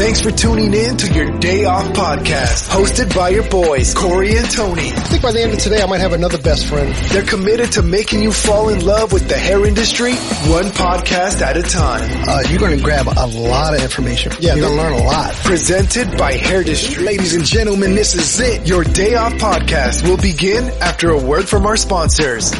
Thanks 0.00 0.22
for 0.22 0.30
tuning 0.30 0.72
in 0.72 0.96
to 0.96 1.12
your 1.12 1.38
Day 1.40 1.66
Off 1.66 1.84
podcast, 1.88 2.70
hosted 2.70 3.14
by 3.14 3.28
your 3.28 3.46
boys, 3.50 3.92
Corey 3.92 4.34
and 4.34 4.50
Tony. 4.50 4.88
I 4.88 5.00
think 5.00 5.22
by 5.22 5.30
the 5.30 5.42
end 5.42 5.52
of 5.52 5.58
today, 5.58 5.82
I 5.82 5.84
might 5.84 6.00
have 6.00 6.14
another 6.14 6.38
best 6.38 6.64
friend. 6.68 6.94
They're 7.10 7.22
committed 7.22 7.72
to 7.72 7.82
making 7.82 8.22
you 8.22 8.32
fall 8.32 8.70
in 8.70 8.82
love 8.82 9.12
with 9.12 9.28
the 9.28 9.36
hair 9.36 9.66
industry, 9.66 10.14
one 10.48 10.64
podcast 10.72 11.42
at 11.42 11.58
a 11.58 11.62
time. 11.62 12.08
Uh, 12.26 12.42
you're 12.48 12.58
going 12.58 12.78
to 12.78 12.82
grab 12.82 13.08
a 13.08 13.26
lot 13.26 13.74
of 13.74 13.82
information. 13.82 14.32
Yeah, 14.40 14.54
you're 14.54 14.68
going 14.68 14.78
to 14.78 14.82
learn 14.82 14.92
a 14.94 15.04
lot. 15.04 15.34
Presented 15.34 16.16
by 16.16 16.32
Hair 16.32 16.64
District. 16.64 17.02
Ladies 17.02 17.34
and 17.34 17.44
gentlemen, 17.44 17.94
this 17.94 18.14
is 18.14 18.40
it. 18.40 18.66
Your 18.66 18.84
Day 18.84 19.16
Off 19.16 19.34
podcast 19.34 20.08
will 20.08 20.16
begin 20.16 20.64
after 20.80 21.10
a 21.10 21.22
word 21.22 21.46
from 21.46 21.66
our 21.66 21.76
sponsors. 21.76 22.52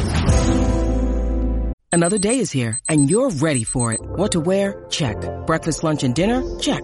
Another 1.91 2.19
day 2.19 2.37
is 2.37 2.51
here 2.51 2.77
and 2.87 3.09
you're 3.09 3.31
ready 3.31 3.63
for 3.63 3.91
it. 3.93 3.99
What 3.99 4.33
to 4.33 4.39
wear? 4.39 4.85
Check. 4.91 5.17
Breakfast, 5.47 5.83
lunch, 5.83 6.03
and 6.03 6.13
dinner? 6.13 6.59
Check. 6.59 6.83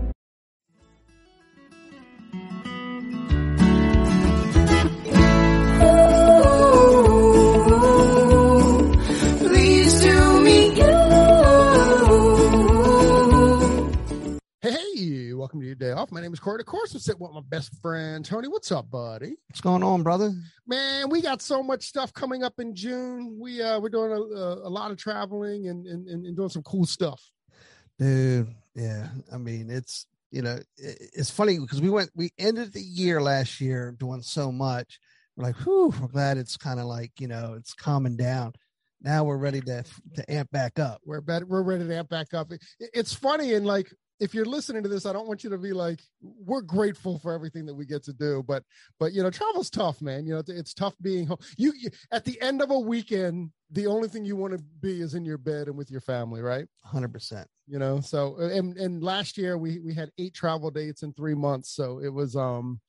Welcome 15.41 15.59
to 15.59 15.65
your 15.65 15.73
day 15.73 15.89
off. 15.89 16.11
My 16.11 16.21
name 16.21 16.31
is 16.31 16.39
Corey. 16.39 16.59
Of 16.59 16.67
course, 16.67 16.93
I'm 16.93 16.99
sitting 16.99 17.19
with 17.19 17.31
my 17.31 17.41
best 17.49 17.73
friend, 17.81 18.23
Tony. 18.23 18.47
What's 18.47 18.71
up, 18.71 18.91
buddy? 18.91 19.33
What's 19.47 19.59
going 19.59 19.81
on, 19.81 20.03
brother? 20.03 20.31
Man, 20.67 21.09
we 21.09 21.19
got 21.19 21.41
so 21.41 21.63
much 21.63 21.81
stuff 21.83 22.13
coming 22.13 22.43
up 22.43 22.59
in 22.59 22.75
June. 22.75 23.39
We, 23.39 23.59
uh, 23.59 23.79
we're 23.79 23.89
doing 23.89 24.11
a, 24.11 24.15
a, 24.15 24.69
lot 24.69 24.91
of 24.91 24.97
traveling 24.97 25.67
and, 25.67 25.87
and, 25.87 26.07
and 26.07 26.37
doing 26.37 26.49
some 26.49 26.61
cool 26.61 26.85
stuff. 26.85 27.19
Dude, 27.97 28.53
yeah. 28.75 29.07
I 29.33 29.37
mean, 29.39 29.71
it's 29.71 30.05
you 30.29 30.43
know, 30.43 30.59
it- 30.77 31.09
it's 31.15 31.31
funny 31.31 31.57
because 31.57 31.81
we 31.81 31.89
went 31.89 32.11
we 32.13 32.31
ended 32.37 32.71
the 32.73 32.79
year 32.79 33.19
last 33.19 33.59
year 33.59 33.95
doing 33.97 34.21
so 34.21 34.51
much. 34.51 34.99
We're 35.35 35.45
like, 35.45 35.55
whew, 35.55 35.91
we're 35.99 36.07
glad 36.07 36.37
it's 36.37 36.55
kind 36.55 36.79
of 36.79 36.85
like, 36.85 37.13
you 37.19 37.27
know, 37.27 37.55
it's 37.57 37.73
calming 37.73 38.15
down. 38.15 38.53
Now 39.01 39.23
we're 39.23 39.37
ready 39.37 39.61
to 39.61 39.83
to 40.17 40.31
amp 40.31 40.51
back 40.51 40.77
up. 40.77 41.01
We're 41.03 41.21
better, 41.21 41.47
we're 41.47 41.63
ready 41.63 41.87
to 41.87 41.97
amp 41.97 42.09
back 42.09 42.35
up. 42.35 42.51
It- 42.51 42.61
it's 42.79 43.15
funny 43.15 43.55
and 43.55 43.65
like 43.65 43.91
if 44.21 44.35
you're 44.35 44.45
listening 44.45 44.83
to 44.83 44.89
this, 44.89 45.07
I 45.07 45.13
don't 45.13 45.27
want 45.27 45.43
you 45.43 45.49
to 45.49 45.57
be 45.57 45.73
like, 45.73 45.99
we're 46.21 46.61
grateful 46.61 47.17
for 47.17 47.33
everything 47.33 47.65
that 47.65 47.73
we 47.73 47.87
get 47.87 48.03
to 48.03 48.13
do, 48.13 48.43
but 48.47 48.63
but 48.99 49.13
you 49.13 49.23
know, 49.23 49.31
travel's 49.31 49.71
tough, 49.71 49.99
man. 49.99 50.25
You 50.25 50.33
know, 50.33 50.39
it's, 50.39 50.49
it's 50.49 50.73
tough 50.75 50.93
being 51.01 51.25
home. 51.25 51.39
You, 51.57 51.73
you 51.75 51.89
at 52.11 52.23
the 52.23 52.39
end 52.39 52.61
of 52.61 52.69
a 52.69 52.79
weekend, 52.79 53.49
the 53.71 53.87
only 53.87 54.07
thing 54.07 54.23
you 54.23 54.35
want 54.35 54.53
to 54.53 54.63
be 54.79 55.01
is 55.01 55.15
in 55.15 55.25
your 55.25 55.39
bed 55.39 55.67
and 55.67 55.75
with 55.75 55.89
your 55.89 56.01
family, 56.01 56.41
right? 56.41 56.67
Hundred 56.83 57.11
percent. 57.11 57.47
You 57.67 57.79
know, 57.79 57.99
so 57.99 58.35
and 58.37 58.77
and 58.77 59.03
last 59.03 59.39
year 59.39 59.57
we 59.57 59.79
we 59.79 59.93
had 59.95 60.11
eight 60.19 60.35
travel 60.35 60.69
dates 60.69 61.01
in 61.01 61.13
three 61.13 61.35
months, 61.35 61.73
so 61.75 61.99
it 61.99 62.13
was 62.13 62.35
um 62.35 62.79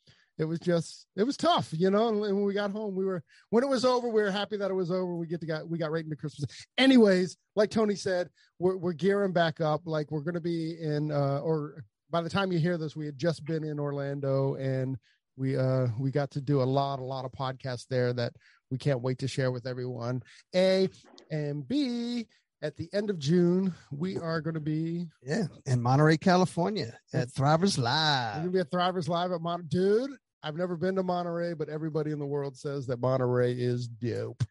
it 0.43 0.49
was 0.49 0.59
just 0.59 1.07
it 1.17 1.23
was 1.23 1.37
tough, 1.37 1.69
you 1.73 1.91
know. 1.91 2.09
And 2.09 2.21
when 2.21 2.43
we 2.43 2.53
got 2.53 2.73
home, 2.73 2.95
we 2.95 3.05
were 3.05 3.23
when 3.51 3.65
it 3.65 3.71
was 3.71 3.85
over, 3.85 4.09
we 4.09 4.21
were 4.21 4.31
happy 4.31 4.57
that 4.59 4.71
it 4.71 4.75
was 4.75 4.91
over. 4.91 5.15
We 5.15 5.27
get 5.27 5.41
to 5.41 5.47
got 5.47 5.69
we 5.69 5.79
got 5.79 5.91
right 5.91 6.05
into 6.05 6.17
Christmas. 6.17 6.51
Anyways, 6.77 7.37
like 7.57 7.71
Tony 7.71 7.95
said, 7.95 8.29
we're 8.59 8.77
we're 8.77 8.93
gearing 8.93 9.33
back 9.33 9.61
up. 9.61 9.83
Like 9.87 10.11
we're 10.11 10.21
gonna 10.21 10.41
be 10.41 10.77
in 10.81 11.11
uh 11.13 11.39
or 11.39 11.85
by 12.11 12.21
the 12.21 12.29
time 12.29 12.53
you 12.53 12.59
hear 12.59 12.77
this, 12.77 12.95
we 12.95 13.07
had 13.07 13.17
just 13.17 13.45
been 13.47 13.65
in 13.65 13.81
Orlando 13.81 14.57
and 14.57 14.99
we 15.37 15.57
uh 15.57 15.87
we 15.99 16.11
got 16.11 16.31
to 16.33 16.41
do 16.41 16.61
a 16.61 16.65
lot, 16.65 16.99
a 16.99 17.05
lot 17.05 17.25
of 17.25 17.33
podcasts 17.33 17.87
there 17.89 18.13
that 18.13 18.35
we 18.71 18.79
can't 18.79 19.01
wait 19.01 19.19
to 19.19 19.29
share 19.29 19.53
with 19.53 19.67
everyone. 19.67 20.23
A 20.55 20.89
and 21.31 21.67
B 21.67 22.27
at 22.63 22.77
the 22.77 22.89
end 22.93 23.11
of 23.11 23.19
June, 23.19 23.75
we 23.91 24.17
are 24.19 24.41
going 24.41 24.55
to 24.55 24.61
be 24.61 25.07
Yeah. 25.23 25.47
In 25.67 25.83
Monterey, 25.83 26.17
California 26.17 26.97
at 27.13 27.29
Thrivers 27.29 27.77
Live. 27.77 28.37
we're 28.37 28.41
going 28.41 28.47
to 28.47 28.53
be 28.53 28.61
at 28.61 28.71
Thrivers 28.71 29.09
Live 29.09 29.33
at 29.33 29.41
Mon. 29.41 29.65
Dude, 29.69 30.11
I've 30.43 30.57
never 30.57 30.77
been 30.77 30.97
to 30.97 31.03
Monterey, 31.03 31.55
but 31.55 31.69
everybody 31.69 32.11
in 32.11 32.19
the 32.19 32.27
world 32.27 32.57
says 32.57 32.87
that 32.87 33.01
Monterey 33.01 33.53
is 33.53 33.87
dope. 33.87 34.43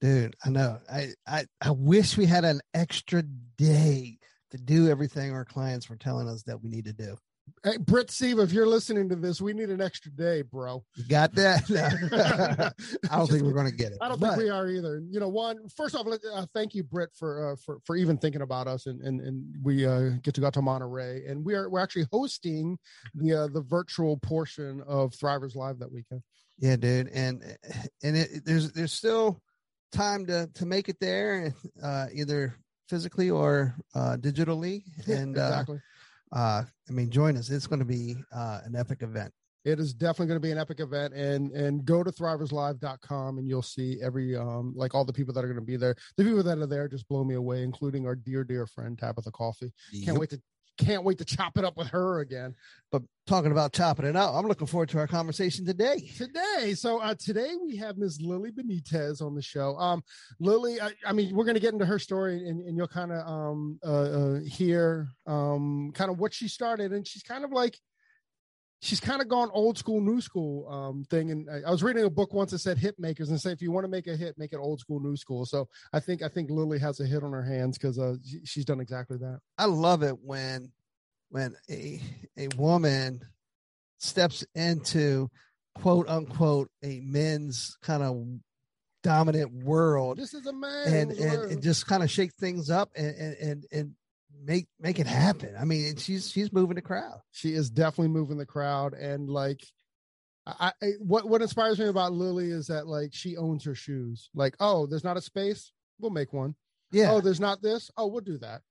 Dude, 0.00 0.34
I 0.44 0.50
know. 0.50 0.78
I, 0.90 1.08
I 1.26 1.44
I 1.60 1.70
wish 1.70 2.16
we 2.16 2.26
had 2.26 2.44
an 2.44 2.60
extra 2.72 3.22
day 3.22 4.18
to 4.50 4.58
do 4.58 4.88
everything 4.88 5.32
our 5.32 5.44
clients 5.44 5.88
were 5.88 5.96
telling 5.96 6.28
us 6.28 6.42
that 6.44 6.62
we 6.62 6.70
need 6.70 6.86
to 6.86 6.92
do. 6.92 7.16
Hey, 7.64 7.76
Britt 7.78 8.10
Steve, 8.10 8.38
if 8.38 8.52
you're 8.52 8.66
listening 8.66 9.08
to 9.08 9.16
this, 9.16 9.40
we 9.40 9.52
need 9.52 9.70
an 9.70 9.80
extra 9.80 10.10
day, 10.10 10.42
bro. 10.42 10.84
You 10.96 11.04
got 11.04 11.34
that? 11.34 12.74
I 13.10 13.16
don't 13.16 13.28
think 13.28 13.42
we're 13.42 13.52
going 13.52 13.70
to 13.70 13.76
get 13.76 13.92
it. 13.92 13.98
I 14.00 14.08
don't 14.08 14.20
but- 14.20 14.30
think 14.30 14.44
we 14.44 14.50
are 14.50 14.68
either. 14.68 15.02
You 15.10 15.20
know, 15.20 15.28
one 15.28 15.68
first 15.68 15.94
off, 15.94 16.06
uh, 16.06 16.46
thank 16.54 16.74
you, 16.74 16.82
Britt, 16.82 17.10
for 17.14 17.52
uh, 17.52 17.56
for 17.64 17.78
for 17.84 17.96
even 17.96 18.18
thinking 18.18 18.42
about 18.42 18.66
us, 18.66 18.86
and 18.86 19.00
and 19.02 19.20
and 19.20 19.54
we 19.62 19.86
uh, 19.86 20.10
get 20.22 20.34
to 20.34 20.40
go 20.40 20.50
to 20.50 20.62
Monterey, 20.62 21.26
and 21.26 21.44
we 21.44 21.54
are 21.54 21.68
we're 21.68 21.80
actually 21.80 22.06
hosting 22.12 22.78
the 23.14 23.34
uh, 23.34 23.46
the 23.48 23.62
virtual 23.62 24.16
portion 24.18 24.82
of 24.86 25.12
Thrivers 25.12 25.54
Live 25.54 25.78
that 25.78 25.92
weekend. 25.92 26.22
Yeah, 26.58 26.76
dude, 26.76 27.08
and 27.08 27.42
and 28.02 28.16
it, 28.16 28.44
there's 28.44 28.72
there's 28.72 28.92
still 28.92 29.40
time 29.92 30.26
to 30.26 30.48
to 30.54 30.66
make 30.66 30.88
it 30.88 31.00
there, 31.00 31.54
uh, 31.82 32.06
either 32.12 32.54
physically 32.88 33.30
or 33.30 33.74
uh, 33.94 34.16
digitally. 34.18 34.82
And 35.06 35.38
uh, 35.38 35.42
exactly. 35.42 35.80
Uh, 36.32 36.62
I 36.88 36.92
mean, 36.92 37.10
join 37.10 37.36
us. 37.36 37.50
It's 37.50 37.66
going 37.66 37.80
to 37.80 37.84
be 37.84 38.16
uh, 38.34 38.60
an 38.64 38.76
epic 38.76 39.02
event. 39.02 39.32
it 39.64 39.78
is 39.78 39.92
definitely 39.92 40.26
going 40.28 40.40
to 40.40 40.46
be 40.46 40.52
an 40.52 40.58
epic 40.58 40.80
event 40.80 41.12
and 41.12 41.50
and 41.52 41.84
go 41.84 42.02
to 42.02 42.10
thriverslive.com 42.10 43.38
and 43.38 43.46
you'll 43.48 43.60
see 43.62 43.98
every 44.02 44.34
um 44.36 44.72
like 44.76 44.94
all 44.94 45.04
the 45.04 45.12
people 45.12 45.34
that 45.34 45.44
are 45.44 45.48
going 45.48 45.56
to 45.66 45.72
be 45.72 45.76
there 45.76 45.94
the 46.16 46.24
people 46.24 46.42
that 46.42 46.56
are 46.58 46.66
there 46.66 46.88
just 46.88 47.06
blow 47.08 47.24
me 47.24 47.34
away 47.34 47.62
including 47.62 48.06
our 48.06 48.14
dear 48.14 48.42
dear 48.44 48.66
friend 48.66 48.96
Tabatha 48.96 49.30
Coffey 49.32 49.70
can't 50.04 50.18
wait 50.18 50.30
to 50.30 50.40
can't 50.80 51.04
wait 51.04 51.18
to 51.18 51.24
chop 51.24 51.58
it 51.58 51.64
up 51.64 51.76
with 51.76 51.88
her 51.88 52.20
again. 52.20 52.54
But 52.90 53.02
talking 53.26 53.52
about 53.52 53.72
chopping 53.72 54.06
it 54.06 54.16
out, 54.16 54.34
I'm 54.34 54.46
looking 54.46 54.66
forward 54.66 54.88
to 54.90 54.98
our 54.98 55.06
conversation 55.06 55.64
today. 55.64 56.10
today. 56.16 56.74
So 56.74 56.98
uh 56.98 57.14
today 57.14 57.54
we 57.62 57.76
have 57.76 57.98
miss 57.98 58.20
lily 58.20 58.50
benitez 58.50 59.22
on 59.22 59.34
the 59.34 59.42
show. 59.42 59.76
Um 59.76 60.02
lily 60.40 60.80
i, 60.80 60.90
I 61.06 61.12
mean 61.12 61.34
we're 61.34 61.44
going 61.44 61.54
to 61.54 61.60
get 61.60 61.72
into 61.72 61.86
her 61.86 61.98
story 61.98 62.48
and, 62.48 62.66
and 62.66 62.76
you'll 62.76 62.88
kind 62.88 63.12
of 63.12 63.26
um 63.26 63.78
uh, 63.84 63.90
uh 63.90 64.40
hear 64.40 65.08
um 65.26 65.92
kind 65.94 66.10
of 66.10 66.18
what 66.18 66.32
she 66.32 66.48
started. 66.48 66.92
And 66.92 67.06
she's 67.06 67.22
kind 67.22 67.44
of 67.44 67.52
like 67.52 67.78
she's 68.80 69.00
kind 69.00 69.20
of 69.20 69.28
gone 69.28 69.50
old 69.52 69.78
school, 69.78 70.00
new 70.00 70.20
school 70.20 70.68
um, 70.68 71.04
thing. 71.04 71.30
And 71.30 71.48
I, 71.50 71.68
I 71.68 71.70
was 71.70 71.82
reading 71.82 72.04
a 72.04 72.10
book 72.10 72.32
once 72.32 72.50
that 72.50 72.58
said 72.58 72.78
hit 72.78 72.98
makers 72.98 73.30
and 73.30 73.40
say 73.40 73.52
if 73.52 73.62
you 73.62 73.70
want 73.70 73.84
to 73.84 73.90
make 73.90 74.06
a 74.06 74.16
hit, 74.16 74.38
make 74.38 74.52
it 74.52 74.58
old 74.58 74.80
school, 74.80 75.00
new 75.00 75.16
school. 75.16 75.46
So 75.46 75.68
I 75.92 76.00
think 76.00 76.22
I 76.22 76.28
think 76.28 76.50
Lily 76.50 76.78
has 76.78 77.00
a 77.00 77.06
hit 77.06 77.22
on 77.22 77.32
her 77.32 77.44
hands 77.44 77.78
because 77.78 77.98
uh, 77.98 78.16
she, 78.24 78.40
she's 78.44 78.64
done 78.64 78.80
exactly 78.80 79.18
that. 79.18 79.40
I 79.58 79.66
love 79.66 80.02
it 80.02 80.16
when 80.22 80.72
when 81.28 81.54
a 81.70 82.00
a 82.36 82.48
woman 82.56 83.20
steps 83.98 84.44
into 84.54 85.30
quote 85.74 86.08
unquote 86.08 86.70
a 86.82 87.00
men's 87.00 87.76
kind 87.82 88.02
of 88.02 88.26
dominant 89.02 89.50
world 89.64 90.18
This 90.18 90.34
is 90.34 90.46
a 90.46 90.52
man 90.52 90.86
and 90.86 91.10
and, 91.12 91.52
and 91.52 91.62
just 91.62 91.86
kind 91.86 92.02
of 92.02 92.10
shake 92.10 92.34
things 92.34 92.70
up 92.70 92.90
and 92.96 93.14
and 93.16 93.36
and, 93.36 93.66
and 93.72 93.94
make 94.42 94.66
make 94.80 94.98
it 94.98 95.06
happen. 95.06 95.54
I 95.58 95.64
mean, 95.64 95.96
she's 95.96 96.30
she's 96.30 96.52
moving 96.52 96.76
the 96.76 96.82
crowd. 96.82 97.20
she 97.30 97.54
is 97.54 97.70
definitely 97.70 98.08
moving 98.08 98.38
the 98.38 98.46
crowd 98.46 98.94
and 98.94 99.28
like 99.28 99.60
I, 100.46 100.72
I 100.82 100.90
what 101.00 101.28
what 101.28 101.42
inspires 101.42 101.78
me 101.78 101.86
about 101.88 102.12
Lily 102.12 102.50
is 102.50 102.68
that 102.68 102.86
like 102.86 103.10
she 103.12 103.36
owns 103.36 103.64
her 103.64 103.74
shoes. 103.74 104.30
Like, 104.34 104.56
oh, 104.58 104.86
there's 104.86 105.04
not 105.04 105.16
a 105.16 105.20
space, 105.20 105.72
we'll 105.98 106.10
make 106.10 106.32
one. 106.32 106.54
Yeah, 106.92 107.12
Oh, 107.12 107.20
there's 107.20 107.38
not 107.40 107.62
this. 107.62 107.90
Oh, 107.96 108.06
we'll 108.08 108.22
do 108.22 108.38
that. 108.38 108.62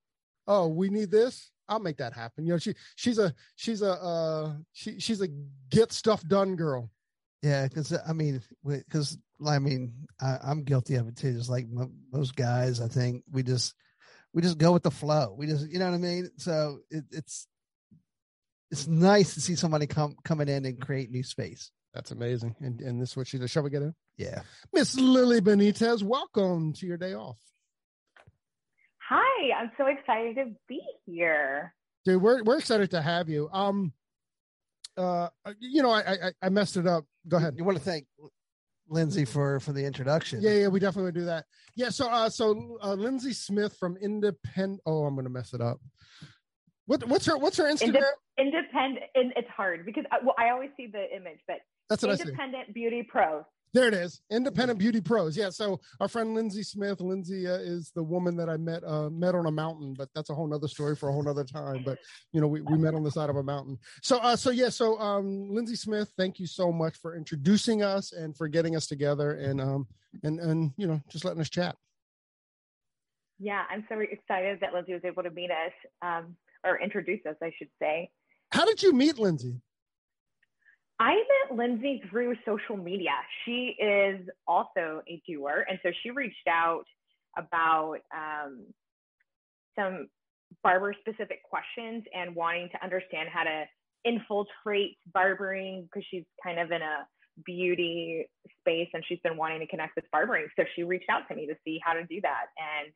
Oh, 0.48 0.68
we 0.68 0.90
need 0.90 1.12
this. 1.12 1.52
I'll 1.70 1.80
make 1.80 1.98
that 1.98 2.14
happen. 2.14 2.46
You 2.46 2.54
know, 2.54 2.58
she 2.58 2.74
she's 2.96 3.20
a 3.20 3.34
she's 3.56 3.82
a 3.84 3.92
uh 3.94 4.54
she 4.74 5.00
she's 5.00 5.22
a 5.22 5.28
get 5.70 5.92
stuff 5.94 6.22
done 6.28 6.56
girl. 6.56 6.90
yeah. 7.44 7.68
Because 7.68 7.94
I 8.08 8.14
mean, 8.14 8.42
because 8.66 9.18
I 9.46 9.60
mean, 9.60 9.94
I, 10.20 10.38
I'm 10.44 10.64
guilty 10.64 10.96
of 10.96 11.08
it 11.08 11.16
too. 11.16 11.34
Just 11.34 11.50
like 11.50 11.68
mo- 11.70 11.92
most 12.12 12.36
guys, 12.36 12.82
I 12.82 12.88
think 12.88 13.24
we 13.32 13.44
just 13.44 13.76
we 14.34 14.42
just 14.42 14.58
go 14.58 14.72
with 14.72 14.84
the 14.84 14.92
flow. 14.92 15.36
We 15.38 15.48
just, 15.48 15.70
you 15.70 15.80
know 15.80 15.86
what 15.86 15.96
I 15.96 16.00
mean. 16.00 16.30
So 16.38 16.80
it, 16.90 17.04
it's 17.12 17.48
it's 18.72 18.88
nice 18.88 19.34
to 19.34 19.42
see 19.42 19.56
somebody 19.56 19.88
come 19.88 20.16
coming 20.24 20.48
in 20.48 20.66
and 20.66 20.80
create 20.80 21.10
new 21.10 21.24
space. 21.24 21.72
That's 21.94 22.12
amazing. 22.12 22.56
And 22.60 22.80
and 22.82 23.02
this 23.02 23.12
is 23.12 23.18
what 23.18 23.28
she 23.28 23.38
does. 23.38 23.50
Shall 23.50 23.64
we 23.64 23.70
get 23.70 23.82
in? 23.82 23.96
Yeah. 24.18 24.42
Miss 24.74 24.96
Lily 24.96 25.42
Benitez, 25.42 26.04
welcome 26.04 26.74
to 26.74 26.86
your 26.86 26.98
day 26.98 27.14
off. 27.14 27.40
Hi, 29.10 29.54
I'm 29.60 29.72
so 29.78 29.88
excited 29.88 30.36
to 30.36 30.56
be 30.68 30.82
here. 31.06 31.74
Dude, 32.06 32.22
we're 32.22 32.44
we're 32.44 32.60
excited 32.60 32.92
to 32.92 33.02
have 33.02 33.28
you. 33.30 33.50
Um 33.52 33.92
uh 34.98 35.30
you 35.60 35.82
know, 35.82 35.90
I 35.90 36.02
I, 36.02 36.32
I 36.44 36.50
messed 36.50 36.78
it 36.78 36.86
up. 36.86 37.06
Go 37.28 37.38
ahead. 37.38 37.56
You 37.58 37.64
want 37.64 37.80
to 37.80 37.84
thank 37.84 38.06
Lindsay 38.90 39.26
for 39.26 39.60
for 39.60 39.72
the 39.72 39.86
introduction. 39.86 40.42
Yeah, 40.42 40.52
yeah, 40.52 40.68
we 40.68 40.80
definitely 40.80 41.06
would 41.06 41.16
do 41.16 41.26
that. 41.26 41.46
Yeah, 41.76 41.90
so 41.90 42.08
uh 42.10 42.30
so 42.30 42.78
uh 42.82 42.94
Lindsay 42.94 43.34
Smith 43.34 43.76
from 43.80 43.98
Independent 43.98 44.82
oh, 44.86 45.06
I'm 45.06 45.16
gonna 45.16 45.30
mess 45.30 45.54
it 45.54 45.62
up. 45.62 45.80
What 46.86 47.08
what's 47.08 47.26
her 47.26 47.38
what's 47.38 47.58
her 47.58 47.66
Instagram? 47.66 48.04
Inde- 48.38 48.56
independent. 48.56 49.06
And 49.16 49.34
it's 49.36 49.50
hard 49.50 49.86
because 49.86 50.06
I, 50.12 50.18
well, 50.24 50.36
I 50.38 50.50
always 50.50 50.70
see 50.76 50.88
the 50.88 51.06
image, 51.16 51.40
but 51.48 51.58
That's 51.90 52.02
what 52.02 52.12
I 52.12 52.16
see. 52.16 52.24
independent 52.24 52.74
beauty 52.74 53.04
pro. 53.08 53.46
There 53.74 53.88
it 53.88 53.94
is. 53.94 54.22
Independent 54.32 54.80
Beauty 54.80 55.00
Pros. 55.00 55.38
Yeah. 55.38 55.50
So 55.52 55.80
our 56.00 56.08
friend 56.08 56.34
Lindsay 56.34 56.64
Smith, 56.64 57.00
Lindsay 57.02 57.48
uh, 57.48 57.58
is 57.58 57.92
the 57.94 58.02
woman 58.02 58.36
that 58.38 58.50
I 58.50 58.58
met 58.58 58.84
uh, 58.84 59.10
met 59.10 59.36
on 59.36 59.46
a 59.46 59.52
mountain, 59.52 59.94
but 59.96 60.10
that's 60.16 60.32
a 60.32 60.36
whole 60.36 60.48
nother 60.48 60.68
story 60.68 60.96
for 60.96 61.10
a 61.10 61.12
whole 61.14 61.24
nother 61.24 61.44
time. 61.44 61.84
But 61.86 62.00
you 62.32 62.42
know, 62.42 62.48
we, 62.48 62.62
we 62.62 62.78
met 62.78 62.96
on 62.96 63.04
the 63.04 63.12
side 63.12 63.30
of 63.30 63.36
a 63.36 63.44
mountain. 63.44 63.78
So 64.02 64.18
uh, 64.18 64.36
so 64.36 64.50
yeah. 64.50 64.70
So 64.70 65.00
um, 65.00 65.54
Lindsay 65.54 65.76
Smith, 65.76 66.12
thank 66.18 66.40
you 66.40 66.48
so 66.48 66.72
much 66.72 66.98
for 66.98 67.16
introducing 67.16 67.84
us 67.84 68.12
and 68.12 68.36
for 68.36 68.48
getting 68.48 68.76
us 68.76 68.88
together 68.88 69.34
and 69.34 69.62
um 69.62 69.88
and 70.24 70.40
and 70.40 70.72
you 70.78 70.88
know 70.88 71.00
just 71.10 71.24
letting 71.24 71.42
us 71.42 71.50
chat. 71.50 71.76
Yeah, 73.40 73.64
I'm 73.70 73.86
so 73.88 74.00
excited 74.00 74.60
that 74.62 74.74
Lindsay 74.74 74.94
was 74.94 75.04
able 75.06 75.24
to 75.24 75.32
meet 75.32 75.50
us 75.50 75.72
um, 76.02 76.36
or 76.66 76.82
introduce 76.82 77.26
us, 77.26 77.36
I 77.42 77.52
should 77.58 77.70
say. 77.80 78.10
How 78.52 78.66
did 78.66 78.84
you 78.84 78.92
meet 78.92 79.18
Lindsay? 79.18 79.62
I 81.00 81.16
met 81.16 81.58
Lindsay 81.58 82.04
through 82.10 82.36
social 82.46 82.76
media. 82.76 83.12
She 83.46 83.76
is 83.80 84.20
also 84.48 85.02
a 85.08 85.22
doer. 85.26 85.66
And 85.70 85.80
so 85.82 85.92
she 86.04 86.12
reached 86.12 86.48
out 86.48 86.84
about 87.38 88.00
um, 88.14 88.66
some 89.78 90.10
barber 90.62 90.94
specific 91.00 91.40
questions 91.44 92.04
and 92.14 92.36
wanting 92.36 92.70
to 92.74 92.84
understand 92.84 93.30
how 93.32 93.44
to 93.44 93.64
infiltrate 94.04 94.98
barbering 95.14 95.84
because 95.84 96.06
she's 96.12 96.26
kind 96.44 96.60
of 96.60 96.72
in 96.72 96.82
a 96.82 97.08
beauty 97.46 98.26
space 98.60 98.90
and 98.94 99.04
she's 99.08 99.20
been 99.24 99.38
wanting 99.38 99.60
to 99.60 99.68
connect 99.68 99.96
with 99.96 100.06
barbering. 100.12 100.48
So 100.58 100.66
she 100.76 100.84
reached 100.84 101.10
out 101.10 101.22
to 101.30 101.36
me 101.36 101.48
to 101.48 101.56
see 101.64 101.80
how 101.84 101.94
to 101.94 102.06
do 102.06 102.20
that. 102.22 102.48
And 102.58 102.92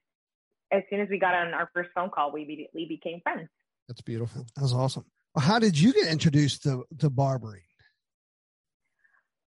as 0.71 0.83
soon 0.89 0.99
as 0.99 1.07
we 1.09 1.19
got 1.19 1.35
on 1.35 1.53
our 1.53 1.69
first 1.73 1.89
phone 1.95 2.09
call, 2.09 2.33
we 2.33 2.43
immediately 2.43 2.85
became 2.85 3.21
friends. 3.21 3.47
That's 3.87 4.01
beautiful. 4.01 4.45
That 4.55 4.63
was 4.63 4.73
awesome. 4.73 5.05
How 5.37 5.59
did 5.59 5.79
you 5.79 5.93
get 5.93 6.07
introduced 6.07 6.63
to 6.63 6.83
to 6.99 7.09
barbering? 7.09 7.63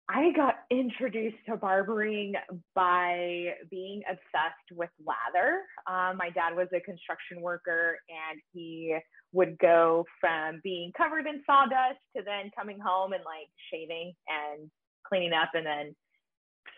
I 0.08 0.30
got 0.36 0.54
introduced 0.70 1.38
to 1.48 1.56
barbering 1.56 2.34
by 2.74 3.54
being 3.70 4.02
obsessed 4.08 4.70
with 4.72 4.90
lather. 5.04 5.62
Um, 5.88 6.16
my 6.16 6.30
dad 6.30 6.54
was 6.54 6.68
a 6.72 6.80
construction 6.80 7.40
worker 7.40 7.98
and 8.08 8.40
he 8.52 8.96
would 9.32 9.58
go 9.58 10.04
from 10.20 10.60
being 10.62 10.92
covered 10.96 11.26
in 11.26 11.42
sawdust 11.44 11.98
to 12.16 12.22
then 12.24 12.52
coming 12.56 12.78
home 12.78 13.14
and 13.14 13.24
like 13.24 13.48
shaving 13.72 14.12
and 14.28 14.70
cleaning 15.08 15.32
up 15.32 15.50
and 15.54 15.66
then 15.66 15.96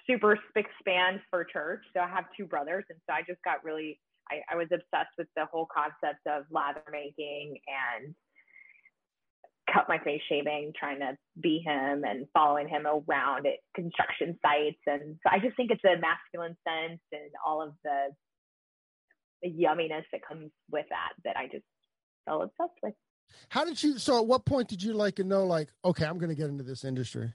super 0.07 0.39
spick 0.49 0.67
span 0.81 1.21
for 1.29 1.45
church. 1.45 1.85
So 1.95 2.01
I 2.01 2.09
have 2.09 2.25
two 2.35 2.47
brothers. 2.47 2.85
And 2.89 2.99
so 3.07 3.13
I 3.13 3.21
just 3.27 3.43
got 3.45 3.63
really, 3.63 4.01
I, 4.31 4.41
I 4.55 4.57
was 4.57 4.69
obsessed 4.73 5.13
with 5.19 5.29
the 5.37 5.45
whole 5.53 5.69
concept 5.73 6.27
of 6.27 6.45
lather 6.51 6.83
making 6.91 7.59
and 7.69 8.15
cut 9.79 9.89
my 9.89 9.99
face 9.99 10.21
shaving, 10.29 10.73
trying 10.79 11.01
to 11.01 11.17
be 11.41 11.63
him 11.65 12.05
and 12.05 12.27
following 12.33 12.69
him 12.69 12.87
around 12.87 13.47
at 13.47 13.59
construction 13.75 14.39
sites. 14.43 14.79
And 14.87 15.17
so 15.23 15.31
I 15.31 15.39
just 15.39 15.57
think 15.57 15.71
it's 15.71 15.85
a 15.85 16.01
masculine 16.01 16.57
sense 16.67 17.01
and 17.13 17.31
all 17.47 17.63
of 17.63 17.75
the, 17.85 18.09
the 19.43 19.49
yumminess 19.49 20.05
that 20.13 20.27
comes 20.27 20.51
with 20.71 20.87
that 20.91 21.13
that 21.25 21.37
I 21.37 21.47
just 21.47 21.65
fell 22.25 22.43
obsessed 22.43 22.79
with. 22.83 22.95
How 23.51 23.65
did 23.65 23.83
you? 23.83 23.99
So, 23.99 24.19
at 24.19 24.27
what 24.27 24.47
point 24.47 24.69
did 24.69 24.83
you 24.83 24.95
like 24.95 25.19
know, 25.19 25.45
like, 25.45 25.69
okay, 25.85 26.07
I'm 26.07 26.17
going 26.17 26.31
to 26.31 26.35
get 26.35 26.49
into 26.49 26.65
this 26.65 26.83
industry? 26.83 27.35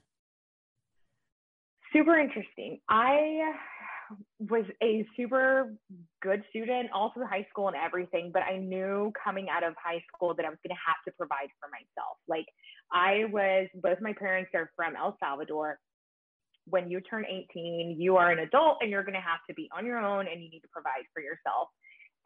Super 1.92 2.18
interesting. 2.18 2.80
I 2.88 3.52
was 4.38 4.64
a 4.82 5.06
super 5.16 5.74
good 6.22 6.42
student 6.50 6.90
all 6.92 7.12
through 7.12 7.26
high 7.26 7.46
school 7.50 7.68
and 7.68 7.76
everything, 7.76 8.30
but 8.32 8.42
I 8.42 8.58
knew 8.58 9.12
coming 9.22 9.48
out 9.48 9.62
of 9.62 9.74
high 9.82 10.02
school 10.12 10.34
that 10.34 10.44
I 10.44 10.48
was 10.48 10.58
going 10.66 10.74
to 10.74 10.82
have 10.86 10.96
to 11.06 11.12
provide 11.16 11.48
for 11.60 11.68
myself. 11.68 12.18
Like 12.28 12.46
I 12.92 13.24
was, 13.30 13.68
both 13.82 14.00
my 14.00 14.12
parents 14.12 14.50
are 14.54 14.70
from 14.76 14.96
El 14.96 15.16
Salvador. 15.20 15.78
When 16.66 16.90
you 16.90 17.00
turn 17.00 17.24
18, 17.26 17.96
you 17.98 18.16
are 18.16 18.30
an 18.30 18.38
adult 18.38 18.78
and 18.80 18.90
you're 18.90 19.04
going 19.04 19.14
to 19.14 19.20
have 19.20 19.40
to 19.48 19.54
be 19.54 19.68
on 19.76 19.84
your 19.84 19.98
own 19.98 20.26
and 20.26 20.42
you 20.42 20.50
need 20.50 20.60
to 20.60 20.68
provide 20.72 21.04
for 21.12 21.20
yourself. 21.20 21.68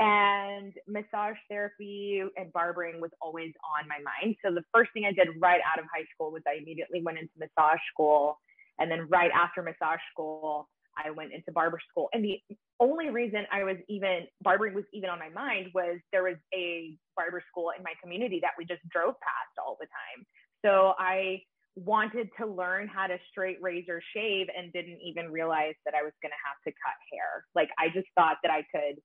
And 0.01 0.73
massage 0.87 1.37
therapy 1.51 2.23
and 2.37 2.53
barbering 2.53 3.01
was 3.01 3.11
always 3.21 3.53
on 3.65 3.89
my 3.89 3.99
mind. 3.99 4.37
So 4.45 4.55
the 4.55 4.63
first 4.73 4.93
thing 4.93 5.05
I 5.07 5.13
did 5.13 5.29
right 5.41 5.61
out 5.67 5.81
of 5.81 5.87
high 5.93 6.07
school 6.15 6.31
was 6.31 6.43
I 6.47 6.61
immediately 6.63 7.03
went 7.03 7.19
into 7.19 7.33
massage 7.39 7.81
school. 7.93 8.39
And 8.79 8.89
then 8.89 9.09
right 9.09 9.31
after 9.35 9.61
massage 9.61 9.99
school, 10.13 10.69
I 11.05 11.11
went 11.11 11.33
into 11.33 11.53
barber 11.53 11.81
school. 11.91 12.09
And 12.13 12.25
the 12.25 12.41
only 12.81 13.11
reason 13.11 13.47
I 13.53 13.65
was 13.65 13.77
even 13.89 14.27
barbering 14.43 14.75
was 14.75 14.85
even 14.93 15.11
on 15.11 15.19
my 15.19 15.29
mind 15.29 15.71
was 15.75 15.99
there 16.13 16.25
was 16.25 16.37
a 16.55 16.97
barber 17.17 17.43
school 17.51 17.73
in 17.77 17.83
my 17.83 17.93
community 18.03 18.39
that 18.43 18.53
we 18.59 18.65
just 18.65 18.83
drove 18.89 19.15
past 19.21 19.55
all 19.59 19.77
the 19.81 19.87
time. 19.87 20.27
So 20.65 20.95
I 20.99 21.43
wanted 21.77 22.29
to 22.39 22.47
learn 22.47 22.89
how 22.89 23.07
to 23.07 23.19
straight 23.31 23.59
razor 23.63 24.03
shave 24.15 24.49
and 24.57 24.73
didn't 24.73 24.99
even 25.03 25.31
realize 25.31 25.75
that 25.85 25.95
I 25.95 26.03
was 26.03 26.13
going 26.23 26.33
to 26.33 26.43
have 26.45 26.59
to 26.65 26.71
cut 26.71 26.97
hair. 27.13 27.45
Like 27.55 27.69
I 27.79 27.89
just 27.89 28.09
thought 28.17 28.39
that 28.43 28.51
I 28.51 28.65
could 28.73 29.01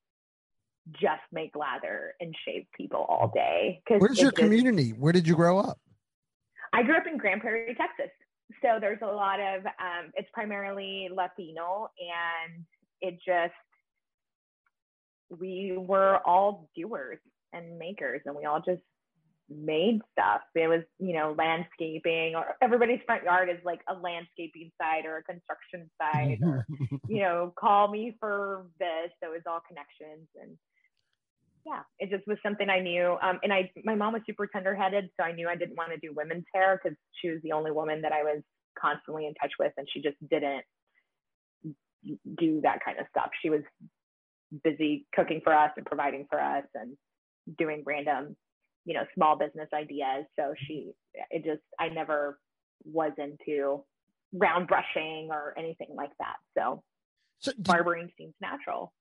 just 0.99 1.21
make 1.31 1.55
lather 1.55 2.13
and 2.19 2.35
shave 2.45 2.65
people 2.75 3.05
all 3.07 3.31
day. 3.33 3.81
Where's 3.87 4.19
your 4.19 4.31
just, 4.31 4.41
community? 4.41 4.89
Where 4.89 5.13
did 5.13 5.27
you 5.27 5.35
grow 5.35 5.59
up? 5.59 5.79
I 6.73 6.81
grew 6.81 6.97
up 6.97 7.05
in 7.05 7.17
Grand 7.17 7.41
Prairie, 7.41 7.75
Texas 7.75 8.11
so 8.61 8.77
there's 8.79 9.01
a 9.01 9.05
lot 9.05 9.39
of 9.39 9.65
um, 9.65 10.11
it's 10.15 10.29
primarily 10.33 11.09
latino 11.13 11.89
and 11.99 12.63
it 13.01 13.19
just 13.25 13.53
we 15.39 15.75
were 15.77 16.19
all 16.25 16.69
doers 16.75 17.19
and 17.53 17.77
makers 17.77 18.21
and 18.25 18.35
we 18.35 18.45
all 18.45 18.61
just 18.65 18.81
made 19.49 19.99
stuff 20.11 20.41
it 20.55 20.67
was 20.67 20.81
you 20.99 21.13
know 21.13 21.35
landscaping 21.37 22.33
or 22.35 22.55
everybody's 22.61 22.99
front 23.05 23.23
yard 23.23 23.49
is 23.49 23.63
like 23.65 23.81
a 23.89 23.93
landscaping 23.93 24.71
site 24.81 25.05
or 25.05 25.17
a 25.17 25.23
construction 25.23 25.89
site 26.01 26.39
or 26.41 26.65
you 27.07 27.21
know 27.21 27.53
call 27.59 27.89
me 27.89 28.15
for 28.19 28.65
this 28.79 29.11
so 29.21 29.33
it's 29.33 29.45
all 29.45 29.61
connections 29.67 30.27
and 30.41 30.57
yeah, 31.65 31.81
it 31.99 32.09
just 32.09 32.27
was 32.27 32.37
something 32.43 32.69
I 32.69 32.79
knew. 32.79 33.17
Um, 33.21 33.39
and 33.43 33.53
I, 33.53 33.71
my 33.85 33.95
mom 33.95 34.13
was 34.13 34.21
super 34.25 34.47
tender-headed, 34.47 35.09
so 35.17 35.25
I 35.25 35.31
knew 35.31 35.47
I 35.47 35.55
didn't 35.55 35.77
want 35.77 35.91
to 35.91 35.97
do 35.97 36.13
women's 36.15 36.45
hair 36.53 36.79
because 36.81 36.97
she 37.21 37.29
was 37.29 37.39
the 37.41 37.53
only 37.53 37.71
woman 37.71 38.01
that 38.01 38.11
I 38.11 38.23
was 38.23 38.41
constantly 38.79 39.25
in 39.25 39.33
touch 39.35 39.51
with, 39.59 39.73
and 39.77 39.87
she 39.91 40.01
just 40.01 40.17
didn't 40.29 40.63
do 42.37 42.61
that 42.61 42.79
kind 42.83 42.99
of 42.99 43.05
stuff. 43.09 43.29
She 43.41 43.49
was 43.49 43.61
busy 44.63 45.05
cooking 45.15 45.41
for 45.43 45.53
us 45.53 45.71
and 45.77 45.85
providing 45.85 46.27
for 46.29 46.39
us 46.39 46.65
and 46.75 46.97
doing 47.57 47.83
random, 47.85 48.35
you 48.85 48.93
know, 48.93 49.03
small 49.15 49.37
business 49.37 49.69
ideas. 49.73 50.25
So 50.37 50.53
she, 50.67 50.91
it 51.31 51.45
just, 51.45 51.61
I 51.79 51.89
never 51.89 52.39
was 52.83 53.11
into 53.17 53.83
round 54.33 54.67
brushing 54.67 55.29
or 55.31 55.53
anything 55.57 55.89
like 55.95 56.11
that. 56.19 56.35
So, 56.57 56.83
so 57.39 57.51
barbering 57.57 58.09
seems 58.17 58.33
natural 58.41 58.93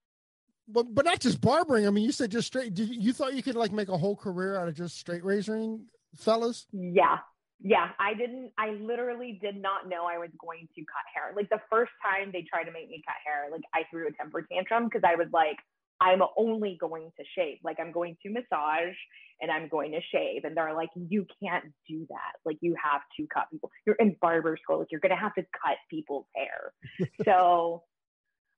but 0.68 0.94
but 0.94 1.04
not 1.04 1.20
just 1.20 1.40
barbering. 1.40 1.86
I 1.86 1.90
mean, 1.90 2.04
you 2.04 2.12
said 2.12 2.30
just 2.30 2.46
straight. 2.46 2.74
Did 2.74 2.88
you, 2.88 3.00
you 3.00 3.12
thought 3.12 3.34
you 3.34 3.42
could 3.42 3.56
like 3.56 3.72
make 3.72 3.88
a 3.88 3.98
whole 3.98 4.16
career 4.16 4.56
out 4.56 4.68
of 4.68 4.74
just 4.74 4.98
straight 4.98 5.22
razoring 5.22 5.84
fellas? 6.16 6.66
Yeah, 6.72 7.18
yeah. 7.62 7.90
I 7.98 8.14
didn't. 8.14 8.52
I 8.58 8.70
literally 8.70 9.38
did 9.40 9.56
not 9.60 9.88
know 9.88 10.04
I 10.06 10.18
was 10.18 10.30
going 10.38 10.68
to 10.74 10.80
cut 10.82 11.06
hair. 11.14 11.32
Like 11.34 11.48
the 11.48 11.60
first 11.70 11.92
time 12.04 12.30
they 12.32 12.42
tried 12.42 12.64
to 12.64 12.72
make 12.72 12.88
me 12.88 13.02
cut 13.06 13.16
hair, 13.24 13.48
like 13.50 13.62
I 13.74 13.84
threw 13.90 14.08
a 14.08 14.12
temper 14.12 14.46
tantrum 14.50 14.84
because 14.84 15.02
I 15.04 15.14
was 15.14 15.28
like, 15.32 15.56
I'm 16.00 16.22
only 16.36 16.76
going 16.80 17.12
to 17.16 17.24
shave. 17.36 17.58
Like 17.62 17.78
I'm 17.78 17.92
going 17.92 18.16
to 18.22 18.30
massage 18.30 18.96
and 19.40 19.50
I'm 19.50 19.68
going 19.68 19.92
to 19.92 20.00
shave. 20.12 20.42
And 20.44 20.56
they're 20.56 20.74
like, 20.74 20.90
you 20.96 21.26
can't 21.42 21.66
do 21.88 22.06
that. 22.08 22.38
Like 22.44 22.58
you 22.60 22.74
have 22.82 23.02
to 23.18 23.26
cut 23.32 23.44
people. 23.52 23.70
You're 23.86 23.96
in 23.96 24.16
barber 24.20 24.56
school. 24.60 24.80
Like 24.80 24.88
you're 24.90 25.00
gonna 25.00 25.16
have 25.16 25.34
to 25.34 25.42
cut 25.42 25.76
people's 25.88 26.26
hair. 26.34 26.72
so 27.24 27.84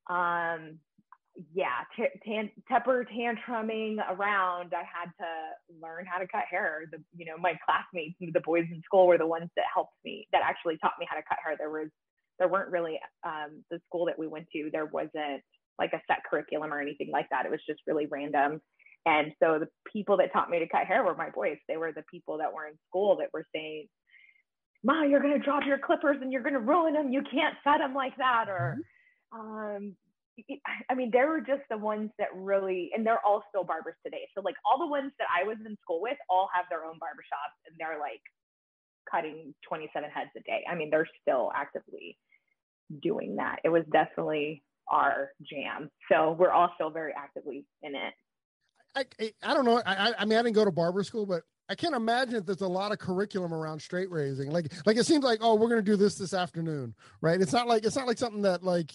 um 0.09 0.79
yeah, 1.53 1.83
t- 1.95 2.19
tan- 2.25 2.51
temper 2.67 3.05
tantruming 3.11 3.97
around, 4.09 4.73
I 4.73 4.83
had 4.83 5.11
to 5.19 5.79
learn 5.81 6.05
how 6.05 6.19
to 6.19 6.27
cut 6.27 6.45
hair. 6.49 6.85
The 6.91 6.97
you 7.15 7.25
know 7.25 7.37
my 7.37 7.57
classmates, 7.65 8.15
the 8.19 8.39
boys 8.39 8.65
in 8.71 8.81
school, 8.83 9.07
were 9.07 9.17
the 9.17 9.27
ones 9.27 9.49
that 9.55 9.65
helped 9.73 9.95
me, 10.03 10.27
that 10.31 10.41
actually 10.43 10.77
taught 10.77 10.93
me 10.99 11.05
how 11.09 11.15
to 11.15 11.23
cut 11.27 11.37
hair. 11.43 11.55
There 11.57 11.69
was 11.69 11.89
there 12.39 12.47
weren't 12.47 12.71
really 12.71 12.99
um, 13.25 13.63
the 13.69 13.79
school 13.87 14.05
that 14.05 14.19
we 14.19 14.27
went 14.27 14.47
to. 14.53 14.69
There 14.71 14.85
wasn't 14.85 15.41
like 15.77 15.93
a 15.93 16.01
set 16.07 16.19
curriculum 16.29 16.73
or 16.73 16.79
anything 16.79 17.09
like 17.11 17.27
that. 17.31 17.45
It 17.45 17.51
was 17.51 17.61
just 17.67 17.81
really 17.87 18.05
random. 18.05 18.61
And 19.05 19.33
so 19.41 19.59
the 19.59 19.67
people 19.91 20.17
that 20.17 20.33
taught 20.33 20.49
me 20.49 20.59
to 20.59 20.67
cut 20.67 20.87
hair 20.87 21.03
were 21.03 21.15
my 21.15 21.29
boys. 21.29 21.57
They 21.67 21.77
were 21.77 21.91
the 21.91 22.03
people 22.09 22.37
that 22.39 22.51
were 22.51 22.67
in 22.67 22.73
school 22.89 23.17
that 23.17 23.29
were 23.33 23.45
saying, 23.53 23.87
"Ma, 24.83 25.03
you're 25.03 25.21
gonna 25.21 25.39
drop 25.39 25.65
your 25.65 25.79
clippers 25.79 26.17
and 26.21 26.31
you're 26.31 26.43
gonna 26.43 26.59
ruin 26.59 26.93
them. 26.93 27.11
You 27.11 27.21
can't 27.23 27.55
set 27.63 27.79
them 27.79 27.93
like 27.93 28.15
that." 28.17 28.45
Or 28.47 28.77
mm-hmm. 29.33 29.39
um, 29.39 29.95
I 30.89 30.95
mean, 30.95 31.11
they 31.11 31.23
were 31.23 31.39
just 31.39 31.61
the 31.69 31.77
ones 31.77 32.11
that 32.19 32.27
really, 32.35 32.91
and 32.95 33.05
they're 33.05 33.23
all 33.25 33.43
still 33.49 33.63
barbers 33.63 33.95
today. 34.03 34.27
So 34.35 34.41
like 34.41 34.55
all 34.65 34.79
the 34.79 34.89
ones 34.89 35.11
that 35.19 35.27
I 35.33 35.47
was 35.47 35.57
in 35.65 35.77
school 35.81 36.01
with 36.01 36.17
all 36.29 36.49
have 36.53 36.65
their 36.69 36.83
own 36.83 36.95
barbershops 36.95 37.55
and 37.67 37.75
they're 37.79 37.99
like 37.99 38.21
cutting 39.09 39.53
27 39.67 40.09
heads 40.09 40.31
a 40.35 40.41
day. 40.41 40.65
I 40.69 40.75
mean, 40.75 40.89
they're 40.89 41.07
still 41.21 41.51
actively 41.55 42.17
doing 43.01 43.37
that. 43.37 43.59
It 43.63 43.69
was 43.69 43.83
definitely 43.91 44.63
our 44.89 45.31
jam. 45.49 45.89
So 46.11 46.35
we're 46.37 46.51
all 46.51 46.71
still 46.75 46.89
very 46.89 47.13
actively 47.17 47.65
in 47.81 47.95
it. 47.95 48.13
I, 48.95 49.05
I, 49.19 49.51
I 49.51 49.53
don't 49.53 49.65
know. 49.65 49.81
I, 49.85 50.13
I 50.17 50.25
mean, 50.25 50.37
I 50.37 50.43
didn't 50.43 50.55
go 50.55 50.65
to 50.65 50.71
barber 50.71 51.03
school, 51.03 51.25
but 51.25 51.43
I 51.67 51.75
can't 51.75 51.95
imagine 51.95 52.35
that 52.35 52.45
there's 52.45 52.61
a 52.61 52.67
lot 52.67 52.91
of 52.91 52.99
curriculum 52.99 53.53
around 53.53 53.81
straight 53.81 54.11
raising. 54.11 54.51
Like, 54.51 54.71
like 54.85 54.97
it 54.97 55.05
seems 55.05 55.23
like, 55.23 55.39
oh, 55.41 55.55
we're 55.55 55.69
going 55.69 55.83
to 55.83 55.91
do 55.91 55.95
this 55.95 56.15
this 56.15 56.33
afternoon, 56.33 56.93
right? 57.21 57.41
It's 57.41 57.53
not 57.53 57.67
like 57.67 57.85
it's 57.85 57.95
not 57.95 58.07
like 58.07 58.17
something 58.17 58.43
that 58.43 58.63
like 58.63 58.91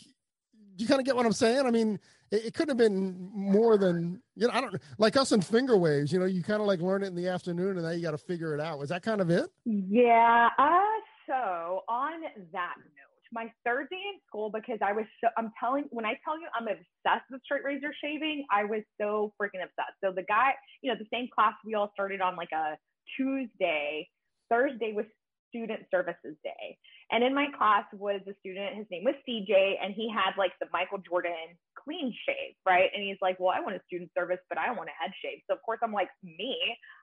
you 0.76 0.86
kind 0.86 1.00
of 1.00 1.06
get 1.06 1.16
what 1.16 1.26
I'm 1.26 1.32
saying. 1.32 1.66
I 1.66 1.70
mean, 1.70 1.98
it, 2.30 2.46
it 2.46 2.54
couldn't 2.54 2.70
have 2.70 2.78
been 2.78 3.30
more 3.34 3.76
than 3.76 4.20
you 4.36 4.46
know. 4.46 4.52
I 4.52 4.60
don't 4.60 4.76
like 4.98 5.16
us 5.16 5.32
in 5.32 5.40
finger 5.40 5.76
waves. 5.76 6.12
You 6.12 6.18
know, 6.20 6.26
you 6.26 6.42
kind 6.42 6.60
of 6.60 6.66
like 6.66 6.80
learn 6.80 7.02
it 7.02 7.08
in 7.08 7.14
the 7.14 7.28
afternoon, 7.28 7.76
and 7.76 7.86
then 7.86 7.96
you 7.96 8.02
got 8.02 8.12
to 8.12 8.18
figure 8.18 8.54
it 8.54 8.60
out. 8.60 8.78
Was 8.78 8.90
that 8.90 9.02
kind 9.02 9.20
of 9.20 9.30
it? 9.30 9.50
Yeah. 9.64 10.48
Uh, 10.58 10.80
so 11.26 11.82
on 11.88 12.22
that 12.52 12.74
note, 12.76 13.10
my 13.32 13.46
third 13.64 13.88
day 13.90 14.02
in 14.12 14.20
school 14.26 14.50
because 14.50 14.78
I 14.82 14.92
was 14.92 15.04
so 15.22 15.28
I'm 15.36 15.52
telling 15.60 15.84
when 15.90 16.04
I 16.04 16.14
tell 16.24 16.38
you 16.38 16.46
I'm 16.58 16.66
obsessed 16.66 17.30
with 17.30 17.42
straight 17.44 17.64
razor 17.64 17.94
shaving, 18.02 18.46
I 18.50 18.64
was 18.64 18.82
so 19.00 19.32
freaking 19.40 19.62
obsessed. 19.62 19.98
So 20.02 20.12
the 20.14 20.22
guy, 20.22 20.52
you 20.82 20.90
know, 20.90 20.98
the 20.98 21.08
same 21.12 21.28
class 21.34 21.54
we 21.64 21.74
all 21.74 21.90
started 21.94 22.20
on 22.20 22.36
like 22.36 22.52
a 22.52 22.76
Tuesday. 23.16 24.08
Thursday 24.48 24.92
was 24.92 25.06
student 25.48 25.82
services 25.90 26.36
day. 26.42 26.78
And 27.10 27.24
in 27.24 27.34
my 27.34 27.46
class 27.56 27.84
was 27.92 28.20
a 28.28 28.34
student, 28.40 28.76
his 28.76 28.86
name 28.90 29.04
was 29.04 29.14
CJ, 29.28 29.74
and 29.82 29.94
he 29.94 30.10
had 30.10 30.38
like 30.38 30.52
the 30.60 30.66
Michael 30.72 30.98
Jordan 30.98 31.58
clean 31.82 32.14
shave, 32.26 32.54
right? 32.66 32.90
And 32.94 33.02
he's 33.02 33.18
like, 33.20 33.38
Well, 33.40 33.54
I 33.56 33.60
want 33.60 33.76
a 33.76 33.80
student 33.86 34.10
service, 34.16 34.38
but 34.48 34.58
I 34.58 34.70
want 34.72 34.88
a 34.88 35.02
head 35.02 35.12
shave. 35.22 35.40
So 35.48 35.54
of 35.54 35.62
course 35.62 35.80
I'm 35.82 35.92
like, 35.92 36.08
Me, 36.22 36.56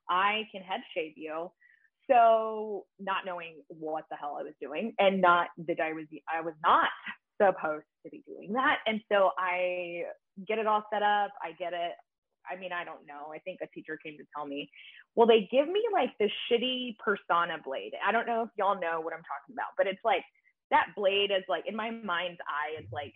I 0.10 0.48
can 0.52 0.62
head 0.62 0.82
shave 0.96 1.14
you. 1.16 1.52
So 2.10 2.86
not 3.00 3.26
knowing 3.26 3.56
what 3.68 4.06
the 4.10 4.16
hell 4.16 4.38
I 4.40 4.44
was 4.44 4.54
doing 4.62 4.94
and 4.98 5.20
not 5.20 5.48
that 5.68 5.80
I 5.82 5.92
was 5.94 6.06
I 6.34 6.42
was 6.42 6.54
not 6.64 6.90
supposed 7.42 7.86
to 8.06 8.10
be 8.10 8.24
doing 8.26 8.54
that. 8.54 8.78
And 8.86 9.02
so 9.12 9.32
I 9.38 10.04
get 10.48 10.60
it 10.60 10.68
all 10.68 10.84
set 10.92 11.04
up, 11.04 11.32
I 11.44 11.52
get 11.60 11.74
it 11.74 11.92
I 12.52 12.58
mean, 12.58 12.72
I 12.72 12.84
don't 12.84 13.06
know. 13.08 13.34
I 13.34 13.40
think 13.40 13.60
a 13.62 13.68
teacher 13.68 13.98
came 14.04 14.18
to 14.18 14.24
tell 14.36 14.46
me, 14.46 14.70
well, 15.16 15.28
they 15.28 15.48
give 15.52 15.68
me 15.68 15.82
like 15.92 16.12
the 16.20 16.30
shitty 16.48 16.96
Personna 16.98 17.64
blade. 17.64 17.94
I 18.06 18.12
don't 18.12 18.28
know 18.28 18.44
if 18.44 18.50
y'all 18.58 18.80
know 18.80 19.02
what 19.02 19.14
I'm 19.14 19.24
talking 19.24 19.54
about, 19.54 19.76
but 19.78 19.88
it's 19.88 20.04
like 20.04 20.24
that 20.72 20.88
blade 20.96 21.32
is 21.32 21.44
like 21.48 21.64
in 21.68 21.76
my 21.76 21.92
mind's 21.92 22.40
eye, 22.48 22.80
it's 22.80 22.92
like 22.92 23.14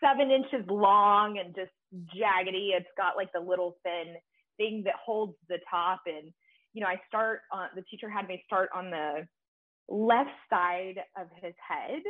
seven 0.00 0.30
inches 0.30 0.68
long 0.68 1.38
and 1.38 1.54
just 1.54 1.72
jaggedy. 2.14 2.70
It's 2.76 2.88
got 2.96 3.16
like 3.16 3.32
the 3.32 3.40
little 3.40 3.76
thin 3.82 4.14
thing 4.56 4.82
that 4.84 4.94
holds 5.02 5.34
the 5.48 5.58
top. 5.70 6.02
And, 6.06 6.32
you 6.72 6.82
know, 6.82 6.88
I 6.88 7.00
start 7.08 7.40
on 7.52 7.68
the 7.74 7.82
teacher 7.82 8.08
had 8.08 8.28
me 8.28 8.42
start 8.46 8.70
on 8.74 8.90
the 8.90 9.26
left 9.88 10.30
side 10.50 11.00
of 11.16 11.28
his 11.42 11.54
head 11.66 12.02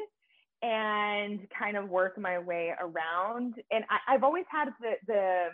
and 0.63 1.41
kind 1.57 1.77
of 1.77 1.89
work 1.89 2.19
my 2.19 2.39
way 2.39 2.75
around. 2.81 3.55
And 3.71 3.85
I, 3.91 4.13
have 4.13 4.25
always 4.25 4.45
had 4.51 4.69
the 4.81 4.93
the 5.07 5.49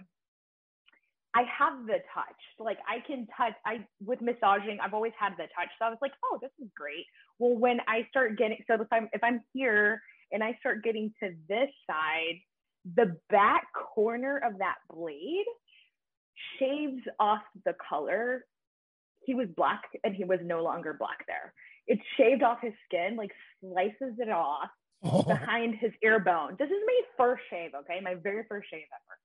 I 1.34 1.42
have 1.58 1.86
the 1.86 1.98
touch. 2.14 2.40
Like 2.58 2.78
I 2.88 3.04
can 3.06 3.26
touch 3.36 3.54
I 3.64 3.86
with 4.04 4.20
massaging, 4.20 4.78
I've 4.82 4.94
always 4.94 5.12
had 5.18 5.32
the 5.32 5.44
touch. 5.56 5.70
So 5.78 5.86
I 5.86 5.90
was 5.90 5.98
like, 6.02 6.12
oh, 6.24 6.38
this 6.40 6.50
is 6.62 6.68
great. 6.76 7.06
Well, 7.38 7.56
when 7.56 7.80
I 7.88 8.06
start 8.10 8.38
getting 8.38 8.58
so 8.66 8.74
if 8.74 8.88
I'm 8.92 9.08
if 9.12 9.22
I'm 9.22 9.40
here 9.52 10.00
and 10.32 10.42
I 10.44 10.56
start 10.60 10.84
getting 10.84 11.12
to 11.22 11.30
this 11.48 11.70
side, 11.88 12.40
the 12.96 13.16
back 13.30 13.66
corner 13.94 14.38
of 14.38 14.58
that 14.58 14.76
blade 14.92 15.46
shaves 16.58 17.02
off 17.18 17.42
the 17.64 17.74
color. 17.88 18.44
He 19.24 19.34
was 19.34 19.48
black 19.56 19.82
and 20.02 20.14
he 20.14 20.24
was 20.24 20.38
no 20.42 20.62
longer 20.62 20.96
black 20.98 21.26
there. 21.26 21.52
It 21.86 21.98
shaved 22.16 22.42
off 22.42 22.58
his 22.62 22.72
skin, 22.86 23.16
like 23.16 23.32
slices 23.60 24.14
it 24.18 24.30
off 24.30 24.70
oh. 25.02 25.22
behind 25.22 25.76
his 25.76 25.92
ear 26.02 26.20
bone. 26.20 26.56
This 26.58 26.68
is 26.68 26.82
my 26.86 27.00
first 27.16 27.42
shave, 27.50 27.70
okay? 27.74 28.00
My 28.02 28.14
very 28.14 28.44
first 28.48 28.70
shave 28.70 28.86
ever. 28.92 29.18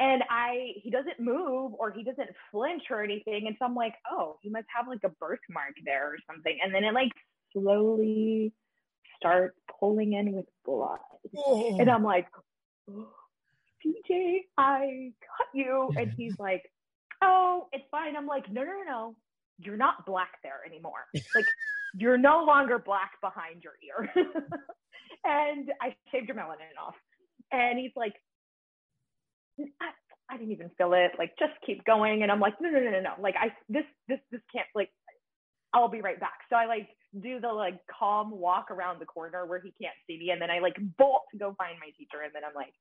And 0.00 0.22
I, 0.30 0.74
he 0.76 0.90
doesn't 0.90 1.18
move 1.18 1.72
or 1.76 1.90
he 1.90 2.04
doesn't 2.04 2.30
flinch 2.52 2.84
or 2.90 3.02
anything. 3.02 3.46
And 3.48 3.56
so 3.58 3.64
I'm 3.64 3.74
like, 3.74 3.94
oh, 4.10 4.38
he 4.42 4.48
must 4.48 4.66
have 4.74 4.86
like 4.86 5.02
a 5.04 5.08
birthmark 5.08 5.74
there 5.84 6.08
or 6.08 6.16
something. 6.30 6.56
And 6.62 6.72
then 6.72 6.84
it 6.84 6.94
like 6.94 7.10
slowly 7.52 8.52
starts 9.16 9.56
pulling 9.80 10.12
in 10.12 10.32
with 10.32 10.46
blood. 10.64 11.00
Oh. 11.36 11.78
And 11.80 11.90
I'm 11.90 12.04
like, 12.04 12.28
oh, 12.90 13.08
CJ, 13.84 14.42
I 14.56 15.12
cut 15.36 15.48
you. 15.52 15.90
And 15.96 16.12
he's 16.16 16.34
like, 16.38 16.62
oh, 17.20 17.68
it's 17.72 17.84
fine. 17.90 18.16
I'm 18.16 18.26
like, 18.26 18.50
no, 18.50 18.62
no, 18.62 18.72
no, 18.72 18.84
no. 18.86 19.16
You're 19.58 19.76
not 19.76 20.06
black 20.06 20.38
there 20.44 20.60
anymore. 20.64 21.06
Like, 21.12 21.44
you're 21.98 22.18
no 22.18 22.44
longer 22.44 22.78
black 22.78 23.12
behind 23.20 23.62
your 23.62 23.74
ear. 23.84 24.10
and 25.24 25.70
I 25.80 25.94
shaved 26.10 26.28
your 26.28 26.36
melanin 26.36 26.78
off. 26.80 26.94
And 27.52 27.78
he's 27.78 27.92
like, 27.96 28.14
I, 29.58 29.90
I 30.30 30.36
didn't 30.36 30.52
even 30.52 30.70
feel 30.78 30.92
it. 30.92 31.12
Like, 31.18 31.32
just 31.38 31.52
keep 31.64 31.84
going. 31.84 32.22
And 32.22 32.30
I'm 32.30 32.40
like, 32.40 32.54
no, 32.60 32.70
no, 32.70 32.78
no, 32.78 32.90
no, 32.90 33.00
no. 33.00 33.12
Like, 33.20 33.34
I 33.40 33.48
this 33.68 33.84
this 34.06 34.20
this 34.30 34.40
can't. 34.52 34.68
Like, 34.74 34.90
I'll 35.74 35.88
be 35.88 36.00
right 36.00 36.20
back. 36.20 36.46
So 36.50 36.56
I 36.56 36.66
like 36.66 36.88
do 37.20 37.40
the 37.40 37.48
like 37.48 37.80
calm 37.90 38.30
walk 38.30 38.70
around 38.70 39.00
the 39.00 39.06
corner 39.06 39.46
where 39.46 39.60
he 39.60 39.72
can't 39.80 39.96
see 40.06 40.18
me, 40.18 40.30
and 40.30 40.40
then 40.40 40.50
I 40.50 40.60
like 40.60 40.76
bolt 40.98 41.22
to 41.32 41.38
go 41.38 41.54
find 41.58 41.78
my 41.80 41.90
teacher, 41.96 42.22
and 42.22 42.32
then 42.34 42.42
I'm 42.44 42.54
like, 42.54 42.74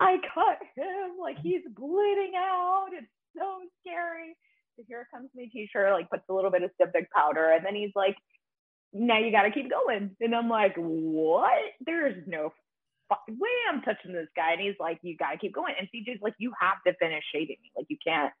I 0.00 0.16
cut 0.34 0.60
him. 0.76 1.16
Like 1.20 1.38
he's 1.42 1.62
bleeding 1.74 2.32
out. 2.36 2.88
It's 2.92 3.10
so 3.36 3.60
scary. 3.80 4.36
So 4.76 4.84
here 4.86 5.08
comes 5.12 5.30
my 5.34 5.46
teacher, 5.52 5.90
like 5.92 6.10
puts 6.10 6.24
a 6.28 6.34
little 6.34 6.50
bit 6.50 6.62
of 6.62 6.70
styptic 6.74 7.10
powder, 7.12 7.52
and 7.52 7.64
then 7.64 7.74
he's 7.74 7.92
like, 7.94 8.16
now 8.94 9.18
you 9.18 9.32
got 9.32 9.42
to 9.42 9.50
keep 9.50 9.70
going. 9.70 10.16
And 10.20 10.34
I'm 10.34 10.48
like, 10.48 10.74
what? 10.76 11.58
There's 11.84 12.22
no 12.26 12.52
way 13.28 13.48
I'm 13.70 13.82
touching 13.82 14.12
this 14.12 14.28
guy. 14.36 14.52
And 14.52 14.60
he's 14.60 14.76
like, 14.78 14.98
you 15.02 15.16
got 15.16 15.32
to 15.32 15.38
keep 15.38 15.54
going. 15.54 15.74
And 15.78 15.88
CJ's 15.88 16.22
like, 16.22 16.34
you 16.38 16.52
have 16.60 16.78
to 16.86 16.94
finish 16.98 17.24
shaving 17.32 17.56
me. 17.62 17.70
Like, 17.76 17.86
you 17.88 17.96
can't 18.06 18.32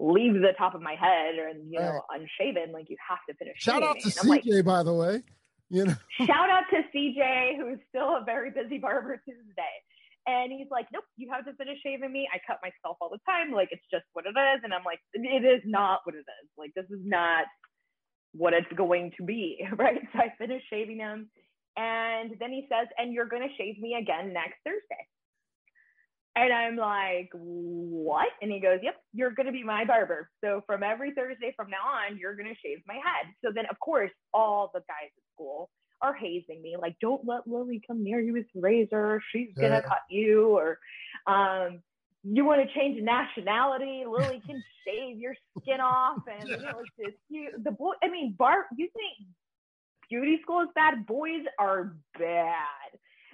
leave 0.00 0.34
the 0.34 0.52
top 0.58 0.74
of 0.74 0.82
my 0.82 0.94
head 0.94 1.38
or, 1.38 1.48
you 1.48 1.78
know, 1.78 2.00
right. 2.10 2.20
unshaven. 2.20 2.72
Like, 2.72 2.90
you 2.90 2.96
have 3.08 3.18
to 3.28 3.34
finish. 3.36 3.56
Shout 3.58 3.82
out 3.82 3.98
to 4.00 4.08
CJ, 4.08 4.46
like, 4.48 4.64
by 4.64 4.82
the 4.82 4.94
way. 4.94 5.22
You 5.70 5.84
know, 5.84 5.94
shout 6.26 6.50
out 6.50 6.64
to 6.70 6.82
CJ, 6.94 7.58
who's 7.58 7.78
still 7.88 8.16
a 8.16 8.22
very 8.24 8.50
busy 8.50 8.78
barber 8.78 9.16
to 9.16 9.22
this 9.26 9.54
day. 9.54 9.76
And 10.26 10.52
he's 10.52 10.68
like, 10.70 10.86
nope, 10.92 11.04
you 11.16 11.30
have 11.32 11.44
to 11.46 11.52
finish 11.54 11.78
shaving 11.82 12.12
me. 12.12 12.28
I 12.32 12.38
cut 12.46 12.58
myself 12.62 12.98
all 13.00 13.08
the 13.08 13.20
time. 13.26 13.52
Like, 13.52 13.68
it's 13.70 13.84
just 13.90 14.04
what 14.12 14.26
it 14.26 14.36
is. 14.36 14.60
And 14.62 14.74
I'm 14.74 14.84
like, 14.84 15.00
it 15.14 15.44
is 15.44 15.62
not 15.64 16.00
what 16.04 16.14
it 16.14 16.24
is. 16.28 16.48
Like, 16.56 16.72
this 16.74 16.84
is 16.90 17.00
not 17.04 17.46
what 18.32 18.52
it's 18.52 18.72
going 18.76 19.12
to 19.16 19.24
be, 19.24 19.66
right? 19.76 20.00
So 20.12 20.18
I 20.18 20.32
finish 20.38 20.62
shaving 20.70 20.98
him. 20.98 21.30
And 21.76 22.32
then 22.40 22.50
he 22.50 22.66
says, 22.68 22.88
and 22.98 23.12
you're 23.12 23.28
going 23.28 23.42
to 23.42 23.54
shave 23.56 23.78
me 23.80 23.94
again 23.94 24.32
next 24.32 24.56
Thursday. 24.64 25.06
And 26.34 26.52
I'm 26.52 26.76
like, 26.76 27.30
what? 27.32 28.28
And 28.40 28.50
he 28.50 28.60
goes, 28.60 28.78
yep, 28.82 28.94
you're 29.12 29.32
going 29.32 29.46
to 29.46 29.52
be 29.52 29.64
my 29.64 29.84
barber. 29.84 30.30
So 30.42 30.62
from 30.66 30.82
every 30.82 31.12
Thursday 31.12 31.52
from 31.56 31.68
now 31.70 31.84
on, 31.84 32.18
you're 32.18 32.36
going 32.36 32.48
to 32.48 32.60
shave 32.64 32.78
my 32.86 32.94
head. 32.94 33.32
So 33.44 33.50
then, 33.52 33.64
of 33.70 33.78
course, 33.80 34.12
all 34.32 34.70
the 34.72 34.80
guys 34.80 35.10
at 35.16 35.34
school 35.34 35.70
are 36.00 36.14
hazing 36.14 36.62
me, 36.62 36.76
like, 36.80 36.94
don't 37.00 37.26
let 37.26 37.48
Lily 37.48 37.82
come 37.84 38.04
near 38.04 38.20
you 38.20 38.32
with 38.34 38.46
razor. 38.54 39.20
She's 39.32 39.48
going 39.58 39.72
to 39.72 39.82
cut 39.82 40.02
you. 40.08 40.56
Or, 40.56 40.78
um, 41.26 41.80
you 42.24 42.44
want 42.44 42.66
to 42.66 42.74
change 42.74 43.02
nationality, 43.02 44.04
Lily 44.06 44.42
can 44.46 44.62
shave 44.86 45.18
your 45.18 45.34
skin 45.60 45.80
off, 45.80 46.18
and 46.26 46.48
you 46.48 46.56
know, 46.56 46.80
it's 46.80 46.90
just 46.98 47.16
you. 47.28 47.50
The 47.62 47.70
boy, 47.70 47.92
I 48.02 48.08
mean, 48.08 48.34
Bart, 48.36 48.66
you 48.76 48.88
think 48.92 49.28
beauty 50.10 50.38
school 50.42 50.62
is 50.62 50.68
bad? 50.74 51.06
Boys 51.06 51.44
are 51.58 51.96
bad 52.18 52.90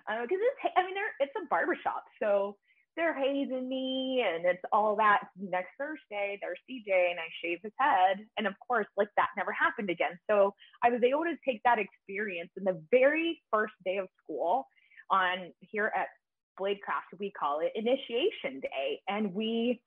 because 0.07 0.39
uh, 0.39 0.49
it's. 0.49 0.75
I 0.77 0.85
mean, 0.85 0.95
they're 0.95 1.15
it's 1.21 1.33
a 1.37 1.47
barbershop, 1.49 2.05
so 2.23 2.57
they're 2.97 3.15
hazing 3.15 3.69
me, 3.69 4.25
and 4.27 4.45
it's 4.45 4.63
all 4.71 4.97
that. 4.97 5.29
Next 5.39 5.71
Thursday, 5.79 6.39
there's 6.41 6.59
CJ, 6.71 7.11
and 7.11 7.19
I 7.19 7.29
shave 7.43 7.61
his 7.63 7.73
head, 7.79 8.19
and 8.37 8.47
of 8.47 8.55
course, 8.67 8.87
like 8.97 9.09
that 9.17 9.29
never 9.37 9.53
happened 9.53 9.91
again. 9.91 10.19
So 10.31 10.55
I 10.83 10.91
was 10.91 11.03
able 11.03 11.25
to 11.25 11.37
take 11.47 11.63
that 11.65 11.79
experience 11.79 12.51
in 12.57 12.65
the 12.65 12.81
very 12.91 13.41
first 13.51 13.75
day 13.85 13.97
of 13.97 14.09
school 14.23 14.67
on 15.11 15.53
here 15.61 15.91
at 15.97 16.09
Bladecraft, 16.59 17.19
we 17.19 17.31
call 17.31 17.61
it 17.61 17.73
initiation 17.75 18.61
day. 18.61 19.01
And 19.09 19.35
we 19.35 19.81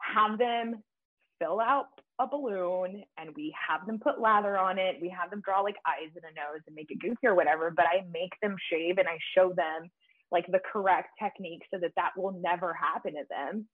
have 0.00 0.38
them 0.38 0.82
fill 1.40 1.60
out 1.60 1.86
a 2.20 2.26
balloon 2.26 3.04
and 3.16 3.30
we 3.36 3.54
have 3.68 3.86
them 3.86 3.98
put 3.98 4.20
lather 4.20 4.58
on 4.58 4.78
it. 4.78 4.96
We 5.00 5.08
have 5.08 5.30
them 5.30 5.40
draw 5.44 5.60
like 5.60 5.76
eyes 5.86 6.10
and 6.14 6.24
a 6.24 6.34
nose 6.34 6.62
and 6.66 6.74
make 6.74 6.90
it 6.90 7.00
goofy 7.00 7.26
or 7.26 7.34
whatever. 7.34 7.70
But 7.70 7.86
I 7.86 8.04
make 8.12 8.32
them 8.42 8.56
shave 8.70 8.98
and 8.98 9.06
I 9.06 9.18
show 9.36 9.52
them 9.54 9.90
like 10.30 10.46
the 10.48 10.60
correct 10.70 11.10
technique 11.22 11.62
so 11.72 11.78
that 11.80 11.92
that 11.96 12.10
will 12.16 12.32
never 12.42 12.74
happen 12.74 13.14
to 13.14 13.24
them. 13.30 13.66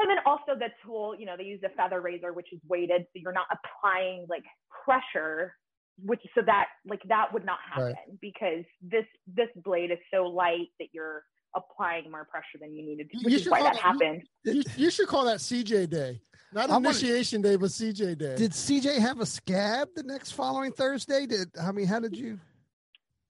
And 0.00 0.10
then 0.10 0.18
also 0.26 0.58
the 0.58 0.68
tool, 0.84 1.14
you 1.16 1.24
know, 1.24 1.36
they 1.36 1.44
use 1.44 1.60
a 1.64 1.68
feather 1.70 2.00
razor, 2.00 2.32
which 2.32 2.52
is 2.52 2.58
weighted. 2.68 3.02
So 3.02 3.20
you're 3.22 3.32
not 3.32 3.46
applying 3.52 4.26
like 4.28 4.42
pressure 4.84 5.54
which 6.02 6.20
so 6.34 6.42
that 6.44 6.66
like 6.86 7.02
that 7.08 7.32
would 7.32 7.44
not 7.44 7.58
happen 7.68 7.86
right. 7.86 8.20
because 8.20 8.64
this 8.82 9.04
this 9.26 9.48
blade 9.62 9.90
is 9.90 9.98
so 10.12 10.24
light 10.24 10.68
that 10.80 10.88
you're 10.92 11.24
applying 11.54 12.10
more 12.10 12.24
pressure 12.24 12.58
than 12.60 12.74
you 12.74 12.84
needed 12.84 13.10
to, 13.10 13.18
which 13.18 13.32
you 13.32 13.38
is 13.38 13.48
why 13.48 13.62
that, 13.62 13.74
that 13.74 13.82
happened. 13.82 14.22
You, 14.44 14.62
you, 14.76 14.90
should 14.90 15.06
call 15.06 15.24
that 15.26 15.38
CJ 15.38 15.88
day, 15.88 16.20
not 16.52 16.70
I 16.70 16.76
initiation 16.76 17.42
wanna, 17.42 17.52
day, 17.52 17.60
but 17.60 17.70
CJ 17.70 18.18
day. 18.18 18.36
Did 18.36 18.50
CJ 18.50 18.98
have 18.98 19.20
a 19.20 19.26
scab 19.26 19.88
the 19.94 20.02
next 20.02 20.32
following 20.32 20.72
Thursday? 20.72 21.26
Did 21.26 21.48
I 21.60 21.72
mean, 21.72 21.86
how 21.86 22.00
did 22.00 22.16
you? 22.16 22.38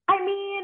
I 0.08 0.24
mean, 0.24 0.62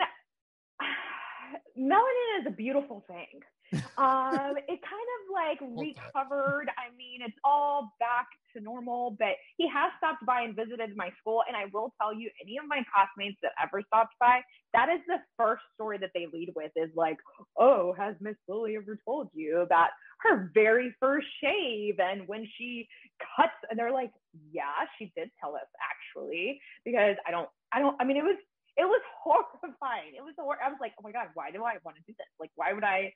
melanin 1.91 2.41
is 2.41 2.47
a 2.47 2.57
beautiful 2.57 3.05
thing. 3.07 3.41
Um, 3.73 4.57
it 4.67 4.81
kind 4.83 5.09
of 5.17 5.21
like 5.33 5.59
recovered. 5.61 6.69
I 6.77 6.95
mean, 6.97 7.21
it's 7.23 7.37
all 7.45 7.93
back 8.01 8.27
to 8.55 8.61
normal, 8.63 9.17
but 9.19 9.37
he 9.57 9.69
has 9.69 9.93
stopped 9.99 10.25
by 10.27 10.43
and 10.43 10.57
visited 10.57 10.97
my 10.97 11.11
school. 11.21 11.43
And 11.47 11.57
I 11.57 11.67
will 11.73 11.93
tell 12.01 12.13
you, 12.15 12.31
any 12.43 12.59
of 12.59 12.65
my 12.67 12.83
classmates 12.93 13.39
that 13.43 13.53
ever 13.63 13.83
stopped 13.87 14.15
by, 14.19 14.41
that 14.73 14.89
is 14.89 15.01
the 15.07 15.19
first 15.37 15.63
story 15.75 15.99
that 15.99 16.11
they 16.15 16.27
lead 16.33 16.53
with 16.57 16.73
is 16.77 16.91
like, 16.97 17.17
oh, 17.59 17.93
has 17.97 18.15
Miss 18.21 18.37
Lily 18.49 18.77
ever 18.77 18.99
told 19.05 19.29
you 19.35 19.61
about 19.61 19.91
her 20.21 20.51
very 20.55 20.95
first 21.01 21.27
shave 21.43 22.01
and 22.01 22.27
when 22.27 22.47
she 22.59 22.89
cuts? 23.37 23.53
And 23.71 23.79
they're 23.79 23.93
like, 23.93 24.11
yeah, 24.53 24.87
she 24.99 25.13
did 25.17 25.31
tell 25.41 25.55
us 25.55 25.69
actually, 25.79 26.61
because 26.85 27.17
I 27.27 27.31
don't, 27.31 27.49
I 27.73 27.79
don't, 27.81 27.97
I 28.01 28.05
mean, 28.05 28.17
it 28.17 28.25
was, 28.25 28.37
it 28.77 28.85
was 28.85 29.03
horrifying. 29.23 30.15
It 30.17 30.23
was, 30.23 30.35
hor- 30.39 30.63
I 30.65 30.69
was 30.69 30.79
like, 30.81 30.93
oh 30.99 31.03
my 31.05 31.13
God, 31.13 31.29
why 31.35 31.51
do 31.51 31.65
I 31.65 31.77
want 31.85 31.97
to 31.99 32.03
do 32.07 32.15
this? 32.19 32.27
Like, 32.39 32.51
why 32.57 32.73
would 32.73 32.85
I? 32.85 33.13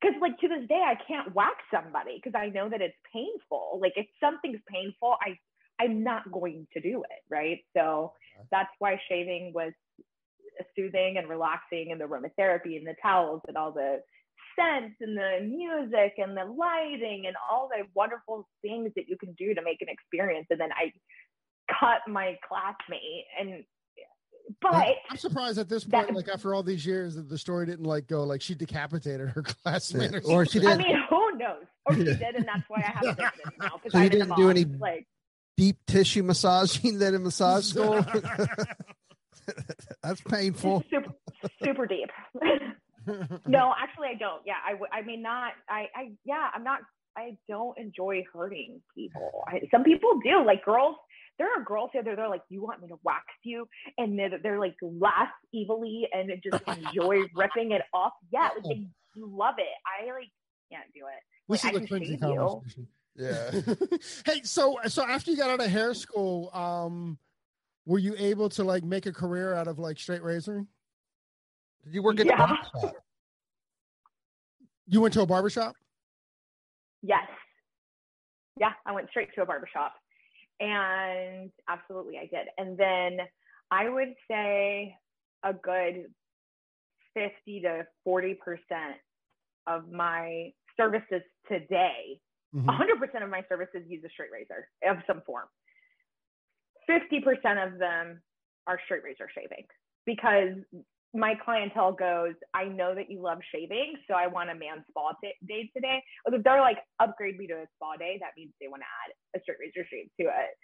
Because 0.00 0.16
like 0.20 0.38
to 0.38 0.48
this 0.48 0.68
day 0.68 0.82
i 0.86 0.94
can't 1.06 1.34
whack 1.34 1.56
somebody 1.72 2.20
because 2.22 2.38
i 2.38 2.48
know 2.48 2.68
that 2.68 2.80
it's 2.80 2.96
painful. 3.12 3.78
Like 3.80 3.92
if 3.96 4.06
something's 4.22 4.60
painful 4.68 5.16
i 5.22 5.36
i'm 5.82 6.02
not 6.02 6.30
going 6.30 6.66
to 6.72 6.80
do 6.80 7.02
it 7.02 7.22
right? 7.30 7.60
So 7.76 8.12
that's 8.50 8.70
why 8.78 9.00
shaving 9.08 9.52
was 9.54 9.72
soothing 10.76 11.16
and 11.16 11.28
relaxing 11.28 11.90
and 11.90 12.00
the 12.00 12.04
aromatherapy 12.04 12.76
and 12.76 12.86
the 12.86 12.94
towels 13.02 13.40
and 13.48 13.56
all 13.56 13.72
the 13.72 14.00
scents 14.58 14.96
and 15.00 15.16
the 15.16 15.40
music 15.42 16.14
and 16.18 16.36
the 16.36 16.44
lighting 16.44 17.24
and 17.26 17.36
all 17.50 17.68
the 17.68 17.84
wonderful 17.94 18.48
things 18.62 18.90
that 18.96 19.08
you 19.08 19.16
can 19.16 19.32
do 19.38 19.54
to 19.54 19.62
make 19.62 19.80
an 19.80 19.88
experience. 19.88 20.46
And 20.50 20.60
then 20.60 20.70
i 20.72 20.92
cut 21.78 22.00
my 22.08 22.36
classmate 22.46 23.24
and 23.38 23.64
but 24.60 24.86
I'm 25.10 25.16
surprised 25.16 25.58
at 25.58 25.68
this 25.68 25.84
point, 25.84 26.08
that, 26.08 26.14
like 26.14 26.28
after 26.28 26.54
all 26.54 26.62
these 26.62 26.84
years, 26.84 27.14
that 27.16 27.28
the 27.28 27.38
story 27.38 27.66
didn't 27.66 27.86
like 27.86 28.06
go 28.06 28.24
like 28.24 28.42
she 28.42 28.54
decapitated 28.54 29.28
her 29.30 29.42
classmate, 29.64 30.14
or, 30.14 30.22
or 30.24 30.46
she 30.46 30.60
did. 30.60 30.68
I 30.68 30.76
mean, 30.76 30.96
who 31.08 31.36
knows? 31.36 31.64
Or 31.86 31.94
she 31.94 32.04
did, 32.04 32.22
and 32.22 32.46
that's 32.46 32.68
why 32.68 32.82
I 32.86 32.90
have 32.90 33.04
a 33.04 33.14
business 33.14 33.54
now. 33.60 33.80
So 33.88 33.98
you 33.98 34.08
didn't 34.10 34.36
do 34.36 34.50
any 34.50 34.64
like 34.64 35.06
deep 35.56 35.76
tissue 35.86 36.22
massaging 36.22 36.98
then 36.98 37.14
in 37.14 37.22
massage 37.22 37.64
school. 37.70 38.04
that's 40.02 40.20
painful. 40.22 40.84
Super, 40.90 41.12
super 41.62 41.86
deep. 41.86 42.10
no, 43.46 43.74
actually, 43.78 44.08
I 44.08 44.14
don't. 44.18 44.42
Yeah, 44.46 44.54
I. 44.64 44.98
I 44.98 45.02
mean, 45.02 45.22
not. 45.22 45.52
I. 45.68 45.88
I. 45.94 46.10
Yeah, 46.24 46.48
I'm 46.54 46.64
not. 46.64 46.80
I 47.16 47.36
don't 47.48 47.76
enjoy 47.76 48.24
hurting 48.32 48.80
people. 48.94 49.44
I, 49.48 49.62
some 49.70 49.84
people 49.84 50.20
do. 50.24 50.44
Like 50.44 50.64
girls 50.64 50.96
there 51.40 51.48
are 51.48 51.64
girls 51.64 51.88
here 51.94 52.02
that 52.02 52.16
they're 52.16 52.28
like, 52.28 52.42
you 52.50 52.62
want 52.62 52.82
me 52.82 52.88
to 52.88 52.96
wax 53.02 53.24
you? 53.44 53.66
And 53.96 54.18
they're, 54.18 54.38
they're 54.42 54.60
like 54.60 54.76
laugh 54.82 55.30
evilly 55.54 56.06
and 56.12 56.30
just 56.42 56.62
enjoy 56.68 57.22
ripping 57.34 57.72
it 57.72 57.80
off. 57.94 58.12
Yeah, 58.30 58.50
like 58.54 58.62
they 58.64 58.86
love 59.16 59.54
it. 59.56 59.64
I 59.86 60.12
like 60.12 60.30
can't 60.70 60.84
do 60.94 61.00
it. 61.06 61.22
Like, 61.48 61.64
I 61.64 61.70
can 61.72 61.86
crazy 61.86 62.18
conversation. 62.18 62.86
You. 63.16 63.26
Yeah. 63.26 63.50
hey, 64.26 64.42
so 64.44 64.78
so 64.86 65.02
after 65.02 65.30
you 65.30 65.38
got 65.38 65.48
out 65.48 65.60
of 65.60 65.70
hair 65.70 65.94
school, 65.94 66.50
um, 66.52 67.18
were 67.86 67.98
you 67.98 68.14
able 68.18 68.50
to 68.50 68.62
like 68.62 68.84
make 68.84 69.06
a 69.06 69.12
career 69.12 69.54
out 69.54 69.66
of 69.66 69.78
like 69.78 69.98
straight 69.98 70.22
razoring? 70.22 70.66
Did 71.84 71.94
you 71.94 72.02
work 72.02 72.20
at 72.20 72.26
yeah. 72.26 72.34
a 72.34 72.36
barbershop? 72.36 72.96
You 74.86 75.00
went 75.00 75.14
to 75.14 75.22
a 75.22 75.26
barbershop? 75.26 75.74
Yes. 77.02 77.26
Yeah, 78.58 78.72
I 78.84 78.92
went 78.92 79.08
straight 79.08 79.34
to 79.36 79.42
a 79.42 79.46
barbershop. 79.46 79.94
And 80.60 81.50
absolutely, 81.68 82.18
I 82.18 82.26
did. 82.26 82.48
And 82.58 82.76
then 82.76 83.26
I 83.70 83.88
would 83.88 84.14
say 84.30 84.96
a 85.42 85.52
good 85.52 86.06
50 87.14 87.60
to 87.62 87.86
40% 88.06 88.36
of 89.66 89.90
my 89.90 90.52
services 90.76 91.22
today, 91.48 92.20
mm-hmm. 92.54 92.68
100% 92.68 93.22
of 93.22 93.30
my 93.30 93.42
services 93.48 93.82
use 93.88 94.02
a 94.04 94.10
straight 94.10 94.30
razor 94.32 94.68
of 94.88 94.98
some 95.06 95.22
form. 95.26 95.46
50% 96.88 97.66
of 97.66 97.78
them 97.78 98.20
are 98.66 98.78
straight 98.84 99.02
razor 99.04 99.28
shaving 99.34 99.64
because 100.06 100.54
my 101.12 101.34
clientele 101.44 101.92
goes, 101.92 102.34
I 102.54 102.64
know 102.64 102.94
that 102.94 103.10
you 103.10 103.20
love 103.20 103.38
shaving, 103.52 103.94
so 104.06 104.14
I 104.14 104.28
want 104.28 104.50
a 104.50 104.54
man 104.54 104.84
spa 104.88 105.12
t- 105.22 105.34
day 105.46 105.70
today. 105.74 106.02
Or 106.24 106.34
if 106.34 106.42
they're 106.44 106.60
like, 106.60 106.78
upgrade 107.00 107.36
me 107.36 107.46
to 107.48 107.54
a 107.54 107.66
spa 107.74 107.96
day, 107.96 108.18
that 108.20 108.30
means 108.36 108.52
they 108.60 108.68
want 108.68 108.82
to 108.82 108.86
add 108.86 109.40
a 109.40 109.42
straight 109.42 109.58
razor 109.58 109.86
shave 109.90 110.06
to 110.20 110.26
it. 110.26 110.54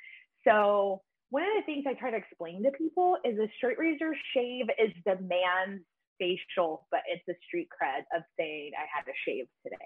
So 0.46 1.02
one 1.30 1.42
of 1.42 1.50
the 1.58 1.66
things 1.66 1.84
I 1.88 1.94
try 1.94 2.10
to 2.10 2.16
explain 2.16 2.62
to 2.62 2.70
people 2.70 3.16
is 3.24 3.38
a 3.38 3.50
straight 3.56 3.78
razor 3.78 4.14
shave 4.34 4.66
is 4.78 4.92
the 5.04 5.18
man's 5.20 5.82
facial, 6.18 6.86
but 6.90 7.00
it's 7.10 7.26
a 7.28 7.34
street 7.46 7.68
cred 7.70 8.06
of 8.16 8.22
saying 8.38 8.70
I 8.78 8.86
had 8.86 9.04
a 9.08 9.16
shave 9.26 9.46
today. 9.64 9.76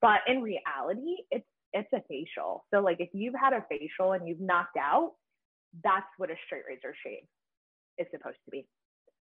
But 0.00 0.20
in 0.28 0.42
reality, 0.42 1.26
it's 1.30 1.46
it's 1.72 1.92
a 1.92 2.00
facial. 2.08 2.64
So 2.72 2.80
like 2.80 3.00
if 3.00 3.10
you've 3.12 3.34
had 3.34 3.52
a 3.52 3.64
facial 3.68 4.12
and 4.12 4.26
you've 4.26 4.40
knocked 4.40 4.76
out, 4.78 5.12
that's 5.84 6.06
what 6.16 6.30
a 6.30 6.34
straight 6.46 6.62
razor 6.66 6.94
shave 7.04 7.26
is 7.98 8.06
supposed 8.10 8.38
to 8.46 8.50
be. 8.50 8.66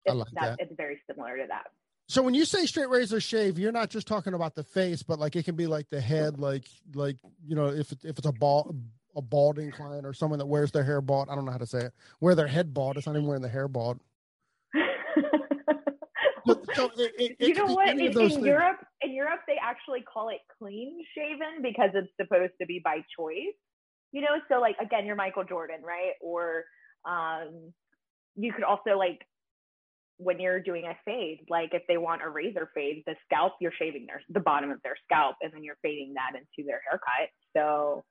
It's, 0.04 0.12
I 0.12 0.16
like 0.16 0.28
that. 0.34 0.56
It's 0.60 0.74
very 0.76 1.00
similar 1.08 1.36
to 1.36 1.44
that. 1.48 1.66
So 2.08 2.22
when 2.22 2.34
you 2.34 2.44
say 2.44 2.66
straight 2.66 2.88
razor 2.88 3.20
shave, 3.20 3.58
you're 3.58 3.70
not 3.70 3.88
just 3.88 4.08
talking 4.08 4.34
about 4.34 4.56
the 4.56 4.64
face, 4.64 5.02
but 5.02 5.20
like 5.20 5.36
it 5.36 5.44
can 5.44 5.54
be 5.54 5.68
like 5.68 5.88
the 5.90 6.00
head, 6.00 6.40
like 6.40 6.66
like 6.94 7.16
you 7.46 7.54
know 7.54 7.66
if 7.66 7.92
if 8.04 8.18
it's 8.18 8.26
a 8.26 8.32
ball 8.32 8.74
a 9.16 9.22
balding 9.22 9.70
client 9.70 10.06
or 10.06 10.12
someone 10.12 10.38
that 10.38 10.46
wears 10.46 10.70
their 10.72 10.84
hair 10.84 11.00
bald. 11.00 11.28
I 11.28 11.34
don't 11.34 11.44
know 11.44 11.52
how 11.52 11.58
to 11.58 11.66
say 11.66 11.84
it. 11.84 11.92
Wear 12.20 12.34
their 12.34 12.46
head 12.46 12.72
bald. 12.74 12.96
It's 12.96 13.06
not 13.06 13.16
even 13.16 13.26
wearing 13.26 13.42
the 13.42 13.48
hair 13.48 13.68
bald. 13.68 14.00
so 16.74 16.90
it, 16.96 17.36
it, 17.38 17.48
you 17.48 17.54
know 17.54 17.66
what? 17.66 17.88
In, 17.88 18.00
in 18.00 18.44
Europe, 18.44 18.84
in 19.02 19.12
Europe, 19.12 19.40
they 19.46 19.56
actually 19.62 20.02
call 20.02 20.28
it 20.28 20.40
clean 20.58 21.04
shaven 21.14 21.62
because 21.62 21.90
it's 21.94 22.10
supposed 22.20 22.52
to 22.60 22.66
be 22.66 22.80
by 22.82 23.04
choice. 23.16 23.54
You 24.12 24.22
know, 24.22 24.40
so 24.48 24.60
like 24.60 24.76
again, 24.80 25.06
you're 25.06 25.16
Michael 25.16 25.44
Jordan, 25.44 25.82
right? 25.84 26.14
Or 26.20 26.64
um, 27.04 27.72
you 28.36 28.52
could 28.52 28.64
also 28.64 28.96
like 28.98 29.20
when 30.20 30.38
you're 30.38 30.60
doing 30.60 30.84
a 30.84 30.94
fade, 31.04 31.40
like 31.48 31.70
if 31.72 31.82
they 31.88 31.96
want 31.96 32.22
a 32.22 32.28
razor 32.28 32.70
fade, 32.74 33.02
the 33.06 33.14
scalp 33.24 33.54
you're 33.60 33.72
shaving 33.78 34.06
their 34.06 34.22
the 34.28 34.40
bottom 34.40 34.70
of 34.70 34.78
their 34.82 34.96
scalp, 35.04 35.36
and 35.40 35.52
then 35.52 35.64
you're 35.64 35.78
fading 35.82 36.14
that 36.14 36.38
into 36.38 36.66
their 36.66 36.80
haircut. 36.88 37.30
So 37.56 38.04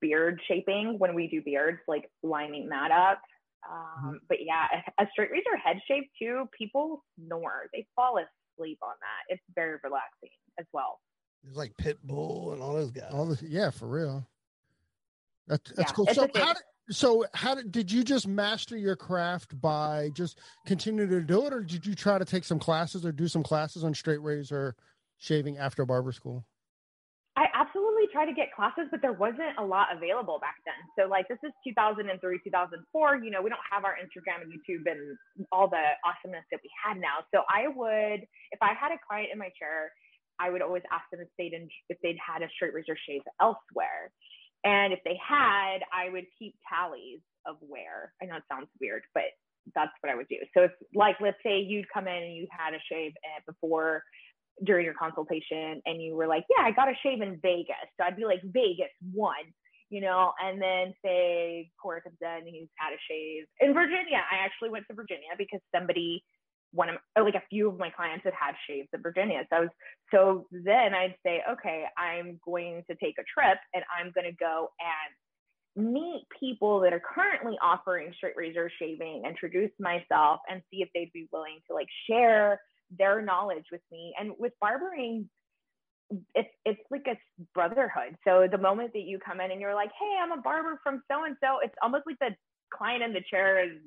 beard 0.00 0.40
shaping 0.48 0.98
when 0.98 1.14
we 1.14 1.28
do 1.28 1.42
beards, 1.42 1.80
like 1.86 2.10
lining 2.22 2.68
that 2.70 2.90
up. 2.90 3.20
Um, 3.70 4.04
mm-hmm. 4.04 4.16
But 4.28 4.38
yeah, 4.44 4.64
a, 4.98 5.02
a 5.02 5.06
straight 5.12 5.30
razor 5.30 5.56
head 5.62 5.76
shave 5.86 6.04
too. 6.18 6.48
People 6.56 7.04
snore; 7.16 7.68
they 7.72 7.86
fall 7.94 8.16
asleep 8.16 8.78
on 8.82 8.94
that. 9.00 9.34
It's 9.34 9.42
very 9.54 9.76
relaxing 9.84 10.30
as 10.58 10.66
well. 10.72 11.00
It's 11.46 11.56
like 11.56 11.76
Pitbull 11.76 12.54
and 12.54 12.62
all 12.62 12.72
those 12.72 12.90
guys. 12.90 13.12
All 13.12 13.26
this, 13.26 13.42
yeah, 13.42 13.70
for 13.70 13.86
real. 13.86 14.26
That's 15.46 15.70
that's 15.72 15.90
yeah, 15.90 15.94
cool. 15.94 16.06
So 16.06 16.28
how 16.34 16.54
did, 16.54 16.62
so 16.90 17.24
how 17.34 17.54
did, 17.54 17.70
did 17.70 17.92
you 17.92 18.02
just 18.02 18.26
master 18.26 18.76
your 18.76 18.96
craft 18.96 19.60
by 19.60 20.10
just 20.14 20.38
continuing 20.66 21.10
to 21.10 21.20
do 21.20 21.46
it 21.46 21.52
or 21.52 21.60
did 21.60 21.84
you 21.86 21.94
try 21.94 22.18
to 22.18 22.24
take 22.24 22.44
some 22.44 22.58
classes 22.58 23.04
or 23.04 23.12
do 23.12 23.28
some 23.28 23.42
classes 23.42 23.84
on 23.84 23.94
straight 23.94 24.22
razor 24.22 24.74
shaving 25.18 25.58
after 25.58 25.84
barber 25.84 26.12
school? 26.12 26.44
I 27.36 27.46
absolutely 27.54 28.10
tried 28.10 28.26
to 28.26 28.32
get 28.32 28.52
classes 28.54 28.88
but 28.90 29.02
there 29.02 29.12
wasn't 29.12 29.54
a 29.58 29.64
lot 29.64 29.88
available 29.94 30.38
back 30.40 30.56
then. 30.64 30.80
So 30.98 31.08
like 31.08 31.28
this 31.28 31.38
is 31.44 31.52
2003 31.66 32.08
2004 32.44 33.16
you 33.22 33.30
know 33.30 33.42
we 33.42 33.50
don't 33.50 33.68
have 33.70 33.84
our 33.84 33.96
instagram 34.00 34.42
and 34.42 34.52
youtube 34.52 34.90
and 34.90 35.46
all 35.52 35.68
the 35.68 35.84
awesomeness 36.04 36.44
that 36.50 36.60
we 36.62 36.70
had 36.72 36.98
now. 36.98 37.20
So 37.34 37.42
i 37.50 37.68
would 37.68 38.24
if 38.52 38.60
i 38.62 38.72
had 38.72 38.92
a 38.92 38.98
client 39.06 39.28
in 39.32 39.38
my 39.38 39.50
chair 39.58 39.92
i 40.40 40.48
would 40.50 40.62
always 40.62 40.82
ask 40.90 41.04
them 41.12 41.20
if 41.20 41.28
they'd 41.36 41.54
if 41.88 41.98
they'd 42.02 42.18
had 42.18 42.42
a 42.42 42.48
straight 42.56 42.72
razor 42.72 42.96
shave 43.06 43.22
elsewhere 43.40 44.10
and 44.64 44.92
if 44.92 45.00
they 45.04 45.18
had, 45.26 45.78
I 45.92 46.10
would 46.10 46.26
keep 46.38 46.54
tallies 46.68 47.20
of 47.46 47.56
where. 47.60 48.12
I 48.22 48.26
know 48.26 48.36
it 48.36 48.42
sounds 48.50 48.68
weird, 48.80 49.02
but 49.14 49.24
that's 49.74 49.92
what 50.00 50.10
I 50.12 50.16
would 50.16 50.28
do. 50.28 50.36
So 50.56 50.64
if 50.64 50.72
like 50.94 51.16
let's 51.20 51.36
say 51.42 51.60
you'd 51.60 51.90
come 51.92 52.08
in 52.08 52.22
and 52.22 52.34
you 52.34 52.46
had 52.50 52.74
a 52.74 52.80
shave 52.90 53.12
before 53.46 54.02
during 54.64 54.84
your 54.84 54.94
consultation 54.94 55.80
and 55.86 56.02
you 56.02 56.16
were 56.16 56.26
like, 56.26 56.44
yeah, 56.50 56.64
I 56.66 56.72
got 56.72 56.88
a 56.88 56.94
shave 57.02 57.20
in 57.20 57.38
Vegas. 57.42 57.88
So 57.96 58.04
I'd 58.04 58.16
be 58.16 58.24
like 58.24 58.40
Vegas 58.42 58.90
one, 59.12 59.46
you 59.90 60.00
know, 60.00 60.32
and 60.42 60.60
then 60.60 60.94
say 61.04 61.70
Corey 61.80 62.00
comes 62.02 62.16
in, 62.20 62.46
and 62.46 62.48
he's 62.48 62.68
had 62.76 62.92
a 62.92 63.00
shave 63.08 63.44
in 63.60 63.74
Virginia. 63.74 64.24
I 64.30 64.44
actually 64.44 64.70
went 64.70 64.86
to 64.88 64.94
Virginia 64.94 65.30
because 65.36 65.60
somebody 65.74 66.24
one 66.78 66.88
of 66.90 66.96
uh, 67.18 67.24
like 67.24 67.34
a 67.34 67.42
few 67.50 67.68
of 67.68 67.76
my 67.76 67.90
clients 67.90 68.24
had 68.24 68.32
had 68.38 68.54
shaves 68.66 68.88
in 68.94 69.02
Virginia. 69.02 69.42
So 69.50 69.56
I 69.56 69.60
was 69.60 69.70
so 70.14 70.46
then 70.52 70.94
I'd 70.94 71.16
say, 71.26 71.42
okay, 71.50 71.86
I'm 71.98 72.38
going 72.44 72.84
to 72.88 72.96
take 73.02 73.16
a 73.18 73.26
trip 73.34 73.58
and 73.74 73.82
I'm 73.90 74.12
going 74.14 74.30
to 74.30 74.36
go 74.38 74.68
and 74.78 75.92
meet 75.92 76.24
people 76.38 76.80
that 76.80 76.92
are 76.92 77.02
currently 77.02 77.56
offering 77.60 78.12
straight 78.16 78.36
razor 78.36 78.70
shaving, 78.78 79.24
introduce 79.26 79.72
myself, 79.80 80.40
and 80.48 80.62
see 80.70 80.82
if 80.82 80.88
they'd 80.94 81.12
be 81.12 81.28
willing 81.32 81.58
to 81.66 81.74
like 81.74 81.88
share 82.08 82.60
their 82.96 83.20
knowledge 83.22 83.66
with 83.72 83.82
me. 83.90 84.14
And 84.18 84.32
with 84.38 84.52
barbering, 84.60 85.28
it's 86.36 86.48
it's 86.64 86.80
like 86.92 87.06
a 87.08 87.18
brotherhood. 87.54 88.16
So 88.24 88.46
the 88.50 88.56
moment 88.56 88.92
that 88.92 89.02
you 89.02 89.18
come 89.18 89.40
in 89.40 89.50
and 89.50 89.60
you're 89.60 89.74
like, 89.74 89.90
hey, 89.98 90.14
I'm 90.22 90.30
a 90.30 90.40
barber 90.40 90.78
from 90.84 91.02
so 91.10 91.24
and 91.24 91.36
so, 91.42 91.58
it's 91.60 91.74
almost 91.82 92.04
like 92.06 92.20
the 92.20 92.36
client 92.72 93.02
in 93.02 93.12
the 93.12 93.24
chair 93.28 93.64
is 93.64 93.78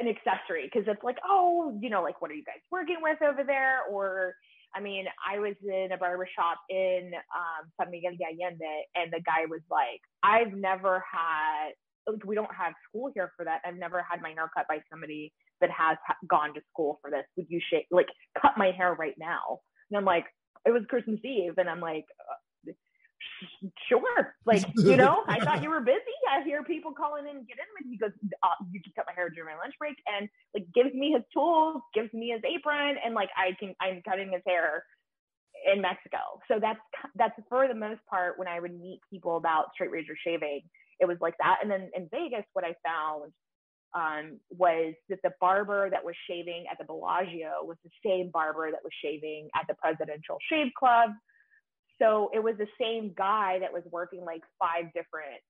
an 0.00 0.08
accessory 0.08 0.70
because 0.72 0.88
it's 0.88 1.04
like, 1.04 1.18
oh, 1.28 1.76
you 1.80 1.90
know, 1.90 2.02
like 2.02 2.20
what 2.20 2.30
are 2.30 2.34
you 2.34 2.44
guys 2.44 2.62
working 2.70 2.98
with 3.02 3.20
over 3.22 3.44
there? 3.44 3.82
Or 3.90 4.34
I 4.74 4.80
mean, 4.80 5.06
I 5.24 5.38
was 5.38 5.54
in 5.62 5.92
a 5.92 5.96
barber 5.96 6.28
shop 6.34 6.58
in 6.68 7.12
um, 7.14 7.70
San 7.80 7.90
Miguel 7.90 8.12
de 8.18 8.24
Allende, 8.24 8.84
and 8.96 9.12
the 9.12 9.20
guy 9.24 9.46
was 9.48 9.60
like, 9.70 10.00
I've 10.24 10.52
never 10.52 11.04
had, 11.10 11.74
like, 12.10 12.24
we 12.24 12.34
don't 12.34 12.52
have 12.52 12.72
school 12.88 13.10
here 13.14 13.30
for 13.36 13.44
that. 13.44 13.60
I've 13.64 13.76
never 13.76 14.04
had 14.08 14.20
my 14.20 14.30
hair 14.30 14.50
cut 14.52 14.66
by 14.68 14.80
somebody 14.90 15.32
that 15.60 15.70
has 15.70 15.96
ha- 16.04 16.16
gone 16.28 16.54
to 16.54 16.60
school 16.72 16.98
for 17.00 17.10
this. 17.10 17.24
Would 17.36 17.46
you 17.48 17.60
like, 17.92 18.08
cut 18.40 18.58
my 18.58 18.72
hair 18.72 18.94
right 18.94 19.14
now? 19.16 19.60
And 19.90 19.96
I'm 19.96 20.04
like, 20.04 20.24
it 20.66 20.72
was 20.72 20.82
Christmas 20.88 21.20
Eve, 21.24 21.54
and 21.58 21.68
I'm 21.68 21.80
like, 21.80 22.06
sure. 23.88 24.36
Like, 24.44 24.64
you 24.76 24.96
know, 24.96 25.22
I 25.28 25.40
thought 25.44 25.62
you 25.62 25.70
were 25.74 25.80
busy. 25.80 25.98
I 26.30 26.42
hear 26.42 26.62
people 26.62 26.92
calling 26.92 27.26
in, 27.26 27.44
get 27.44 27.58
in 27.58 27.68
with 27.78 27.86
me. 27.86 27.92
He 27.92 27.96
goes, 27.98 28.10
uh, 28.42 28.64
you 28.70 28.80
can 28.82 28.92
cut 28.94 29.06
my 29.06 29.12
hair 29.14 29.30
during 29.30 29.54
my 29.54 29.60
lunch 29.60 29.74
break, 29.78 29.96
and 30.06 30.28
like 30.54 30.66
gives 30.74 30.94
me 30.94 31.12
his 31.12 31.22
tools, 31.32 31.82
gives 31.94 32.12
me 32.12 32.30
his 32.30 32.42
apron, 32.44 32.96
and 33.04 33.14
like 33.14 33.30
I 33.36 33.56
can, 33.58 33.74
I'm 33.80 34.02
cutting 34.02 34.32
his 34.32 34.42
hair 34.46 34.84
in 35.72 35.80
Mexico. 35.80 36.40
So 36.48 36.58
that's 36.60 36.80
that's 37.14 37.34
for 37.48 37.68
the 37.68 37.74
most 37.74 38.00
part 38.08 38.38
when 38.38 38.48
I 38.48 38.60
would 38.60 38.78
meet 38.78 39.00
people 39.10 39.36
about 39.36 39.66
straight 39.74 39.90
razor 39.90 40.16
shaving, 40.24 40.62
it 41.00 41.06
was 41.06 41.18
like 41.20 41.34
that. 41.38 41.58
And 41.62 41.70
then 41.70 41.90
in 41.94 42.08
Vegas, 42.10 42.44
what 42.52 42.64
I 42.64 42.74
found 42.84 43.32
um, 43.94 44.40
was 44.50 44.94
that 45.08 45.20
the 45.22 45.32
barber 45.40 45.88
that 45.90 46.04
was 46.04 46.14
shaving 46.28 46.64
at 46.70 46.78
the 46.78 46.84
Bellagio 46.84 47.62
was 47.62 47.76
the 47.84 47.90
same 48.04 48.30
barber 48.30 48.70
that 48.70 48.80
was 48.82 48.92
shaving 49.02 49.48
at 49.54 49.66
the 49.68 49.74
Presidential 49.74 50.38
Shave 50.50 50.72
Club. 50.78 51.10
So 52.00 52.30
it 52.34 52.42
was 52.42 52.56
the 52.58 52.66
same 52.80 53.12
guy 53.16 53.58
that 53.60 53.72
was 53.72 53.82
working 53.90 54.24
like 54.24 54.42
five 54.58 54.92
different 54.94 55.40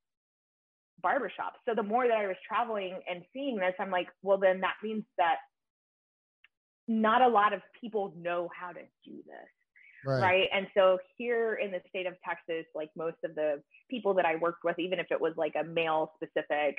barbershops. 1.04 1.60
So 1.66 1.74
the 1.74 1.82
more 1.82 2.06
that 2.06 2.16
I 2.16 2.26
was 2.26 2.36
traveling 2.46 2.98
and 3.08 3.22
seeing 3.32 3.56
this, 3.56 3.74
I'm 3.78 3.90
like, 3.90 4.08
well, 4.22 4.38
then 4.38 4.60
that 4.60 4.74
means 4.82 5.04
that 5.18 5.36
not 6.86 7.22
a 7.22 7.28
lot 7.28 7.52
of 7.52 7.60
people 7.80 8.14
know 8.16 8.48
how 8.58 8.72
to 8.72 8.80
do 9.04 9.16
this. 9.26 9.48
Right. 10.06 10.20
right. 10.20 10.48
And 10.52 10.66
so 10.76 10.98
here 11.16 11.54
in 11.54 11.70
the 11.70 11.80
state 11.88 12.06
of 12.06 12.14
Texas, 12.26 12.66
like 12.74 12.90
most 12.94 13.16
of 13.24 13.34
the 13.34 13.62
people 13.90 14.12
that 14.14 14.26
I 14.26 14.36
worked 14.36 14.62
with, 14.62 14.78
even 14.78 14.98
if 14.98 15.06
it 15.10 15.20
was 15.20 15.32
like 15.36 15.54
a 15.58 15.64
male 15.64 16.12
specific 16.16 16.78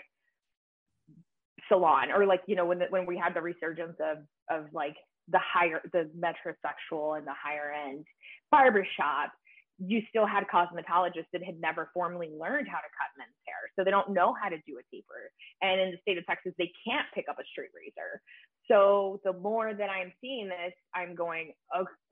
salon 1.67 2.11
or 2.11 2.27
like, 2.27 2.41
you 2.45 2.55
know, 2.55 2.65
when, 2.65 2.79
the, 2.79 2.85
when 2.89 3.07
we 3.07 3.17
had 3.17 3.33
the 3.33 3.41
resurgence 3.41 3.97
of, 3.99 4.17
of 4.51 4.67
like 4.73 4.95
the 5.29 5.39
higher, 5.39 5.81
the 5.91 6.07
metrosexual 6.15 7.17
and 7.17 7.25
the 7.25 7.33
higher 7.33 7.73
end 7.87 8.05
barbershop, 8.51 9.31
you 9.77 10.01
still 10.09 10.25
had 10.25 10.45
cosmetologists 10.47 11.27
that 11.33 11.43
had 11.43 11.59
never 11.59 11.89
formally 11.93 12.29
learned 12.29 12.67
how 12.67 12.77
to 12.77 12.89
cut 12.97 13.11
men's 13.17 13.35
hair. 13.45 13.55
So 13.75 13.83
they 13.83 13.91
don't 13.91 14.11
know 14.11 14.33
how 14.33 14.47
to 14.47 14.57
do 14.65 14.79
a 14.79 14.95
taper. 14.95 15.31
And 15.61 15.81
in 15.81 15.91
the 15.91 15.97
state 16.01 16.17
of 16.17 16.25
Texas, 16.25 16.53
they 16.57 16.71
can't 16.87 17.05
pick 17.13 17.25
up 17.29 17.39
a 17.39 17.43
straight 17.51 17.71
razor. 17.75 18.21
So 18.69 19.19
the 19.23 19.33
more 19.33 19.73
that 19.73 19.89
I'm 19.89 20.13
seeing 20.21 20.47
this, 20.47 20.73
I'm 20.93 21.13
going, 21.13 21.53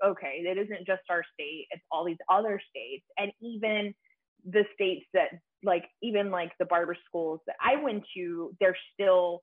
okay, 0.05 0.43
it 0.45 0.57
isn't 0.57 0.85
just 0.85 1.03
our 1.09 1.23
state, 1.33 1.67
it's 1.71 1.83
all 1.89 2.03
these 2.05 2.17
other 2.29 2.61
states. 2.69 3.05
And 3.17 3.31
even 3.41 3.93
the 4.45 4.65
states 4.73 5.05
that, 5.13 5.29
like, 5.63 5.85
even 6.01 6.31
like 6.31 6.51
the 6.59 6.65
barber 6.65 6.97
schools 7.07 7.39
that 7.47 7.55
I 7.63 7.81
went 7.81 8.03
to, 8.15 8.53
they're 8.59 8.77
still 8.93 9.41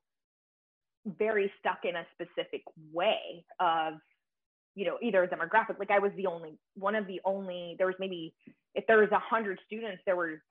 very 1.06 1.50
stuck 1.58 1.78
in 1.84 1.96
a 1.96 2.06
specific 2.12 2.62
way 2.92 3.44
of 3.58 3.94
you 4.74 4.84
know 4.86 4.98
either 5.02 5.26
demographic. 5.26 5.78
Like 5.78 5.90
i 5.90 5.98
was 5.98 6.12
the 6.16 6.26
only 6.26 6.58
one 6.74 6.94
of 6.94 7.06
the 7.06 7.20
only 7.24 7.74
there 7.78 7.86
was 7.86 7.96
maybe 7.98 8.34
if 8.74 8.86
there 8.86 8.98
was 8.98 9.10
a 9.12 9.18
hundred 9.18 9.58
students 9.66 10.02
there 10.06 10.16
were 10.16 10.42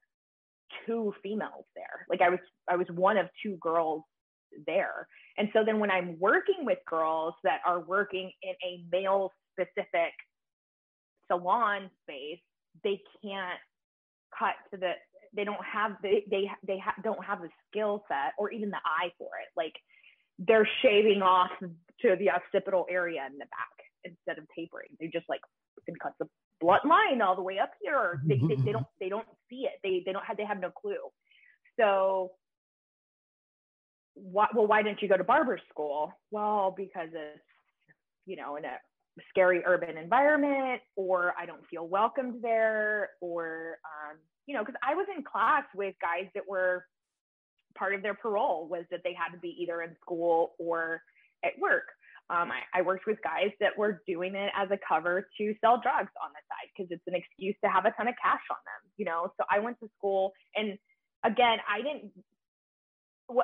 two 0.86 1.14
females 1.24 1.66
there. 1.76 2.06
Like 2.10 2.22
i 2.22 2.30
was 2.30 2.40
i 2.68 2.76
was 2.76 2.88
one 2.94 3.18
of 3.18 3.28
two 3.44 3.58
girls 3.62 4.04
there. 4.66 5.08
And 5.38 5.50
so 5.54 5.64
then 5.66 5.80
when 5.80 5.92
i'm 5.92 6.18
working 6.20 6.64
with 6.66 6.80
girls 6.88 7.34
that 7.44 7.62
are 7.66 7.80
working 7.82 8.32
in 8.44 8.54
a 8.64 8.84
male 8.92 9.32
specific 9.54 10.14
salon 11.28 11.90
space 12.04 12.40
they 12.84 13.02
can't 13.22 13.60
cut 14.38 14.56
to 14.72 14.78
the 14.78 14.94
they 15.36 15.44
don't 15.44 15.64
have 15.64 15.94
they 16.02 16.24
they, 16.30 16.50
they 16.66 16.80
ha- 16.80 16.96
don't 17.04 17.24
have 17.24 17.42
the 17.42 17.50
skill 17.70 18.04
set 18.08 18.34
or 18.38 18.52
even 18.52 18.70
the 18.70 18.78
eye 18.78 19.12
for 19.18 19.30
it. 19.42 19.50
Like 19.56 19.74
they're 20.40 20.68
shaving 20.82 21.22
off 21.22 21.52
to 21.62 22.16
the 22.18 22.32
occipital 22.32 22.86
area 22.90 23.22
in 23.28 23.34
the 23.34 23.46
back 23.46 23.89
instead 24.04 24.38
of 24.38 24.46
tapering. 24.56 24.90
They 25.00 25.08
just 25.08 25.28
like 25.30 25.42
can 25.86 25.96
cut 26.02 26.14
the 26.20 26.28
blunt 26.62 26.86
line 26.86 27.22
all 27.22 27.36
the 27.36 27.42
way 27.42 27.60
up 27.60 27.72
here. 27.82 28.22
They, 28.26 28.38
they, 28.38 28.56
they 28.56 28.72
don't 28.72 28.86
they 29.00 29.10
don't 29.10 29.28
see 29.50 29.68
it. 29.68 29.80
They 29.84 30.04
they 30.06 30.12
don't 30.12 30.26
have 30.26 30.38
they 30.38 30.46
have 30.46 30.60
no 30.60 30.72
clue. 30.72 30.96
So 31.80 32.32
why, 34.16 34.48
well, 34.54 34.68
why 34.68 34.82
didn't 34.82 35.02
you 35.02 35.08
go 35.08 35.18
to 35.18 35.24
barber 35.24 35.60
school? 35.70 36.12
Well, 36.32 36.74
because 36.76 37.10
it's 37.14 37.42
you 38.26 38.36
know 38.36 38.56
in 38.58 38.66
a 38.66 38.78
scary 39.30 39.64
urban 39.66 39.98
environment, 39.98 40.82
or 40.96 41.34
I 41.40 41.46
don't 41.46 41.66
feel 41.70 41.88
welcomed 41.88 42.42
there, 42.42 43.12
or 43.22 43.78
um, 43.86 44.18
you 44.46 44.56
know, 44.56 44.62
because 44.62 44.80
I 44.88 44.96
was 44.96 45.08
in 45.16 45.24
class 45.24 45.64
with 45.76 45.96
guys 46.02 46.30
that 46.36 46.44
were 46.48 46.86
part 47.78 47.94
of 47.94 48.02
their 48.02 48.14
parole 48.14 48.68
was 48.68 48.84
that 48.92 49.02
they 49.04 49.14
had 49.14 49.34
to 49.34 49.40
be 49.40 49.56
either 49.60 49.82
in 49.82 49.96
school 50.02 50.54
or 50.58 51.02
at 51.44 51.52
work. 51.60 51.86
Um, 52.30 52.52
I, 52.52 52.62
I, 52.78 52.82
worked 52.84 53.08
with 53.08 53.18
guys 53.24 53.50
that 53.60 53.76
were 53.76 54.04
doing 54.08 54.36
it 54.36 54.52
as 54.56 54.70
a 54.70 54.78
cover 54.88 55.28
to 55.38 55.56
sell 55.62 55.82
drugs 55.82 56.14
on 56.22 56.30
the 56.30 56.42
side 56.46 56.70
because 56.70 56.92
it's 56.92 57.02
an 57.08 57.16
excuse 57.16 57.56
to 57.64 57.70
have 57.70 57.86
a 57.86 57.92
ton 57.98 58.08
of 58.08 58.14
cash 58.22 58.46
on 58.52 58.62
them, 58.70 58.92
you 58.98 59.06
know. 59.06 59.34
So 59.38 59.46
I 59.50 59.58
went 59.58 59.80
to 59.80 59.90
school, 59.98 60.32
and 60.56 60.78
again, 61.26 61.58
I 61.68 61.82
didn't. 61.82 62.12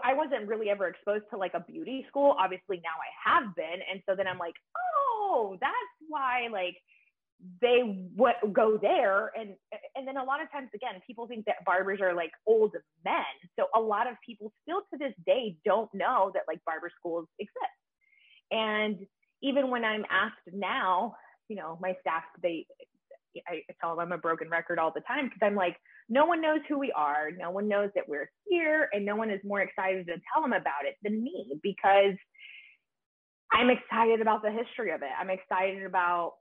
I 0.04 0.14
wasn't 0.14 0.48
really 0.48 0.70
ever 0.70 0.88
exposed 0.88 1.26
to 1.32 1.38
like 1.38 1.54
a 1.54 1.60
beauty 1.60 2.06
school. 2.08 2.36
Obviously, 2.40 2.78
now 2.78 2.94
I 2.98 3.10
have 3.26 3.56
been, 3.56 3.82
and 3.92 4.02
so 4.08 4.16
then 4.16 4.28
I'm 4.28 4.38
like, 4.38 4.56
oh, 4.78 5.58
that's 5.60 5.96
why 6.08 6.48
like 6.52 6.78
they 7.62 8.08
would 8.16 8.36
go 8.54 8.78
there 8.82 9.32
and 9.38 9.56
and 9.96 10.08
then 10.08 10.18
a 10.18 10.24
lot 10.24 10.42
of 10.42 10.52
times 10.52 10.70
again 10.74 11.02
people 11.06 11.28
think 11.28 11.46
that 11.46 11.64
barbers 11.66 12.00
are 12.02 12.14
like 12.14 12.32
old 12.48 12.72
men 13.04 13.24
so 13.60 13.66
a 13.76 13.80
lot 13.80 14.08
of 14.08 14.16
people 14.26 14.54
still 14.64 14.82
to 14.92 14.98
this 14.98 15.14
day 15.26 15.56
don't 15.66 15.94
know 15.94 16.32
that 16.34 16.44
like 16.48 16.60
barber 16.66 16.90
schools 16.98 17.28
exist 17.40 17.76
and 18.52 18.98
even 19.42 19.70
when 19.70 19.84
I'm 19.84 20.06
asked 20.10 20.54
now, 20.54 21.16
you 21.48 21.56
know, 21.56 21.78
my 21.82 21.96
staff, 22.02 22.24
they, 22.42 22.66
I 23.48 23.62
tell 23.82 23.92
them 23.92 24.00
I'm 24.00 24.12
a 24.12 24.18
broken 24.18 24.50
record 24.50 24.80
all 24.80 24.92
the 24.94 25.02
time 25.02 25.26
because 25.26 25.40
I'm 25.42 25.56
like, 25.56 25.78
no 26.10 26.26
one 26.26 26.42
knows 26.42 26.60
who 26.70 26.80
we 26.80 26.92
are. 26.96 27.32
No 27.32 27.52
one 27.52 27.68
knows 27.68 27.90
that 27.96 28.08
we're 28.08 28.30
here. 28.48 28.90
And 28.94 29.06
no 29.06 29.16
one 29.16 29.30
is 29.30 29.42
more 29.44 29.62
excited 29.62 30.06
to 30.08 30.14
tell 30.34 30.42
them 30.42 30.54
about 30.54 30.86
it 30.86 30.96
than 31.04 31.24
me 31.24 31.60
because 31.62 32.16
I'm 33.52 33.70
excited 33.70 34.22
about 34.22 34.42
the 34.42 34.52
history 34.52 34.92
of 34.92 35.02
it. 35.02 35.10
I'm 35.20 35.30
excited 35.30 35.86
about 35.86 36.34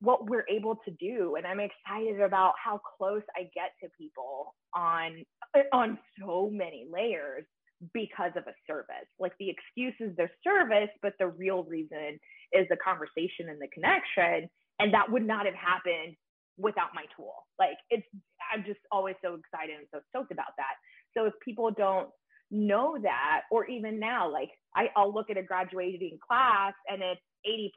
what 0.00 0.28
we're 0.28 0.44
able 0.48 0.76
to 0.84 0.90
do 0.92 1.34
and 1.36 1.46
i'm 1.46 1.58
excited 1.60 2.20
about 2.20 2.52
how 2.62 2.80
close 2.96 3.22
i 3.36 3.42
get 3.54 3.72
to 3.82 3.88
people 3.98 4.54
on 4.74 5.24
on 5.72 5.98
so 6.20 6.48
many 6.52 6.86
layers 6.90 7.44
because 7.92 8.32
of 8.36 8.44
a 8.46 8.54
service. 8.66 9.08
Like 9.18 9.32
the 9.38 9.50
excuse 9.50 9.94
is 10.00 10.16
the 10.16 10.28
service, 10.42 10.90
but 11.02 11.14
the 11.18 11.28
real 11.28 11.64
reason 11.64 12.18
is 12.52 12.66
the 12.68 12.76
conversation 12.76 13.48
and 13.48 13.60
the 13.60 13.68
connection. 13.72 14.48
And 14.78 14.92
that 14.94 15.10
would 15.10 15.26
not 15.26 15.46
have 15.46 15.54
happened 15.54 16.16
without 16.56 16.90
my 16.94 17.04
tool. 17.16 17.34
Like 17.58 17.76
it's, 17.90 18.06
I'm 18.52 18.64
just 18.64 18.80
always 18.90 19.16
so 19.22 19.34
excited 19.34 19.76
and 19.78 19.86
so 19.92 20.00
stoked 20.10 20.32
about 20.32 20.56
that. 20.56 20.74
So 21.16 21.26
if 21.26 21.34
people 21.44 21.70
don't 21.70 22.08
know 22.50 22.96
that, 23.02 23.42
or 23.50 23.66
even 23.66 24.00
now, 24.00 24.30
like 24.30 24.50
I, 24.74 24.88
I'll 24.96 25.12
look 25.12 25.30
at 25.30 25.36
a 25.36 25.42
graduating 25.42 26.18
class 26.26 26.72
and 26.88 27.02
it's 27.02 27.20
80% 27.46 27.70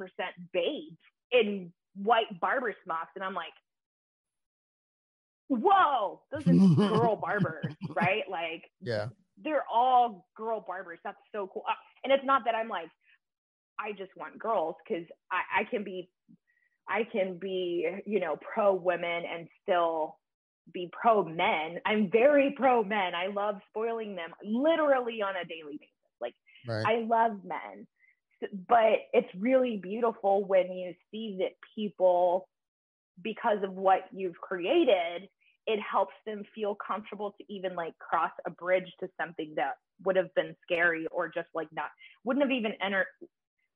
babes 0.54 0.98
in 1.32 1.72
white 1.96 2.40
barber 2.40 2.74
smocks. 2.84 3.12
And 3.16 3.24
I'm 3.24 3.34
like, 3.34 3.54
whoa, 5.48 6.22
those 6.32 6.48
are 6.48 6.54
girl 6.76 7.16
barbers, 7.16 7.74
right? 7.90 8.24
Like, 8.30 8.64
yeah, 8.82 9.08
they're 9.44 9.66
all 9.72 10.28
girl 10.36 10.64
barbers. 10.66 11.00
That's 11.04 11.18
so 11.32 11.50
cool. 11.54 11.64
Uh, 11.68 11.74
and 12.04 12.14
it's 12.14 12.26
not 12.26 12.44
that 12.46 12.56
I'm 12.56 12.70
like, 12.70 12.90
I 13.80 13.92
just 13.92 14.12
want 14.16 14.38
girls 14.38 14.76
because 14.88 15.06
I, 15.32 15.62
I 15.62 15.64
can 15.64 15.84
be, 15.84 16.10
I 16.88 17.08
can 17.12 17.38
be, 17.40 17.90
you 18.06 18.20
know, 18.20 18.38
pro 18.54 18.74
women 18.74 19.24
and 19.32 19.48
still 19.64 20.18
be 20.74 20.90
pro 20.92 21.24
men. 21.24 21.80
I'm 21.86 22.10
very 22.12 22.54
pro 22.56 22.84
men. 22.84 23.16
I 23.16 23.28
love 23.28 23.56
spoiling 23.70 24.16
them 24.16 24.30
literally 24.44 25.22
on 25.22 25.36
a 25.36 25.46
daily 25.46 25.78
basis. 25.80 25.92
Like 26.20 26.36
right. 26.68 26.86
I 26.86 27.06
love 27.06 27.40
men, 27.44 27.88
but 28.68 29.00
it's 29.14 29.34
really 29.40 29.78
beautiful 29.82 30.46
when 30.46 30.72
you 30.72 30.94
see 31.10 31.38
that 31.40 31.54
people, 31.76 32.48
because 33.24 33.64
of 33.64 33.74
what 33.74 34.02
you've 34.12 34.40
created, 34.40 35.28
it 35.68 35.80
helps 35.80 36.14
them 36.26 36.44
feel 36.56 36.76
comfortable 36.76 37.36
to 37.38 37.54
even 37.54 37.76
like 37.76 37.98
cross 38.00 38.32
a 38.46 38.50
bridge 38.50 38.92
to 39.00 39.08
something 39.20 39.54
that 39.56 39.74
would 40.04 40.16
have 40.16 40.34
been 40.36 40.56
scary 40.64 41.06
or 41.12 41.28
just 41.30 41.48
like 41.54 41.68
not 41.72 41.90
wouldn't 42.24 42.44
have 42.44 42.52
even 42.52 42.74
entered 42.84 43.06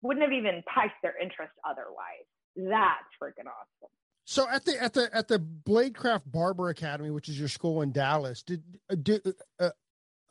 wouldn't 0.01 0.23
have 0.23 0.33
even 0.33 0.63
piqued 0.73 0.95
their 1.01 1.19
interest 1.21 1.53
otherwise 1.67 2.25
that's 2.55 3.09
freaking 3.21 3.47
awesome 3.47 3.91
so 4.25 4.47
at 4.49 4.65
the 4.65 4.81
at 4.81 4.93
the 4.93 5.09
at 5.15 5.27
the 5.27 5.39
bladecraft 5.39 6.23
barber 6.25 6.69
academy 6.69 7.11
which 7.11 7.29
is 7.29 7.39
your 7.39 7.49
school 7.49 7.81
in 7.81 7.91
dallas 7.91 8.41
did 8.41 8.63
uh, 8.89 8.95
did 8.95 9.21
uh, 9.59 9.69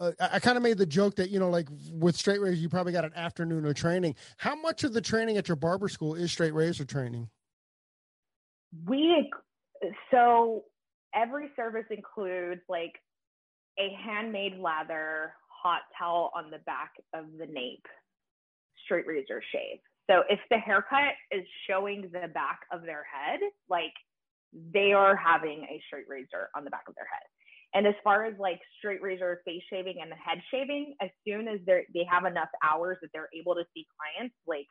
uh, 0.00 0.10
I, 0.20 0.28
I 0.32 0.38
kind 0.40 0.56
of 0.56 0.62
made 0.62 0.78
the 0.78 0.86
joke 0.86 1.14
that 1.16 1.30
you 1.30 1.38
know, 1.38 1.50
like 1.50 1.68
with 1.92 2.16
straight 2.16 2.40
razor, 2.40 2.56
you 2.56 2.68
probably 2.68 2.92
got 2.92 3.04
an 3.04 3.12
afternoon 3.14 3.64
of 3.64 3.74
training. 3.74 4.16
How 4.38 4.56
much 4.56 4.82
of 4.82 4.92
the 4.92 5.00
training 5.00 5.36
at 5.36 5.46
your 5.46 5.56
barber 5.56 5.88
school 5.88 6.16
is 6.16 6.32
straight 6.32 6.52
razor 6.52 6.84
training? 6.84 7.28
We 8.86 9.30
so 10.10 10.64
every 11.14 11.50
service 11.56 11.86
includes 11.90 12.60
like 12.68 12.92
a 13.78 13.94
handmade 14.04 14.58
lather 14.58 15.32
hot 15.48 15.82
towel 15.98 16.30
on 16.34 16.50
the 16.50 16.58
back 16.58 16.92
of 17.14 17.24
the 17.38 17.46
nape, 17.46 17.86
straight 18.84 19.06
razor 19.06 19.42
shave. 19.52 19.78
So 20.10 20.22
if 20.28 20.38
the 20.50 20.58
haircut 20.58 21.14
is 21.30 21.44
showing 21.68 22.02
the 22.02 22.28
back 22.28 22.60
of 22.70 22.82
their 22.82 23.04
head, 23.04 23.40
like 23.68 23.92
they 24.72 24.92
are 24.92 25.16
having 25.16 25.64
a 25.64 25.82
straight 25.86 26.04
razor 26.08 26.50
on 26.54 26.64
the 26.64 26.70
back 26.70 26.84
of 26.88 26.94
their 26.94 27.08
head. 27.10 27.26
And 27.74 27.86
as 27.88 27.94
far 28.04 28.24
as 28.24 28.34
like 28.38 28.60
straight 28.78 29.02
razor 29.02 29.40
face 29.44 29.62
shaving 29.68 29.96
and 30.00 30.12
head 30.12 30.40
shaving, 30.50 30.94
as 31.00 31.10
soon 31.26 31.48
as 31.48 31.58
they 31.66 31.86
they 31.92 32.06
have 32.08 32.24
enough 32.24 32.50
hours 32.62 32.98
that 33.02 33.10
they're 33.12 33.30
able 33.36 33.54
to 33.54 33.64
see 33.74 33.86
clients, 33.98 34.34
like 34.46 34.68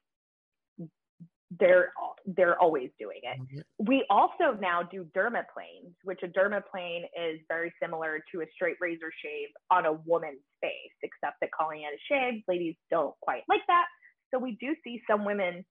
they're 1.60 1.92
they're 2.26 2.60
always 2.60 2.89
doing 3.00 3.20
it. 3.24 3.39
Mm-hmm. 3.39 3.86
We 3.86 4.06
also 4.10 4.58
now 4.60 4.82
do 4.84 5.06
dermaplanes, 5.16 5.94
which 6.04 6.22
a 6.24 6.28
dermaplane 6.28 7.04
is 7.20 7.39
very 7.50 7.74
similar 7.82 8.24
to 8.32 8.42
a 8.42 8.46
straight 8.54 8.78
razor 8.80 9.12
shave 9.22 9.50
on 9.72 9.86
a 9.86 9.94
woman's 9.94 10.39
face, 10.62 10.96
except 11.04 11.38
that 11.42 11.50
calling 11.52 11.82
it 11.82 11.94
a 11.94 12.02
shave, 12.08 12.44
ladies 12.48 12.76
don't 12.89 13.13
quite 13.22 13.44
like 13.50 13.62
that. 13.68 13.86
So 14.32 14.39
we 14.39 14.58
do 14.60 14.76
see 14.84 15.02
some 15.10 15.26
women 15.26 15.66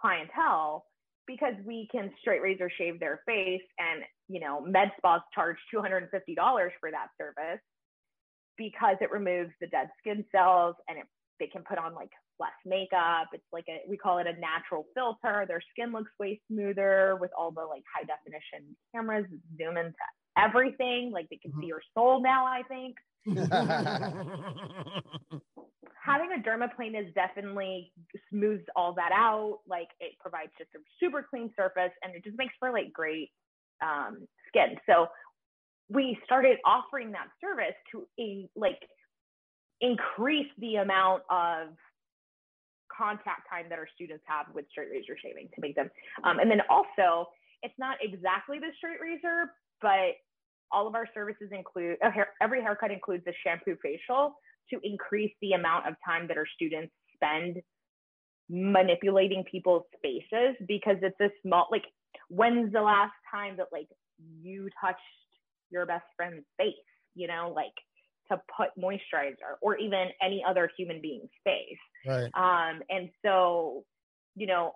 clientele 0.00 0.84
because 1.26 1.54
we 1.64 1.88
can 1.90 2.10
straight 2.20 2.40
razor 2.40 2.70
shave 2.78 3.00
their 3.00 3.20
face 3.26 3.62
and 3.78 4.02
you 4.28 4.40
know 4.40 4.60
med 4.60 4.92
spas 4.96 5.20
charge 5.34 5.56
$250 5.74 6.06
for 6.80 6.90
that 6.90 7.08
service 7.18 7.60
because 8.56 8.96
it 9.00 9.10
removes 9.10 9.50
the 9.60 9.66
dead 9.66 9.88
skin 9.98 10.24
cells 10.32 10.76
and 10.88 10.98
it, 10.98 11.04
they 11.40 11.46
can 11.46 11.62
put 11.62 11.78
on 11.78 11.94
like 11.94 12.10
less 12.38 12.52
makeup 12.64 13.28
it's 13.32 13.44
like 13.52 13.64
a 13.68 13.80
we 13.88 13.96
call 13.96 14.18
it 14.18 14.26
a 14.26 14.40
natural 14.40 14.86
filter 14.94 15.44
their 15.48 15.62
skin 15.72 15.92
looks 15.92 16.10
way 16.18 16.40
smoother 16.50 17.16
with 17.20 17.30
all 17.36 17.50
the 17.50 17.62
like 17.62 17.82
high 17.94 18.04
definition 18.04 18.76
cameras 18.94 19.26
zoom 19.56 19.76
into 19.76 19.92
everything 20.36 21.10
like 21.12 21.28
they 21.30 21.36
can 21.36 21.50
mm-hmm. 21.50 21.62
see 21.62 21.66
your 21.66 21.82
soul 21.94 22.20
now 22.20 22.46
i 22.46 22.62
think 22.68 22.96
having 26.06 26.30
a 26.32 26.40
dermaplane 26.40 26.98
is 26.98 27.12
definitely 27.14 27.92
smooths 28.30 28.64
all 28.76 28.94
that 28.94 29.10
out. 29.12 29.58
Like 29.68 29.88
it 29.98 30.12
provides 30.20 30.52
just 30.56 30.70
a 30.76 30.78
super 31.00 31.26
clean 31.28 31.50
surface 31.56 31.90
and 32.02 32.14
it 32.14 32.22
just 32.22 32.38
makes 32.38 32.54
for 32.60 32.70
like 32.70 32.92
great 32.92 33.30
um, 33.82 34.26
skin. 34.48 34.76
So 34.86 35.08
we 35.88 36.16
started 36.24 36.58
offering 36.64 37.10
that 37.12 37.26
service 37.40 37.74
to 37.92 38.06
a, 38.20 38.48
like 38.54 38.78
increase 39.80 40.50
the 40.58 40.76
amount 40.76 41.24
of 41.28 41.68
contact 42.96 43.48
time 43.50 43.66
that 43.68 43.78
our 43.78 43.88
students 43.94 44.24
have 44.26 44.46
with 44.54 44.64
straight 44.70 44.88
razor 44.90 45.16
shaving 45.20 45.48
to 45.54 45.60
make 45.60 45.74
them. 45.74 45.90
Um, 46.24 46.38
and 46.38 46.50
then 46.50 46.60
also, 46.70 47.28
it's 47.62 47.74
not 47.78 47.96
exactly 48.00 48.58
the 48.58 48.70
straight 48.76 49.00
razor, 49.00 49.52
but 49.80 50.16
all 50.72 50.86
of 50.86 50.94
our 50.94 51.06
services 51.14 51.48
include 51.52 51.96
every 52.40 52.62
haircut 52.62 52.90
includes 52.90 53.24
a 53.26 53.32
shampoo 53.44 53.76
facial 53.82 54.34
to 54.70 54.80
increase 54.82 55.32
the 55.40 55.52
amount 55.52 55.86
of 55.86 55.94
time 56.04 56.26
that 56.28 56.36
our 56.36 56.46
students 56.54 56.92
spend 57.14 57.62
manipulating 58.48 59.44
people's 59.50 59.82
faces 60.02 60.56
because 60.68 60.96
it's 61.02 61.20
a 61.20 61.28
small 61.42 61.66
like 61.70 61.84
when's 62.28 62.72
the 62.72 62.80
last 62.80 63.12
time 63.30 63.56
that 63.56 63.66
like 63.72 63.88
you 64.40 64.68
touched 64.80 65.00
your 65.70 65.84
best 65.84 66.04
friend's 66.16 66.44
face 66.56 66.74
you 67.14 67.26
know 67.26 67.52
like 67.54 67.72
to 68.30 68.40
put 68.56 68.68
moisturizer 68.78 69.56
or 69.60 69.76
even 69.76 70.08
any 70.22 70.44
other 70.46 70.70
human 70.76 71.00
being's 71.00 71.30
face 71.44 71.78
right 72.06 72.30
um 72.34 72.82
and 72.90 73.10
so 73.24 73.84
you 74.34 74.46
know 74.46 74.72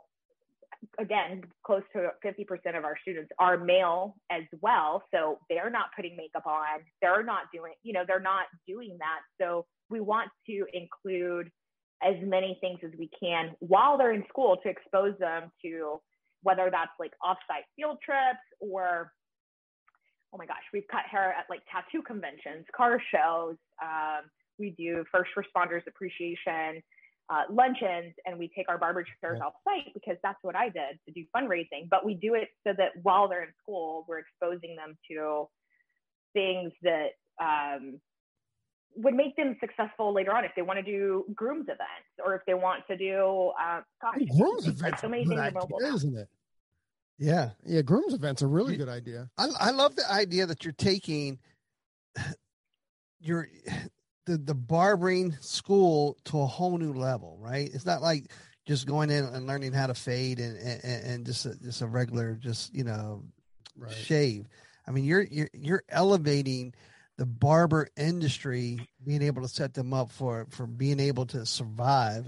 again, 0.98 1.42
close 1.64 1.82
to 1.92 2.10
50% 2.24 2.76
of 2.76 2.84
our 2.84 2.96
students 3.02 3.30
are 3.38 3.58
male 3.58 4.16
as 4.30 4.44
well. 4.60 5.02
So 5.12 5.38
they're 5.48 5.70
not 5.70 5.86
putting 5.94 6.16
makeup 6.16 6.46
on. 6.46 6.80
They're 7.02 7.22
not 7.22 7.42
doing, 7.52 7.72
you 7.82 7.92
know, 7.92 8.04
they're 8.06 8.20
not 8.20 8.46
doing 8.66 8.96
that. 8.98 9.20
So 9.40 9.66
we 9.88 10.00
want 10.00 10.30
to 10.46 10.64
include 10.72 11.50
as 12.02 12.14
many 12.22 12.56
things 12.60 12.78
as 12.82 12.90
we 12.98 13.10
can 13.18 13.50
while 13.58 13.98
they're 13.98 14.12
in 14.12 14.24
school 14.28 14.56
to 14.62 14.68
expose 14.68 15.18
them 15.18 15.50
to 15.62 16.00
whether 16.42 16.70
that's 16.70 16.92
like 16.98 17.12
offsite 17.22 17.66
field 17.76 17.98
trips 18.02 18.40
or 18.58 19.12
oh 20.32 20.38
my 20.38 20.46
gosh, 20.46 20.62
we've 20.72 20.86
cut 20.90 21.02
hair 21.10 21.32
at 21.32 21.46
like 21.48 21.60
tattoo 21.70 22.02
conventions, 22.02 22.64
car 22.74 23.00
shows. 23.12 23.56
Um, 23.82 24.30
we 24.58 24.74
do 24.76 25.04
first 25.10 25.30
responders 25.36 25.86
appreciation 25.86 26.82
uh, 27.30 27.42
luncheons 27.48 28.12
and 28.26 28.36
we 28.36 28.50
take 28.56 28.68
our 28.68 28.76
barber 28.76 29.04
chairs 29.20 29.40
off 29.44 29.52
site 29.64 29.94
because 29.94 30.16
that's 30.22 30.38
what 30.42 30.56
I 30.56 30.68
did 30.68 30.98
to 31.06 31.12
do 31.12 31.24
fundraising. 31.34 31.88
But 31.88 32.04
we 32.04 32.14
do 32.14 32.34
it 32.34 32.48
so 32.66 32.72
that 32.76 32.90
while 33.02 33.28
they're 33.28 33.44
in 33.44 33.52
school, 33.62 34.04
we're 34.08 34.18
exposing 34.18 34.74
them 34.74 34.98
to 35.10 35.48
things 36.32 36.72
that 36.82 37.10
um, 37.40 38.00
would 38.96 39.14
make 39.14 39.36
them 39.36 39.56
successful 39.60 40.12
later 40.12 40.34
on 40.34 40.44
if 40.44 40.50
they 40.56 40.62
want 40.62 40.78
to 40.78 40.82
do 40.82 41.24
grooms 41.32 41.66
events 41.66 42.10
or 42.24 42.34
if 42.34 42.42
they 42.46 42.54
want 42.54 42.82
to 42.88 42.96
do 42.96 43.52
uh, 43.62 43.80
gosh, 44.02 44.18
grooms 44.36 44.66
events. 44.66 45.00
So 45.00 45.08
many 45.08 45.24
things 45.24 45.40
idea, 45.40 45.94
isn't 45.94 46.16
it? 46.16 46.28
Yeah, 47.20 47.50
yeah. 47.66 47.82
Grooms 47.82 48.14
events 48.14 48.40
a 48.40 48.46
really 48.46 48.76
good 48.76 48.88
idea. 48.88 49.28
I, 49.36 49.48
I 49.60 49.70
love 49.72 49.94
the 49.94 50.10
idea 50.10 50.46
that 50.46 50.64
you're 50.64 50.72
taking 50.72 51.38
your 53.20 53.48
the 54.26 54.38
the 54.38 54.54
barbering 54.54 55.36
school 55.40 56.16
to 56.24 56.40
a 56.40 56.46
whole 56.46 56.78
new 56.78 56.94
level, 56.94 57.38
right? 57.38 57.70
It's 57.72 57.86
not 57.86 58.00
like 58.02 58.32
just 58.66 58.86
going 58.86 59.10
in 59.10 59.24
and 59.24 59.46
learning 59.46 59.74
how 59.74 59.86
to 59.86 59.94
fade 59.94 60.40
and 60.40 60.56
and, 60.56 61.04
and 61.04 61.26
just 61.26 61.44
a, 61.44 61.54
just 61.60 61.82
a 61.82 61.86
regular 61.86 62.34
just 62.34 62.74
you 62.74 62.84
know 62.84 63.22
right. 63.76 63.92
shave. 63.92 64.46
I 64.88 64.90
mean, 64.90 65.04
you're 65.04 65.22
you're 65.22 65.50
you're 65.52 65.84
elevating 65.90 66.74
the 67.18 67.26
barber 67.26 67.86
industry, 67.98 68.88
being 69.04 69.20
able 69.20 69.42
to 69.42 69.48
set 69.48 69.74
them 69.74 69.92
up 69.92 70.10
for 70.10 70.46
for 70.48 70.66
being 70.66 70.98
able 71.00 71.26
to 71.26 71.44
survive 71.44 72.26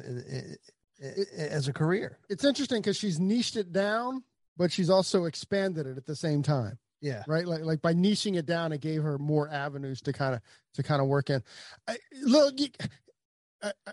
as 1.35 1.67
a 1.67 1.73
career. 1.73 2.19
It's 2.29 2.45
interesting 2.45 2.83
because 2.83 2.99
she's 2.99 3.19
niched 3.19 3.57
it 3.57 3.73
down, 3.73 4.23
but 4.57 4.73
she's 4.73 4.91
also 4.91 5.25
expanded 5.25 5.87
it 5.87 5.97
at 5.97 6.07
the 6.07 6.17
same 6.17 6.43
time. 6.43 6.79
Yeah. 7.01 7.25
Right. 7.27 7.47
Like 7.47 7.63
like 7.63 7.83
by 7.83 7.95
niching 7.95 8.37
it 8.37 8.47
down, 8.47 8.73
it 8.73 8.81
gave 8.81 9.03
her 9.03 9.19
more 9.19 9.49
avenues 9.49 10.01
to 10.03 10.13
kind 10.13 10.37
of 10.37 10.41
to 10.75 10.85
kind 10.85 11.03
of 11.03 11.09
work 11.09 11.31
in. 11.31 11.43
I, 11.89 11.97
look, 12.23 12.55
I, 13.61 13.73
I, 13.87 13.93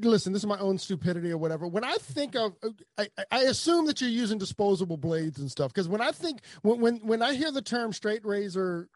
listen. 0.00 0.32
This 0.32 0.42
is 0.42 0.46
my 0.46 0.58
own 0.58 0.76
stupidity 0.76 1.30
or 1.30 1.38
whatever. 1.38 1.68
When 1.68 1.84
I 1.84 1.94
think 1.94 2.34
of, 2.34 2.54
I, 2.98 3.08
I 3.30 3.42
assume 3.42 3.86
that 3.86 4.00
you're 4.00 4.10
using 4.10 4.38
disposable 4.38 4.96
blades 4.96 5.38
and 5.38 5.48
stuff 5.48 5.72
because 5.72 5.88
when 5.88 6.00
I 6.00 6.10
think 6.10 6.40
when 6.62 6.80
when 6.80 6.96
when 7.06 7.22
I 7.22 7.34
hear 7.34 7.52
the 7.52 7.62
term 7.62 7.92
straight 7.92 8.24
razor 8.24 8.88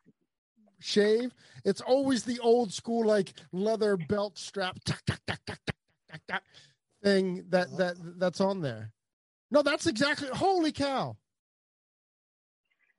shave, 0.80 1.32
it's 1.64 1.80
always 1.80 2.24
the 2.24 2.40
old 2.40 2.72
school 2.72 3.06
like 3.06 3.34
leather 3.52 3.96
belt 3.96 4.36
strap 4.36 4.78
thing 7.04 7.44
that 7.50 7.68
uh-huh. 7.68 7.76
that 7.76 7.96
that's 8.18 8.40
on 8.40 8.62
there. 8.62 8.90
No, 9.54 9.62
that's 9.62 9.86
exactly. 9.86 10.28
Holy 10.32 10.72
cow! 10.72 11.16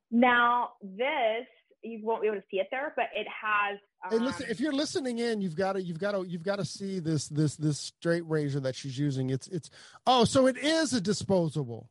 Now, 0.09 0.69
this 0.81 1.45
you 1.83 1.99
won't 2.01 2.21
be 2.21 2.27
able 2.27 2.37
to 2.37 2.43
see 2.49 2.57
it 2.57 2.67
there, 2.71 2.93
but 2.95 3.05
it 3.13 3.27
has. 3.27 3.77
Um, 4.03 4.17
hey, 4.17 4.25
listen, 4.25 4.45
if 4.49 4.61
you're 4.61 4.73
listening 4.73 5.19
in, 5.19 5.41
you've 5.41 5.55
got 5.55 5.73
to, 5.73 5.83
you've 5.83 5.99
got 5.99 6.13
to, 6.13 6.23
you've 6.27 6.43
got 6.43 6.55
to 6.57 6.65
see 6.65 6.99
this, 6.99 7.27
this, 7.27 7.57
this 7.57 7.77
straight 7.77 8.27
razor 8.27 8.61
that 8.61 8.75
she's 8.75 8.97
using. 8.97 9.29
It's, 9.29 9.47
it's. 9.47 9.69
Oh, 10.07 10.23
so 10.23 10.47
it 10.47 10.57
is 10.57 10.93
a 10.93 11.01
disposable. 11.01 11.89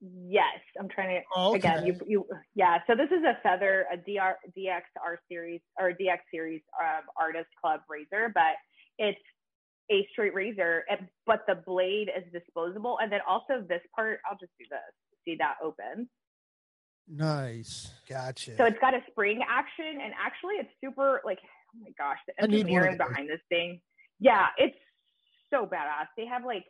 Yes, 0.00 0.60
I'm 0.80 0.88
trying 0.88 1.20
to 1.20 1.40
okay. 1.40 1.58
again. 1.58 1.86
You, 1.86 1.98
you, 2.06 2.26
yeah. 2.54 2.78
So 2.86 2.94
this 2.94 3.10
is 3.10 3.22
a 3.22 3.38
feather, 3.42 3.86
a 3.92 3.96
DR, 3.96 4.36
DXR 4.56 5.16
series 5.28 5.60
or 5.78 5.90
DX 5.90 6.18
series 6.30 6.62
um, 6.82 7.04
artist 7.18 7.48
club 7.60 7.80
razor, 7.88 8.30
but 8.34 8.54
it's 8.98 9.20
a 9.90 10.06
straight 10.12 10.34
razor, 10.34 10.84
but 11.26 11.40
the 11.46 11.56
blade 11.66 12.10
is 12.16 12.24
disposable, 12.32 12.98
and 13.02 13.12
then 13.12 13.20
also 13.28 13.64
this 13.68 13.82
part. 13.94 14.20
I'll 14.28 14.38
just 14.38 14.52
do 14.58 14.64
this. 14.70 14.80
See 15.24 15.36
that 15.38 15.56
open. 15.62 16.08
Nice. 17.08 17.90
Gotcha. 18.08 18.56
So 18.56 18.64
it's 18.64 18.78
got 18.80 18.94
a 18.94 19.00
spring 19.10 19.40
action, 19.48 20.00
and 20.02 20.12
actually, 20.18 20.54
it's 20.54 20.70
super 20.82 21.20
like, 21.24 21.38
oh 21.74 21.80
my 21.80 21.90
gosh, 21.98 22.18
the 22.26 22.42
engineering 22.42 22.96
behind 22.96 23.28
this 23.28 23.40
thing. 23.48 23.80
Yeah, 24.20 24.46
it's 24.56 24.76
so 25.52 25.66
badass. 25.66 26.06
They 26.16 26.26
have 26.26 26.44
like 26.44 26.64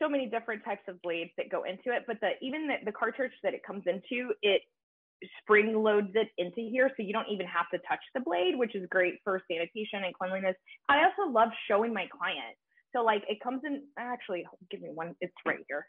so 0.00 0.08
many 0.08 0.26
different 0.26 0.64
types 0.64 0.82
of 0.88 1.00
blades 1.02 1.30
that 1.36 1.50
go 1.50 1.64
into 1.64 1.94
it, 1.94 2.04
but 2.06 2.18
the 2.20 2.30
even 2.40 2.66
the, 2.66 2.76
the 2.86 2.92
cartridge 2.92 3.32
that 3.42 3.54
it 3.54 3.62
comes 3.66 3.84
into, 3.86 4.32
it 4.42 4.62
spring 5.40 5.74
loads 5.82 6.08
it 6.14 6.28
into 6.38 6.60
here 6.70 6.90
so 6.96 7.02
you 7.02 7.12
don't 7.12 7.28
even 7.30 7.46
have 7.46 7.66
to 7.72 7.78
touch 7.88 8.00
the 8.14 8.20
blade 8.20 8.56
which 8.56 8.74
is 8.74 8.86
great 8.90 9.14
for 9.24 9.40
sanitation 9.50 10.04
and 10.04 10.14
cleanliness 10.14 10.56
i 10.88 10.98
also 11.04 11.30
love 11.30 11.48
showing 11.68 11.92
my 11.92 12.06
client 12.16 12.56
so 12.94 13.02
like 13.02 13.22
it 13.28 13.38
comes 13.42 13.60
in 13.64 13.82
actually 13.98 14.44
give 14.70 14.80
me 14.80 14.88
one 14.92 15.14
it's 15.20 15.32
right 15.46 15.64
here 15.68 15.86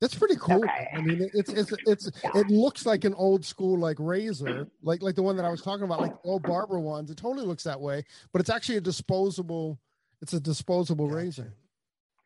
That's 0.00 0.14
pretty 0.14 0.36
cool. 0.36 0.64
Okay. 0.64 0.88
I 0.94 1.00
mean, 1.02 1.20
it- 1.20 1.30
it's 1.34 1.50
it's 1.52 1.72
it's 1.86 2.10
Yeah. 2.24 2.30
it 2.40 2.46
looks 2.48 2.86
like 2.86 3.04
an 3.04 3.12
old 3.12 3.44
school 3.44 3.78
like 3.78 3.98
razor, 4.00 4.66
like 4.82 5.02
like 5.02 5.14
the 5.14 5.22
one 5.22 5.36
that 5.36 5.44
I 5.44 5.50
was 5.50 5.60
talking 5.60 5.84
about, 5.84 6.00
like 6.00 6.12
the 6.22 6.28
old 6.30 6.42
barber 6.42 6.78
ones. 6.80 7.10
It 7.10 7.18
totally 7.18 7.46
looks 7.46 7.64
that 7.64 7.78
way, 7.78 8.04
but 8.32 8.40
it's 8.40 8.48
actually 8.48 8.78
a 8.78 8.80
disposable. 8.80 9.78
It's 10.22 10.32
a 10.32 10.40
disposable 10.40 11.06
Gotcha. 11.06 11.16
razor. 11.18 11.54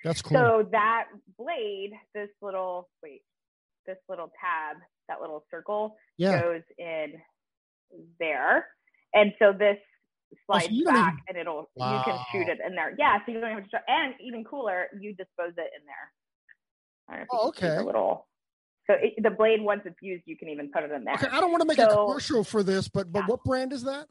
That's 0.04 0.22
cool. 0.22 0.38
So 0.38 0.68
that 0.70 1.06
blade, 1.36 1.94
this 2.14 2.28
little 2.40 2.88
wait, 3.02 3.22
this 3.86 3.98
little 4.08 4.30
tab, 4.40 4.76
that 5.08 5.20
little 5.20 5.44
circle 5.50 5.96
yeah. 6.16 6.40
goes 6.40 6.62
in 6.78 7.14
there, 8.18 8.66
and 9.12 9.32
so 9.38 9.52
this 9.52 9.76
oh, 10.32 10.36
slides 10.46 10.68
Oh, 10.70 10.84
don't 10.84 10.94
back, 10.94 11.12
even- 11.14 11.24
and 11.28 11.38
it'll 11.38 11.70
you 11.76 12.00
can 12.04 12.18
shoot 12.32 12.48
it 12.48 12.58
in 12.66 12.74
there. 12.74 12.94
Yeah, 12.98 13.18
so 13.24 13.32
you 13.32 13.40
don't 13.40 13.52
have 13.54 13.64
to. 13.64 13.70
try- 13.70 13.80
And 13.88 14.14
even 14.20 14.44
cooler, 14.44 14.88
you 14.98 15.14
dispose 15.14 15.52
it 15.56 15.70
in 15.78 15.84
there. 15.86 16.12
I 17.08 17.12
don't 17.12 17.20
know 17.20 17.24
if 17.24 17.28
Oh, 17.32 17.48
okay. 17.48 17.80
little. 17.80 18.26
So 18.86 18.94
it, 19.00 19.14
the 19.22 19.30
blade, 19.30 19.62
once 19.62 19.82
it's 19.86 19.96
used, 20.02 20.24
you 20.26 20.36
can 20.36 20.48
even 20.48 20.70
put 20.70 20.82
it 20.82 20.90
in 20.90 21.04
there. 21.04 21.14
Okay, 21.14 21.28
I 21.30 21.40
don't 21.40 21.50
want 21.50 21.62
to 21.62 21.66
make 21.68 21.78
a 21.78 21.86
commercial 21.86 22.44
for 22.44 22.62
this, 22.62 22.88
but 22.88 23.10
but 23.12 23.20
Yeah. 23.20 23.26
what 23.26 23.44
brand 23.44 23.72
is 23.72 23.82
that? 23.84 24.08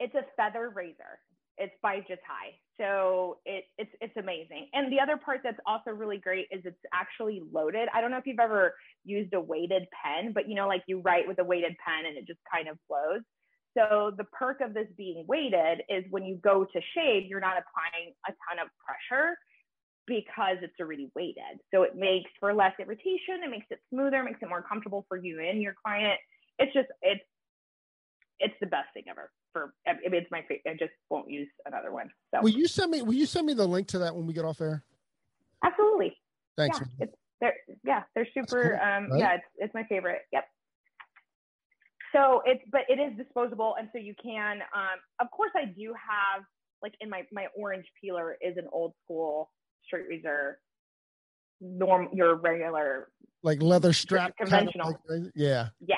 it's 0.00 0.14
a 0.14 0.22
feather 0.36 0.68
razor. 0.70 1.18
It's 1.58 1.74
by 1.82 1.96
Jatai. 1.98 2.56
So 2.78 3.38
it, 3.44 3.64
it's 3.76 3.90
it's 4.00 4.16
amazing. 4.16 4.68
And 4.72 4.92
the 4.92 5.00
other 5.00 5.16
part 5.16 5.40
that's 5.42 5.58
also 5.66 5.90
really 5.90 6.18
great 6.18 6.46
is 6.52 6.62
it's 6.64 6.78
actually 6.94 7.42
loaded. 7.52 7.88
I 7.92 8.00
don't 8.00 8.10
know 8.10 8.18
if 8.18 8.26
you've 8.26 8.38
ever 8.38 8.74
used 9.04 9.34
a 9.34 9.40
weighted 9.40 9.86
pen, 9.92 10.32
but 10.32 10.48
you 10.48 10.54
know, 10.54 10.68
like 10.68 10.84
you 10.86 11.00
write 11.00 11.26
with 11.26 11.40
a 11.40 11.44
weighted 11.44 11.74
pen 11.84 12.06
and 12.06 12.16
it 12.16 12.26
just 12.26 12.40
kind 12.52 12.68
of 12.68 12.78
flows. 12.86 13.22
So 13.76 14.12
the 14.16 14.24
perk 14.24 14.60
of 14.60 14.74
this 14.74 14.86
being 14.96 15.24
weighted 15.28 15.82
is 15.88 16.04
when 16.10 16.24
you 16.24 16.36
go 16.36 16.64
to 16.64 16.80
shave, 16.94 17.26
you're 17.26 17.40
not 17.40 17.56
applying 17.58 18.14
a 18.28 18.32
ton 18.48 18.64
of 18.64 18.68
pressure 18.84 19.36
because 20.06 20.56
it's 20.62 20.74
already 20.80 21.10
weighted. 21.14 21.60
So 21.72 21.82
it 21.82 21.94
makes 21.94 22.30
for 22.40 22.54
less 22.54 22.72
irritation, 22.80 23.42
it 23.44 23.50
makes 23.50 23.66
it 23.70 23.78
smoother, 23.90 24.22
makes 24.22 24.40
it 24.40 24.48
more 24.48 24.62
comfortable 24.62 25.04
for 25.08 25.16
you 25.16 25.40
and 25.40 25.60
your 25.60 25.74
client. 25.84 26.18
It's 26.58 26.72
just 26.72 26.88
it's 27.02 27.20
it's 28.40 28.54
the 28.60 28.66
best 28.66 28.88
thing 28.94 29.04
ever. 29.10 29.30
For 29.52 29.72
I 29.86 29.92
mean, 29.94 30.14
it's 30.14 30.30
my 30.30 30.42
favorite. 30.42 30.62
I 30.66 30.72
just 30.78 30.92
won't 31.10 31.30
use 31.30 31.48
another 31.66 31.90
one. 31.92 32.10
So 32.34 32.40
Will 32.42 32.50
you 32.50 32.66
send 32.68 32.90
me? 32.90 33.02
Will 33.02 33.14
you 33.14 33.26
send 33.26 33.46
me 33.46 33.54
the 33.54 33.66
link 33.66 33.88
to 33.88 33.98
that 34.00 34.14
when 34.14 34.26
we 34.26 34.32
get 34.34 34.44
off 34.44 34.60
air? 34.60 34.84
absolutely, 35.64 36.16
Thanks. 36.56 36.78
yeah, 36.80 36.86
it's 37.06 37.14
they're 37.40 37.54
yeah 37.84 38.02
they're 38.14 38.28
super. 38.34 38.78
cool, 38.80 38.88
um, 38.88 39.10
right? 39.10 39.18
Yeah, 39.18 39.34
it's 39.34 39.44
it's 39.56 39.74
my 39.74 39.84
favorite. 39.84 40.20
Yep. 40.32 40.44
So 42.14 42.42
it's 42.46 42.62
but 42.70 42.82
it 42.88 42.98
is 43.00 43.16
disposable, 43.16 43.74
and 43.78 43.88
so 43.92 43.98
you 43.98 44.14
can. 44.22 44.58
Um, 44.74 44.98
of 45.20 45.30
course, 45.30 45.50
I 45.56 45.66
do 45.66 45.94
have 45.94 46.44
like 46.82 46.94
in 47.00 47.10
my 47.10 47.22
my 47.32 47.46
orange 47.56 47.86
peeler 48.00 48.36
is 48.40 48.56
an 48.56 48.66
old 48.72 48.92
school 49.04 49.50
straight 49.84 50.04
razor, 50.08 50.58
norm 51.60 52.08
your 52.12 52.36
regular 52.36 53.08
Like 53.42 53.62
leather 53.62 53.92
strap. 53.92 54.36
kind 54.36 54.48
of 54.52 54.72
conventional. 54.72 54.98
like 55.08 55.32
yeah. 55.34 55.68
Yeah. 55.86 55.96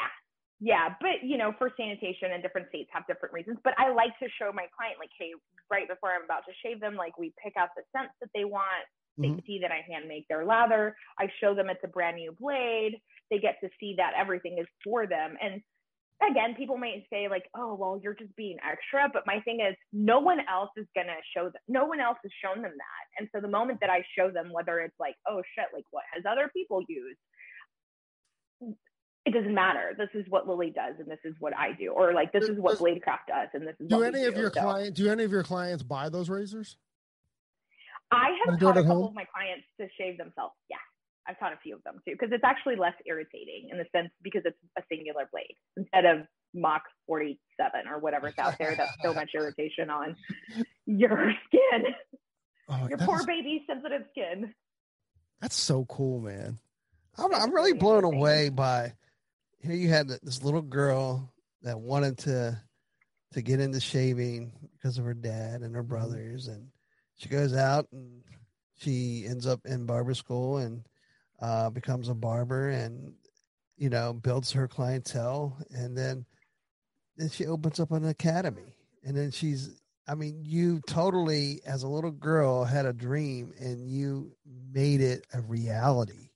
Yeah. 0.61 0.95
But, 1.01 1.25
you 1.25 1.39
know, 1.39 1.53
for 1.59 1.73
sanitation 1.77 2.33
and 2.33 2.43
different 2.43 2.69
states 2.69 2.91
have 2.93 3.07
different 3.07 3.33
reasons. 3.33 3.59
But 3.65 3.75
I 3.79 3.93
like 3.93 4.19
to 4.19 4.29
show 4.39 4.53
my 4.53 4.67
client, 4.77 4.99
like, 4.99 5.11
hey, 5.19 5.33
right 5.71 5.89
before 5.89 6.13
I'm 6.13 6.25
about 6.25 6.45
to 6.47 6.53
shave 6.63 6.81
them, 6.81 6.97
like, 6.97 7.19
we 7.19 7.33
pick 7.43 7.57
out 7.57 7.71
the 7.77 7.83
scents 7.97 8.15
that 8.21 8.31
they 8.35 8.45
want. 8.45 8.87
They 9.17 9.29
Mhm. 9.29 9.47
see 9.47 9.59
that 9.61 9.73
I 9.73 9.81
hand 9.81 10.07
make 10.09 10.29
their 10.29 10.45
lather. 10.45 10.97
I 11.19 11.29
show 11.41 11.55
them 11.55 11.71
it's 11.71 11.83
a 11.85 11.89
brand 11.89 12.17
new 12.17 12.33
blade. 12.33 13.01
They 13.31 13.39
get 13.39 13.61
to 13.61 13.71
see 13.81 13.95
that 13.97 14.15
everything 14.15 14.59
is 14.59 14.69
for 14.85 15.07
them. 15.07 15.37
And 15.41 15.63
again, 16.23 16.55
people 16.55 16.77
might 16.77 17.07
say, 17.11 17.29
like, 17.29 17.49
oh, 17.55 17.75
well, 17.75 17.99
you're 18.03 18.15
just 18.15 18.35
being 18.37 18.59
extra. 18.63 19.09
But 19.09 19.27
my 19.27 19.41
thing 19.41 19.61
is, 19.61 19.77
no 19.93 20.21
one 20.21 20.41
else 20.47 20.71
is 20.77 20.87
going 20.95 21.07
to 21.07 21.17
show 21.35 21.45
them, 21.51 21.63
no 21.69 21.87
one 21.87 22.01
else 22.01 22.19
has 22.23 22.33
shown 22.45 22.63
them 22.63 22.77
that. 22.77 23.05
And 23.19 23.29
so 23.33 23.41
the 23.41 23.49
moment 23.49 23.81
that 23.81 23.91
I 23.91 24.05
show 24.15 24.31
them, 24.31 24.53
whether 24.53 24.81
it's 24.81 24.99
like, 25.01 25.17
oh, 25.27 25.43
shit, 25.55 25.67
like, 25.73 25.87
what 25.91 26.05
has 26.13 26.25
other 26.27 26.51
people 26.51 26.83
used? 26.89 27.19
It 29.35 29.39
doesn't 29.39 29.55
matter. 29.55 29.95
This 29.97 30.09
is 30.15 30.25
what 30.29 30.49
Lily 30.49 30.71
does, 30.71 30.95
and 30.99 31.09
this 31.09 31.19
is 31.25 31.35
what 31.41 31.57
I 31.57 31.73
do, 31.73 31.89
or 31.91 32.13
like 32.13 32.33
this 32.33 32.49
is 32.49 32.59
what 32.59 32.79
Bladecraft 32.79 33.27
does, 33.29 33.49
and 33.55 33.67
this 33.67 33.75
is 33.81 33.89
Do 33.89 33.99
what 33.99 34.15
any 34.15 34.25
of 34.25 34.35
do. 34.35 34.41
your 34.41 34.53
So 34.53 34.61
client? 34.61 34.95
Do 34.97 35.11
any 35.11 35.25
of 35.25 35.31
your 35.33 35.43
clients 35.43 35.83
buy 35.83 36.09
those 36.09 36.29
razors? 36.29 36.77
I 38.11 38.31
have 38.47 38.59
taught 38.59 38.77
a 38.77 38.83
couple 38.83 38.97
home? 38.97 39.05
of 39.09 39.15
my 39.15 39.25
clients 39.25 39.67
to 39.81 39.87
shave 39.97 40.19
themselves. 40.19 40.55
Yeah, 40.69 40.77
I've 41.29 41.39
taught 41.39 41.53
a 41.53 41.59
few 41.63 41.77
of 41.77 41.83
them 41.85 41.97
too, 42.07 42.13
because 42.13 42.31
it's 42.33 42.45
actually 42.45 42.77
less 42.77 42.95
irritating 43.07 43.69
in 43.71 43.79
the 43.79 43.87
sense 43.95 44.11
because 44.23 44.43
it's 44.45 44.59
a 44.77 44.83
singular 44.91 45.29
blade 45.31 45.55
instead 45.77 46.05
of 46.05 46.27
Mach 46.53 46.83
47 47.07 47.39
or 47.89 48.01
whatever's 48.01 48.35
out 48.39 48.59
there. 48.59 48.75
That's 48.77 48.97
so 49.03 49.15
much 49.15 49.31
irritation 49.35 49.91
on 49.91 50.17
your 50.87 51.33
skin, 51.47 51.85
Oh, 52.69 52.87
your 52.89 52.99
poor 52.99 53.21
is- 53.21 53.27
baby 53.27 53.65
sensitive 53.69 54.03
skin. 54.11 54.55
That's 55.41 55.57
so 55.57 55.85
cool, 55.87 56.21
man. 56.21 56.59
I'm, 57.19 57.35
I'm 57.35 57.53
really 57.55 57.73
blown 57.73 58.05
away 58.05 58.49
by 58.51 58.93
here 59.63 59.75
you 59.75 59.89
had 59.89 60.09
this 60.09 60.43
little 60.43 60.63
girl 60.63 61.33
that 61.63 61.79
wanted 61.79 62.19
to 62.19 62.61
to 63.33 63.43
get 63.43 63.61
into 63.61 63.79
shaving 63.81 64.53
because 64.73 64.99
of 64.99 65.05
her 65.05 65.15
dad 65.15 65.61
and 65.61 65.75
her 65.75 65.83
brothers. 65.83 66.49
And 66.49 66.69
she 67.17 67.29
goes 67.29 67.55
out 67.55 67.87
and 67.93 68.23
she 68.77 69.25
ends 69.29 69.47
up 69.47 69.61
in 69.67 69.87
barber 69.87 70.15
school 70.15 70.57
and 70.59 70.83
uh, 71.41 71.71
becomes 71.71 72.09
a 72.09 72.15
barber 72.15 72.71
and 72.71 73.15
you 73.77 73.89
know 73.91 74.13
builds 74.13 74.51
her 74.53 74.67
clientele. 74.67 75.57
And 75.71 75.97
then 75.97 76.25
then 77.17 77.29
she 77.29 77.47
opens 77.47 77.79
up 77.79 77.91
an 77.93 78.07
academy. 78.07 78.75
And 79.05 79.17
then 79.17 79.31
she's 79.31 79.77
i 80.09 80.15
mean 80.15 80.43
you 80.45 80.81
totally 80.89 81.61
as 81.67 81.83
a 81.85 81.89
little 81.89 82.11
girl 82.11 82.65
had 82.65 82.85
a 82.87 82.93
dream 82.93 83.53
and 83.61 83.87
you 83.89 84.33
made 84.73 85.01
it 85.03 85.25
a 85.35 85.41
reality. 85.43 86.31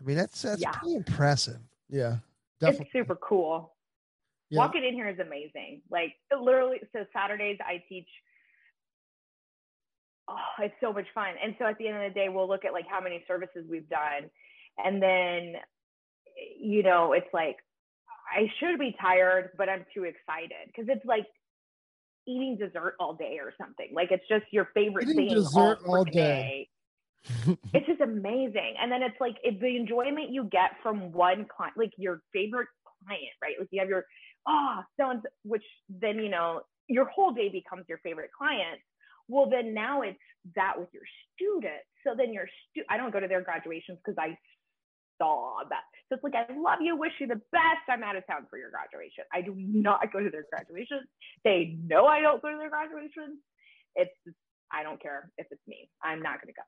I 0.00 0.04
mean 0.04 0.16
that's 0.16 0.42
that's 0.42 0.60
Yeah. 0.62 0.72
pretty 0.72 0.96
impressive. 0.96 1.60
Yeah, 1.90 2.16
definitely. 2.60 2.86
It's 2.86 2.92
super 2.92 3.16
cool. 3.16 3.74
Yeah. 4.50 4.60
Walking 4.60 4.84
in 4.84 4.94
here 4.94 5.08
is 5.08 5.18
amazing. 5.18 5.82
Like 5.90 6.14
literally, 6.30 6.78
so 6.92 7.04
Saturdays 7.12 7.58
I 7.60 7.82
teach. 7.88 8.08
Oh, 10.30 10.62
it's 10.62 10.74
so 10.80 10.92
much 10.92 11.06
fun. 11.14 11.34
And 11.42 11.54
so 11.58 11.66
at 11.66 11.78
the 11.78 11.88
end 11.88 11.96
of 11.96 12.12
the 12.12 12.14
day, 12.18 12.28
we'll 12.28 12.48
look 12.48 12.64
at 12.64 12.72
like 12.72 12.86
how 12.88 13.00
many 13.00 13.24
services 13.26 13.64
we've 13.68 13.88
done, 13.88 14.30
and 14.76 15.02
then, 15.02 15.54
you 16.58 16.82
know, 16.82 17.12
it's 17.12 17.32
like 17.32 17.56
I 18.34 18.50
should 18.60 18.78
be 18.78 18.94
tired, 19.00 19.50
but 19.56 19.68
I'm 19.68 19.84
too 19.94 20.04
excited 20.04 20.66
because 20.66 20.86
it's 20.88 21.04
like 21.06 21.26
eating 22.26 22.58
dessert 22.58 22.94
all 23.00 23.14
day 23.14 23.38
or 23.40 23.54
something. 23.58 23.88
Like 23.92 24.10
it's 24.10 24.26
just 24.28 24.44
your 24.50 24.68
favorite 24.74 25.08
Eating 25.08 25.28
thing 25.28 25.34
dessert 25.34 25.78
all, 25.86 25.98
all 25.98 26.04
day. 26.04 26.68
it's 27.74 27.86
just 27.86 28.00
amazing. 28.00 28.74
And 28.80 28.90
then 28.90 29.02
it's 29.02 29.20
like 29.20 29.36
it, 29.42 29.60
the 29.60 29.76
enjoyment 29.76 30.30
you 30.30 30.44
get 30.44 30.72
from 30.82 31.12
one 31.12 31.46
client, 31.54 31.76
like 31.76 31.92
your 31.96 32.20
favorite 32.32 32.68
client, 33.04 33.34
right? 33.42 33.54
Like 33.58 33.68
you 33.70 33.80
have 33.80 33.88
your, 33.88 34.04
ah, 34.46 34.80
oh, 34.80 34.82
so 34.98 35.10
and 35.10 35.22
which 35.44 35.64
then, 35.88 36.18
you 36.18 36.28
know, 36.28 36.62
your 36.88 37.06
whole 37.06 37.32
day 37.32 37.48
becomes 37.48 37.84
your 37.88 37.98
favorite 37.98 38.30
client. 38.36 38.80
Well, 39.28 39.50
then 39.50 39.74
now 39.74 40.02
it's 40.02 40.18
that 40.56 40.78
with 40.78 40.88
your 40.92 41.02
students. 41.34 41.84
So 42.06 42.14
then 42.16 42.32
your 42.32 42.48
stu- 42.70 42.86
I 42.88 42.96
don't 42.96 43.12
go 43.12 43.20
to 43.20 43.28
their 43.28 43.42
graduations 43.42 43.98
because 44.02 44.16
I 44.18 44.38
saw 45.18 45.60
that. 45.68 45.84
So 46.08 46.14
it's 46.14 46.24
like, 46.24 46.34
I 46.34 46.46
love 46.56 46.78
you, 46.80 46.96
wish 46.96 47.12
you 47.20 47.26
the 47.26 47.42
best. 47.52 47.84
I'm 47.90 48.02
out 48.02 48.16
of 48.16 48.26
town 48.26 48.46
for 48.48 48.58
your 48.58 48.70
graduation. 48.70 49.24
I 49.32 49.42
do 49.42 49.54
not 49.56 50.10
go 50.12 50.20
to 50.20 50.30
their 50.30 50.46
graduations. 50.50 51.04
They 51.44 51.76
know 51.84 52.06
I 52.06 52.20
don't 52.20 52.40
go 52.40 52.50
to 52.50 52.56
their 52.56 52.70
graduations. 52.70 53.38
It's, 53.96 54.14
I 54.72 54.82
don't 54.82 55.00
care 55.02 55.30
if 55.36 55.46
it's 55.50 55.60
me. 55.66 55.90
I'm 56.02 56.22
not 56.22 56.40
going 56.40 56.48
to 56.48 56.56
go 56.56 56.62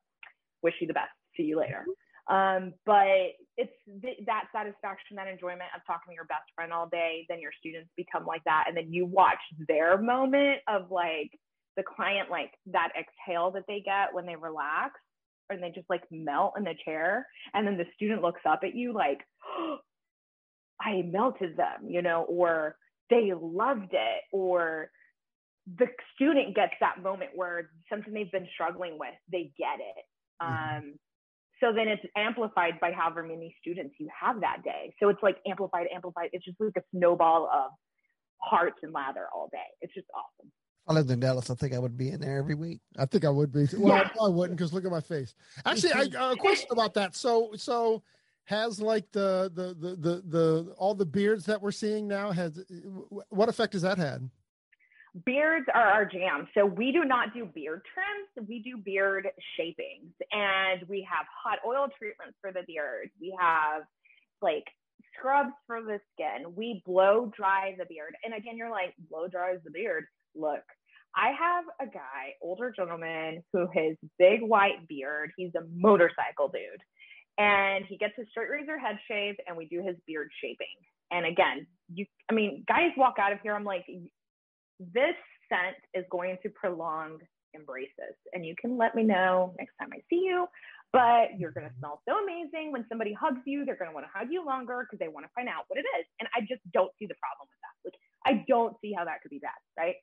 wish 0.63 0.75
you 0.81 0.87
the 0.87 0.95
best. 0.95 1.11
See 1.37 1.45
you 1.45 1.59
later. 1.59 1.85
Um, 2.29 2.75
but 2.87 3.35
it's 3.57 3.73
th- 4.03 4.21
that 4.27 4.45
satisfaction, 4.53 5.17
that 5.17 5.27
enjoyment 5.27 5.71
of 5.75 5.83
talking 5.87 6.11
to 6.11 6.15
your 6.15 6.27
best 6.27 6.45
friend 6.55 6.73
all 6.73 6.89
day. 6.89 7.27
Then 7.29 7.41
your 7.41 7.53
students 7.59 7.91
become 7.97 8.25
like 8.25 8.45
that, 8.45 8.65
and 8.69 8.77
then 8.77 8.93
you 8.93 9.05
watch 9.07 9.41
their 9.67 9.99
moment 9.99 10.61
of 10.69 10.91
like 10.91 11.31
the 11.77 11.83
client, 11.83 12.31
like 12.31 12.53
that 12.67 12.91
exhale 12.99 13.51
that 13.53 13.65
they 13.67 13.83
get 13.85 14.13
when 14.15 14.27
they 14.27 14.37
relax, 14.37 14.95
and 15.49 15.63
they 15.63 15.71
just 15.71 15.91
like 15.91 16.05
melt 16.11 16.55
in 16.57 16.65
the 16.65 16.75
chair, 16.85 17.27
and 17.55 17.67
then 17.67 17.77
the 17.77 17.87
student 17.95 18.23
looks 18.23 18.43
up 18.49 18.61
at 18.63 18.75
you 18.75 18.93
like, 18.93 19.19
I 20.81 21.03
melted 21.03 21.57
them, 21.57 21.89
you 21.89 22.01
know, 22.01 22.23
or 22.29 22.77
they 23.11 23.33
loved 23.39 23.93
it, 23.93 24.23
or 24.33 24.91
the 25.79 25.87
student 26.15 26.55
gets 26.55 26.73
that 26.81 27.03
moment 27.03 27.31
where 27.35 27.71
something 27.91 28.15
they've 28.15 28.33
been 28.33 28.49
struggling 28.55 28.99
with, 28.99 29.15
they 29.31 29.53
get 29.59 29.79
it. 29.79 30.05
Mhm. 30.43 30.79
Um, 30.79 30.95
so 31.61 31.73
then 31.73 31.89
it's 31.89 32.03
amplified 32.17 32.81
by 32.81 32.93
however 32.93 33.23
many 33.23 33.55
students 33.61 33.95
you 33.99 34.09
have 34.19 34.41
that 34.41 34.63
day. 34.65 34.95
So 34.99 35.11
it's 35.11 35.23
like 35.23 35.37
amplified, 35.47 35.89
amplified. 35.95 36.31
It's 36.33 36.45
just 36.45 36.59
like 36.59 36.77
a 36.77 36.83
snowball 36.97 37.51
of 37.53 37.73
hearts 38.39 38.79
and 38.83 38.93
lather 38.93 39.27
all 39.35 39.49
day. 39.53 39.59
It's 39.81 39.93
just 39.95 40.07
awesome. 40.15 40.51
i 40.89 40.95
lived 40.95 41.11
in 41.11 41.21
dallas 41.21 41.51
i 41.51 41.55
think 41.55 41.75
i 41.75 41.79
would 41.79 41.97
be 41.97 42.09
in 42.09 42.19
there 42.21 42.39
every 42.39 42.55
week 42.55 42.81
I 42.99 43.07
think 43.07 43.25
I 43.25 43.31
would 43.31 43.53
be. 43.53 43.67
Well, 43.77 43.93
I 43.95 44.05
probably 44.05 44.33
wouldn't 44.33 44.59
because 44.59 44.73
look 44.73 44.85
at 44.85 44.91
my 44.91 45.01
face. 45.01 45.35
Actually, 45.65 45.93
I 45.93 46.21
uh, 46.21 46.33
a 46.33 46.37
question 46.49 46.69
about 46.71 46.95
that. 46.95 47.15
So, 47.15 47.53
so 47.57 48.03
has 48.45 48.81
like 48.81 49.11
the, 49.13 49.51
the 49.55 49.75
the 49.75 49.97
the 49.97 50.23
the 50.27 50.75
all 50.77 50.95
the 50.95 51.07
beards 51.07 51.47
that 51.47 51.63
we're 51.63 51.71
seeing 51.71 52.09
now 52.09 52.33
has 52.33 52.61
what 53.29 53.49
effect 53.49 53.75
has 53.75 53.83
that 53.83 53.99
had? 53.99 54.29
Beards 55.25 55.67
are 55.73 55.87
our 55.87 56.05
jam. 56.05 56.49
So 56.55 56.65
we 56.65 56.93
do 56.93 57.05
not 57.05 57.35
do 57.35 57.45
beard 57.47 57.83
trims, 57.93 58.49
we 58.49 58.61
do 58.63 58.77
beard 58.77 59.29
shapings. 59.57 60.13
And 60.33 60.89
we 60.89 61.07
have 61.11 61.27
hot 61.43 61.59
oil 61.67 61.89
treatments 61.99 62.37
for 62.41 62.53
the 62.53 62.63
beard. 62.67 63.11
We 63.21 63.37
have 63.41 63.83
like 64.43 64.65
scrubs 65.17 65.53
for 65.67 65.83
the 65.83 66.01
skin. 66.15 66.55
We 66.55 66.83
blow 66.87 67.31
dry 67.37 67.75
the 67.79 67.87
beard. 67.87 68.15
And 68.25 68.35
again, 68.35 68.57
you're 68.57 68.71
like, 68.71 68.95
blow 69.11 69.29
dries 69.29 69.59
the 69.65 69.71
beard. 69.71 70.05
Look, 70.35 70.63
I 71.17 71.33
have 71.39 71.65
a 71.81 71.91
guy, 71.91 72.35
older 72.41 72.73
gentleman, 72.75 73.43
who 73.53 73.67
has 73.75 73.97
big 74.19 74.43
white 74.43 74.87
beard. 74.89 75.33
He's 75.37 75.55
a 75.57 75.67
motorcycle 75.75 76.49
dude. 76.49 76.83
And 77.39 77.85
he 77.87 77.97
gets 77.97 78.13
his 78.17 78.27
straight 78.31 78.51
razor 78.51 78.79
head 78.79 78.99
shave 79.09 79.37
and 79.47 79.57
we 79.57 79.67
do 79.67 79.83
his 79.83 79.97
beard 80.07 80.31
shaping. 80.43 80.67
And 81.11 81.27
again, 81.27 81.67
you 81.93 82.07
I 82.31 82.35
mean, 82.35 82.65
guys 82.69 82.91
walk 82.97 83.17
out 83.19 83.33
of 83.33 83.41
here, 83.43 83.55
I'm 83.55 83.65
like, 83.65 83.87
this 84.93 85.15
scent 85.49 85.77
is 85.95 86.05
going 86.11 86.39
to 86.43 86.49
prolong 86.51 87.19
embraces. 87.55 88.17
And 88.33 88.45
you 88.45 88.55
can 88.61 88.79
let 88.79 88.95
me 88.95 89.03
know 89.03 89.55
next 89.59 89.75
time 89.81 89.91
I 89.93 90.01
see 90.09 90.23
you. 90.25 90.47
But 90.93 91.39
you're 91.39 91.53
going 91.53 91.69
to 91.69 91.75
smell 91.79 92.03
so 92.09 92.19
amazing. 92.19 92.73
When 92.73 92.85
somebody 92.89 93.13
hugs 93.13 93.41
you, 93.47 93.65
they're 93.65 93.77
going 93.77 93.91
to 93.91 93.95
want 93.95 94.07
to 94.07 94.19
hug 94.19 94.29
you 94.31 94.45
longer 94.45 94.83
because 94.83 94.99
they 94.99 95.07
want 95.07 95.25
to 95.25 95.31
find 95.37 95.49
out 95.49 95.65
what 95.69 95.79
it 95.79 95.87
is. 96.01 96.07
And 96.19 96.29
I 96.35 96.41
just 96.41 96.63
don't 96.75 96.91
see 96.99 97.07
the 97.07 97.15
problem 97.15 97.47
with 97.47 97.61
that. 97.63 97.75
Like, 97.87 97.99
I 98.27 98.45
don't 98.49 98.75
see 98.83 98.93
how 98.93 99.05
that 99.05 99.23
could 99.23 99.31
be 99.31 99.39
bad, 99.39 99.55
right? 99.79 99.95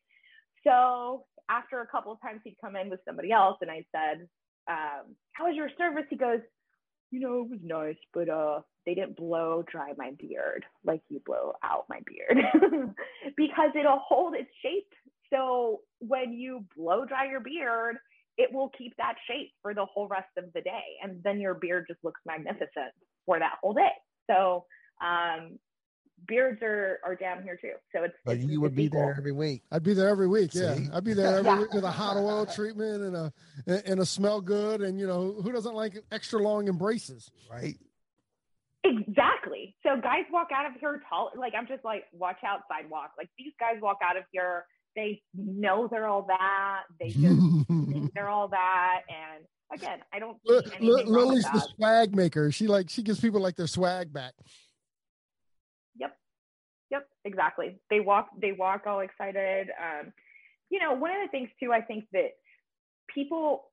So 0.64 1.26
after 1.50 1.82
a 1.82 1.88
couple 1.88 2.14
of 2.14 2.22
times 2.22 2.40
he'd 2.44 2.56
come 2.64 2.78
in 2.78 2.90
with 2.90 3.02
somebody 3.06 3.32
else 3.32 3.58
and 3.62 3.70
I 3.70 3.84
said, 3.94 4.28
um, 4.70 5.16
how 5.34 5.48
was 5.48 5.56
your 5.56 5.70
service? 5.78 6.06
He 6.10 6.16
goes, 6.16 6.40
you 7.12 7.20
know, 7.20 7.42
it 7.42 7.50
was 7.50 7.60
nice, 7.64 7.98
but 8.14 8.30
uh, 8.30 8.62
they 8.86 8.94
didn't 8.94 9.16
blow 9.16 9.64
dry 9.72 9.94
my 9.98 10.12
beard 10.20 10.66
like 10.86 11.02
you 11.10 11.22
blow 11.26 11.54
out 11.64 11.86
my 11.90 12.00
beard 12.06 12.44
because 13.38 13.70
it'll 13.80 14.02
hold 14.08 14.34
its 14.36 14.50
shape. 14.62 14.88
So 15.32 15.82
when 16.00 16.34
you 16.34 16.66
blow 16.76 17.06
dry 17.06 17.30
your 17.30 17.40
beard, 17.40 17.98
it 18.38 18.54
will 18.54 18.70
keep 18.78 18.96
that 18.98 19.16
shape 19.28 19.52
for 19.62 19.74
the 19.74 19.86
whole 19.86 20.08
rest 20.08 20.30
of 20.38 20.46
the 20.54 20.62
day. 20.62 20.98
And 21.02 21.22
then 21.24 21.40
your 21.40 21.56
beard 21.56 21.86
just 21.88 22.04
looks 22.04 22.22
magnificent 22.26 22.94
for 23.26 23.40
that 23.40 23.56
whole 23.62 23.74
day. 23.74 23.92
So 24.30 24.66
um, 25.02 25.58
beards 26.28 26.62
are 26.62 27.00
are 27.06 27.16
down 27.16 27.44
here 27.44 27.58
too. 27.62 27.74
So 27.94 28.04
it's. 28.04 28.14
But 28.26 28.38
it's, 28.38 28.46
you 28.46 28.62
would 28.62 28.76
be 28.76 28.86
equal. 28.86 29.02
there 29.02 29.16
every 29.18 29.32
week. 29.32 29.64
I'd 29.72 29.84
be 29.84 29.94
there 29.94 30.10
every 30.10 30.28
week. 30.28 30.52
Yeah, 30.54 30.76
See? 30.76 30.88
I'd 30.94 31.04
be 31.04 31.14
there 31.14 31.28
every 31.40 31.46
Yeah. 31.52 31.60
week 31.60 31.74
with 31.74 31.84
a 31.84 31.92
hot 31.92 32.18
oil 32.18 32.46
treatment 32.46 33.04
and 33.04 33.16
a 33.16 33.34
and 33.90 34.00
a 34.00 34.06
smell 34.06 34.42
good. 34.42 34.82
And 34.82 35.00
you 35.00 35.08
know 35.08 35.34
who 35.42 35.52
doesn't 35.52 35.76
like 35.76 35.98
extra 36.12 36.40
long 36.42 36.68
embraces? 36.68 37.32
Right. 37.52 37.76
Exactly. 38.84 39.76
So 39.84 40.00
guys 40.02 40.24
walk 40.32 40.48
out 40.54 40.66
of 40.66 40.80
here 40.80 41.02
tall. 41.10 41.32
Like 41.38 41.54
I'm 41.58 41.68
just 41.68 41.84
like, 41.84 42.04
watch 42.14 42.38
out 42.46 42.62
sidewalk. 42.70 43.12
Like 43.18 43.30
these 43.38 43.54
guys 43.60 43.82
walk 43.82 43.98
out 44.04 44.18
of 44.18 44.24
here. 44.32 44.66
They 44.96 45.22
know 45.36 45.88
they're 45.92 46.08
all 46.08 46.24
that. 46.28 46.84
They 47.00 47.10
just 47.10 47.18
think 47.68 48.14
they're 48.14 48.30
all 48.30 48.48
that. 48.50 49.02
And 49.10 49.46
again, 49.80 50.00
I 50.14 50.20
don't 50.20 50.38
see 50.48 50.54
Li- 50.54 50.62
anything 50.66 50.88
Li- 50.88 50.94
wrong 51.04 51.06
with 51.06 51.28
Lily's 51.28 51.44
the 51.52 51.68
swag 51.76 52.16
maker. 52.16 52.52
She 52.52 52.68
like 52.68 52.90
she 52.90 53.04
gives 53.04 53.20
people 53.20 53.42
like 53.42 53.56
their 53.56 53.68
swag 53.68 54.14
back. 54.14 54.34
Yep, 56.92 57.08
exactly. 57.26 57.80
They 57.90 58.00
walk 58.00 58.30
they 58.42 58.54
walk 58.54 58.84
all 58.88 59.02
excited. 59.02 59.70
Um, 59.82 60.14
you 60.70 60.80
know, 60.80 60.94
one 60.94 61.12
of 61.12 61.18
the 61.24 61.30
things 61.32 61.50
too, 61.62 61.74
I 61.74 61.82
think 61.82 62.06
that 62.14 62.32
people 63.14 63.66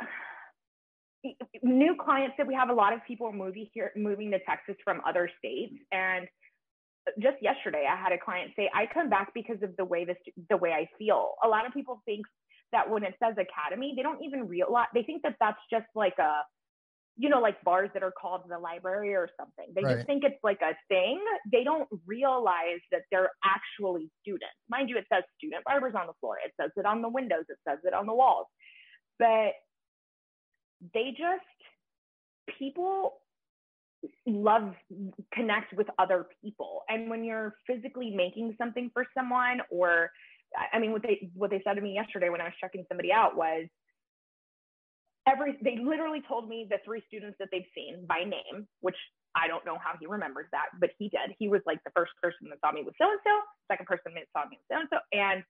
new 1.62 1.96
clients 1.98 2.36
that 2.38 2.46
we 2.46 2.54
have 2.54 2.70
a 2.70 2.74
lot 2.74 2.92
of 2.92 3.00
people 3.06 3.32
moving 3.32 3.68
here 3.74 3.92
moving 3.96 4.30
to 4.32 4.38
Texas 4.40 4.76
from 4.84 5.00
other 5.06 5.30
states 5.38 5.74
and 5.92 6.28
just 7.20 7.36
yesterday 7.42 7.86
I 7.90 7.96
had 7.96 8.12
a 8.12 8.18
client 8.18 8.52
say 8.56 8.70
I 8.74 8.86
come 8.92 9.08
back 9.10 9.32
because 9.34 9.62
of 9.62 9.76
the 9.76 9.84
way 9.84 10.04
this 10.04 10.16
the 10.50 10.56
way 10.56 10.72
I 10.72 10.88
feel. 10.98 11.32
A 11.44 11.48
lot 11.48 11.66
of 11.66 11.72
people 11.72 12.02
think 12.04 12.26
that 12.72 12.88
when 12.88 13.02
it 13.02 13.14
says 13.22 13.34
academy, 13.38 13.94
they 13.96 14.02
don't 14.02 14.22
even 14.22 14.46
realize 14.48 14.86
they 14.94 15.02
think 15.02 15.22
that 15.22 15.36
that's 15.40 15.60
just 15.70 15.86
like 15.94 16.14
a 16.18 16.42
you 17.20 17.28
know, 17.28 17.40
like 17.40 17.62
bars 17.64 17.90
that 17.94 18.04
are 18.04 18.12
called 18.12 18.42
the 18.48 18.58
library 18.58 19.12
or 19.14 19.28
something. 19.36 19.66
They 19.74 19.82
Right. 19.82 19.96
just 19.96 20.06
think 20.06 20.22
it's 20.24 20.42
like 20.44 20.62
a 20.62 20.74
thing. 20.88 21.20
They 21.50 21.64
don't 21.64 21.88
realize 22.06 22.80
that 22.92 23.02
they're 23.10 23.30
actually 23.44 24.08
students. 24.22 24.54
Mind 24.70 24.88
you, 24.88 24.96
it 24.96 25.06
says 25.12 25.24
student 25.36 25.64
barbers 25.64 25.94
on 25.96 26.06
the 26.06 26.12
floor. 26.20 26.38
It 26.44 26.52
says 26.60 26.70
it 26.76 26.86
on 26.86 27.02
the 27.02 27.08
windows. 27.08 27.44
It 27.48 27.58
says 27.68 27.78
it 27.84 27.92
on 27.92 28.06
the 28.06 28.14
walls. 28.14 28.46
But 29.18 29.52
they 30.94 31.10
just, 31.10 31.42
people 32.56 33.20
love 34.26 34.74
connect 35.32 35.72
with 35.72 35.88
other 35.98 36.26
people. 36.40 36.82
And 36.88 37.10
when 37.10 37.24
you're 37.24 37.56
physically 37.66 38.10
making 38.14 38.54
something 38.58 38.90
for 38.94 39.04
someone 39.12 39.60
or 39.70 40.12
I- 40.56 40.68
I 40.74 40.78
mean 40.78 40.92
what 40.92 41.02
they 41.02 41.28
what 41.34 41.50
they 41.50 41.60
said 41.62 41.74
to 41.74 41.80
me 41.80 41.94
yesterday 41.94 42.28
when 42.30 42.40
I 42.40 42.44
was 42.44 42.54
checking 42.60 42.84
somebody 42.88 43.12
out 43.12 43.36
was 43.36 43.66
every 45.28 45.58
they 45.62 45.78
literally 45.82 46.22
told 46.26 46.48
me 46.48 46.66
the 46.68 46.78
three 46.84 47.02
students 47.06 47.36
that 47.38 47.48
they've 47.52 47.68
seen 47.74 48.06
by 48.08 48.24
name, 48.24 48.66
which 48.80 48.96
I 49.36 49.46
don't 49.46 49.64
know 49.66 49.76
how 49.76 49.92
he 50.00 50.06
remembers 50.06 50.46
that, 50.52 50.66
but 50.80 50.90
he 50.98 51.08
did. 51.08 51.36
He 51.38 51.48
was 51.48 51.60
like 51.66 51.82
the 51.84 51.92
first 51.94 52.12
person 52.22 52.48
that 52.48 52.58
saw 52.64 52.72
me 52.72 52.82
was 52.82 52.94
so 53.00 53.10
and 53.10 53.20
so, 53.22 53.34
second 53.70 53.86
person 53.86 54.12
that 54.14 54.24
saw 54.32 54.48
me 54.48 54.58
with 54.58 54.66
so 54.70 54.80
and 54.80 54.88
so, 54.90 54.98
and 55.12 55.42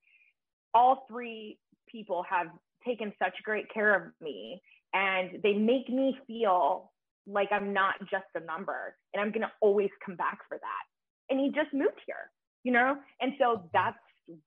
all 0.75 1.07
three 1.09 1.59
people 1.91 2.25
have 2.29 2.49
taken 2.85 3.13
such 3.23 3.35
great 3.45 3.73
care 3.73 3.95
of 3.95 4.13
me 4.21 4.61
and 4.95 5.41
they 5.43 5.53
make 5.53 5.89
me 5.89 6.19
feel 6.27 6.91
like 7.27 7.49
I'm 7.53 7.73
not 7.73 7.95
just 8.11 8.25
a 8.35 8.41
number 8.41 8.97
and 9.13 9.21
I'm 9.21 9.31
going 9.31 9.43
to 9.43 9.53
always 9.61 9.91
come 10.05 10.17
back 10.17 10.39
for 10.49 10.59
that. 10.59 10.85
And 11.31 11.39
he 11.39 11.49
just 11.49 11.73
moved 11.75 12.01
here, 12.07 12.31
you 12.65 12.73
know? 12.73 12.97
And 13.21 13.33
so 13.39 13.57
mm-hmm. 13.57 13.67
that's 13.73 13.99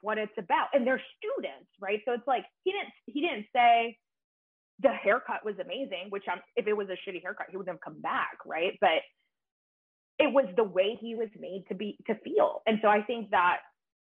what 0.01 0.17
it's 0.17 0.33
about. 0.37 0.67
And 0.73 0.85
they're 0.85 1.01
students, 1.17 1.69
right? 1.79 2.01
So 2.05 2.13
it's 2.13 2.27
like 2.27 2.45
he 2.63 2.71
didn't 2.71 2.93
he 3.05 3.21
didn't 3.21 3.45
say 3.53 3.97
the 4.81 4.89
haircut 4.89 5.45
was 5.45 5.55
amazing, 5.63 6.07
which 6.09 6.23
I'm 6.29 6.39
if 6.55 6.67
it 6.67 6.73
was 6.73 6.87
a 6.89 7.09
shitty 7.09 7.21
haircut, 7.21 7.47
he 7.49 7.57
wouldn't 7.57 7.75
have 7.75 7.81
come 7.81 8.01
back, 8.01 8.37
right? 8.45 8.77
But 8.81 9.01
it 10.19 10.31
was 10.31 10.45
the 10.55 10.63
way 10.63 10.97
he 10.99 11.15
was 11.15 11.29
made 11.39 11.65
to 11.69 11.75
be 11.75 11.97
to 12.07 12.15
feel. 12.23 12.61
And 12.67 12.79
so 12.81 12.87
I 12.87 13.01
think 13.01 13.31
that 13.31 13.57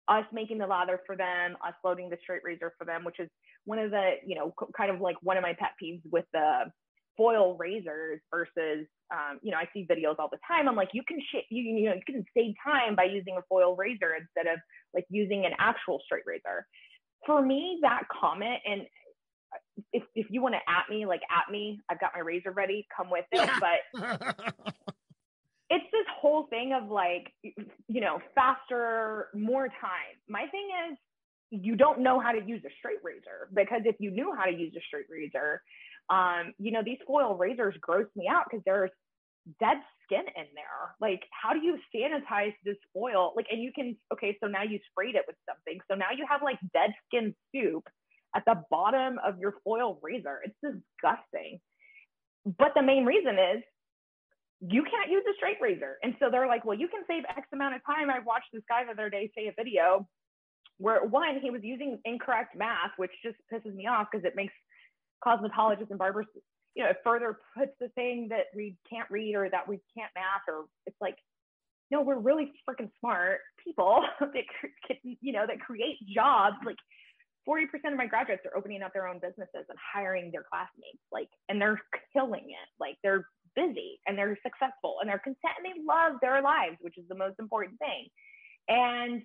us 0.08 0.24
making 0.32 0.58
the 0.58 0.66
lather 0.66 1.00
for 1.06 1.16
them, 1.16 1.56
us 1.66 1.74
loading 1.84 2.08
the 2.08 2.16
straight 2.22 2.42
razor 2.44 2.72
for 2.78 2.84
them, 2.84 3.04
which 3.04 3.18
is 3.18 3.28
one 3.64 3.78
of 3.78 3.90
the, 3.90 4.12
you 4.24 4.36
know, 4.36 4.54
kind 4.76 4.90
of 4.90 5.00
like 5.00 5.16
one 5.22 5.36
of 5.36 5.42
my 5.42 5.52
pet 5.58 5.70
peeves 5.82 6.00
with 6.10 6.24
the 6.32 6.70
foil 7.16 7.56
razors 7.56 8.20
versus, 8.30 8.86
um, 9.12 9.40
you 9.42 9.50
know, 9.50 9.56
I 9.56 9.68
see 9.72 9.86
videos 9.90 10.16
all 10.18 10.28
the 10.30 10.38
time. 10.46 10.68
I'm 10.68 10.76
like, 10.76 10.90
you 10.92 11.02
can 11.06 11.18
sh- 11.20 11.46
you, 11.50 11.62
you 11.62 11.88
know, 11.88 11.94
you 11.94 12.14
can 12.14 12.24
save 12.36 12.54
time 12.64 12.94
by 12.94 13.04
using 13.04 13.36
a 13.36 13.42
foil 13.48 13.74
razor 13.74 14.14
instead 14.14 14.52
of 14.52 14.60
like 14.94 15.06
using 15.10 15.44
an 15.44 15.52
actual 15.58 16.00
straight 16.04 16.24
razor. 16.26 16.66
For 17.24 17.42
me, 17.42 17.78
that 17.82 18.02
comment 18.08 18.60
and 18.64 18.82
if, 19.92 20.02
if 20.14 20.26
you 20.30 20.42
want 20.42 20.54
to 20.54 20.60
at 20.70 20.88
me, 20.90 21.06
like 21.06 21.22
at 21.30 21.50
me, 21.50 21.80
I've 21.90 22.00
got 22.00 22.12
my 22.14 22.20
razor 22.20 22.50
ready, 22.52 22.86
come 22.94 23.10
with 23.10 23.24
it. 23.32 23.50
But 23.60 24.54
it's 25.70 25.84
this 25.92 26.06
whole 26.20 26.46
thing 26.48 26.72
of 26.72 26.90
like 26.90 27.32
you 27.42 28.00
know 28.00 28.20
faster 28.34 29.28
more 29.34 29.68
time. 29.68 30.16
My 30.28 30.46
thing 30.46 30.68
is 30.90 30.98
you 31.50 31.76
don't 31.76 32.00
know 32.00 32.20
how 32.20 32.32
to 32.32 32.42
use 32.44 32.62
a 32.64 32.70
straight 32.78 32.98
razor 33.04 33.48
because 33.54 33.82
if 33.84 33.96
you 33.98 34.10
knew 34.10 34.34
how 34.36 34.44
to 34.44 34.52
use 34.52 34.74
a 34.76 34.80
straight 34.88 35.06
razor 35.08 35.62
um 36.10 36.52
you 36.58 36.72
know 36.72 36.82
these 36.84 36.98
foil 37.06 37.36
razors 37.36 37.74
gross 37.80 38.06
me 38.16 38.28
out 38.28 38.44
because 38.48 38.62
there's 38.64 38.90
dead 39.60 39.76
skin 40.04 40.24
in 40.36 40.46
there. 40.54 40.94
Like 41.00 41.22
how 41.30 41.52
do 41.52 41.60
you 41.60 41.78
sanitize 41.94 42.54
this 42.64 42.76
foil? 42.92 43.32
Like 43.36 43.46
and 43.50 43.62
you 43.62 43.72
can 43.72 43.96
okay 44.12 44.36
so 44.42 44.48
now 44.48 44.62
you 44.62 44.78
sprayed 44.90 45.14
it 45.14 45.24
with 45.26 45.36
something. 45.48 45.80
So 45.90 45.96
now 45.96 46.10
you 46.16 46.26
have 46.28 46.42
like 46.42 46.58
dead 46.72 46.94
skin 47.06 47.34
soup 47.52 47.84
at 48.36 48.44
the 48.44 48.62
bottom 48.70 49.18
of 49.26 49.38
your 49.38 49.54
foil 49.64 49.98
razor 50.02 50.40
it's 50.44 50.54
disgusting 50.62 51.58
but 52.58 52.72
the 52.76 52.82
main 52.82 53.04
reason 53.04 53.34
is 53.38 53.62
you 54.60 54.82
can't 54.82 55.10
use 55.10 55.22
a 55.28 55.34
straight 55.36 55.58
razor. 55.60 55.98
And 56.02 56.14
so 56.18 56.30
they're 56.30 56.46
like, 56.46 56.64
well, 56.64 56.78
you 56.78 56.88
can 56.88 57.02
save 57.06 57.24
X 57.28 57.46
amount 57.52 57.74
of 57.74 57.82
time. 57.84 58.08
I 58.10 58.20
watched 58.20 58.48
this 58.52 58.62
guy 58.68 58.84
the 58.84 58.92
other 58.92 59.10
day 59.10 59.30
say 59.36 59.48
a 59.48 59.52
video 59.52 60.08
where 60.78 61.04
one, 61.04 61.40
he 61.40 61.50
was 61.50 61.62
using 61.62 61.98
incorrect 62.04 62.56
math, 62.56 62.92
which 62.96 63.10
just 63.22 63.36
pisses 63.52 63.74
me 63.74 63.86
off 63.86 64.08
because 64.10 64.24
it 64.24 64.34
makes 64.36 64.52
cosmetologists 65.24 65.90
and 65.90 65.98
barbers, 65.98 66.26
you 66.74 66.82
know, 66.82 66.90
it 66.90 66.98
further 67.02 67.38
puts 67.56 67.72
the 67.80 67.88
thing 67.90 68.28
that 68.30 68.46
we 68.54 68.76
can't 68.88 69.10
read 69.10 69.34
or 69.34 69.48
that 69.48 69.66
we 69.66 69.80
can't 69.96 70.10
math 70.14 70.42
or 70.48 70.66
it's 70.86 70.96
like, 71.00 71.16
no, 71.90 72.02
we're 72.02 72.18
really 72.18 72.52
freaking 72.68 72.90
smart 73.00 73.40
people 73.62 74.04
that, 74.20 74.96
you 75.02 75.32
know, 75.32 75.46
that 75.46 75.60
create 75.60 75.96
jobs. 76.14 76.56
Like 76.64 76.76
40% 77.48 77.92
of 77.92 77.96
my 77.96 78.06
graduates 78.06 78.42
are 78.44 78.56
opening 78.56 78.82
up 78.82 78.92
their 78.92 79.06
own 79.06 79.20
businesses 79.20 79.66
and 79.68 79.78
hiring 79.78 80.30
their 80.32 80.44
classmates, 80.50 80.98
like, 81.12 81.28
and 81.48 81.60
they're 81.60 81.80
killing 82.12 82.50
it. 82.50 82.68
Like 82.80 82.96
they're 83.02 83.26
busy 83.54 84.00
and 84.06 84.18
they're 84.18 84.38
successful 84.42 84.96
and 85.00 85.08
they're 85.08 85.18
content 85.18 85.54
and 85.56 85.64
they 85.64 85.80
love 85.86 86.14
their 86.20 86.42
lives, 86.42 86.76
which 86.80 86.98
is 86.98 87.04
the 87.08 87.14
most 87.14 87.36
important 87.38 87.78
thing. 87.78 88.08
And 88.68 89.22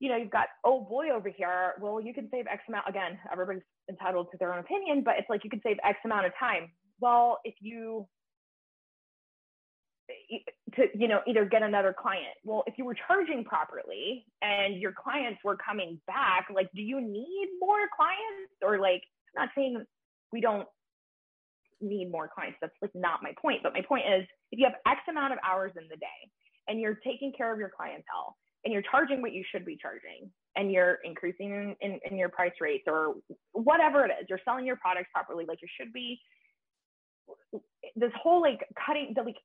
you 0.00 0.08
know, 0.08 0.16
you've 0.16 0.30
got 0.30 0.48
oh 0.64 0.80
boy 0.80 1.10
over 1.10 1.28
here. 1.28 1.74
Well, 1.80 2.00
you 2.00 2.12
can 2.12 2.28
save 2.30 2.46
X 2.46 2.62
amount 2.68 2.88
again. 2.88 3.18
Everybody's 3.32 3.62
entitled 3.88 4.28
to 4.32 4.38
their 4.38 4.52
own 4.52 4.58
opinion, 4.58 5.02
but 5.04 5.14
it's 5.18 5.30
like 5.30 5.44
you 5.44 5.50
can 5.50 5.60
save 5.64 5.76
X 5.84 5.98
amount 6.04 6.26
of 6.26 6.32
time. 6.38 6.70
Well, 7.00 7.38
if 7.44 7.54
you 7.60 8.06
to 10.74 10.86
you 10.94 11.08
know 11.08 11.20
either 11.26 11.44
get 11.44 11.62
another 11.62 11.94
client. 11.98 12.34
Well 12.44 12.64
if 12.66 12.74
you 12.78 12.84
were 12.84 12.96
charging 13.06 13.44
properly 13.44 14.26
and 14.42 14.80
your 14.80 14.92
clients 14.92 15.40
were 15.44 15.56
coming 15.56 16.00
back 16.06 16.48
like 16.54 16.70
do 16.74 16.82
you 16.82 17.00
need 17.00 17.48
more 17.60 17.88
clients? 17.94 18.52
Or 18.62 18.78
like 18.78 19.02
i'm 19.36 19.44
not 19.44 19.50
saying 19.54 19.84
we 20.32 20.40
don't 20.40 20.68
need 21.80 22.10
more 22.10 22.30
clients. 22.32 22.58
That's 22.60 22.74
like 22.82 22.94
not 22.94 23.22
my 23.22 23.32
point. 23.40 23.62
But 23.62 23.72
my 23.72 23.82
point 23.82 24.04
is 24.06 24.26
if 24.52 24.58
you 24.58 24.66
have 24.66 24.74
x 24.86 25.00
amount 25.08 25.32
of 25.32 25.38
hours 25.46 25.72
in 25.76 25.84
the 25.88 25.96
day 25.96 26.30
and 26.68 26.80
you're 26.80 26.98
taking 27.04 27.32
care 27.36 27.52
of 27.52 27.58
your 27.58 27.70
clientele 27.74 28.36
and 28.64 28.72
you're 28.72 28.82
charging 28.90 29.20
what 29.20 29.32
you 29.32 29.44
should 29.50 29.64
be 29.64 29.76
charging 29.80 30.30
and 30.56 30.72
you're 30.72 30.98
increasing 31.04 31.50
in, 31.52 31.76
in, 31.80 32.00
in 32.10 32.16
your 32.16 32.28
price 32.28 32.52
rates 32.60 32.84
or 32.86 33.14
whatever 33.52 34.04
it 34.04 34.10
is 34.20 34.26
you're 34.28 34.40
selling 34.44 34.64
your 34.64 34.76
products 34.76 35.08
properly 35.12 35.44
like 35.46 35.58
you 35.60 35.68
should 35.78 35.92
be 35.92 36.18
this 37.96 38.12
whole 38.20 38.40
like 38.40 38.66
cutting 38.86 39.12
the 39.14 39.22
like 39.22 39.36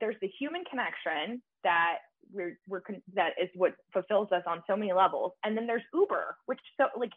there's 0.00 0.16
the 0.20 0.30
human 0.38 0.64
connection 0.64 1.42
that 1.64 1.98
we're 2.32 2.58
we're 2.68 2.82
that 3.14 3.30
is 3.40 3.48
what 3.54 3.72
fulfills 3.92 4.28
us 4.32 4.42
on 4.46 4.62
so 4.66 4.76
many 4.76 4.92
levels. 4.92 5.32
And 5.44 5.56
then 5.56 5.66
there's 5.66 5.82
uber 5.94 6.36
which 6.46 6.60
so 6.76 6.86
like 6.98 7.12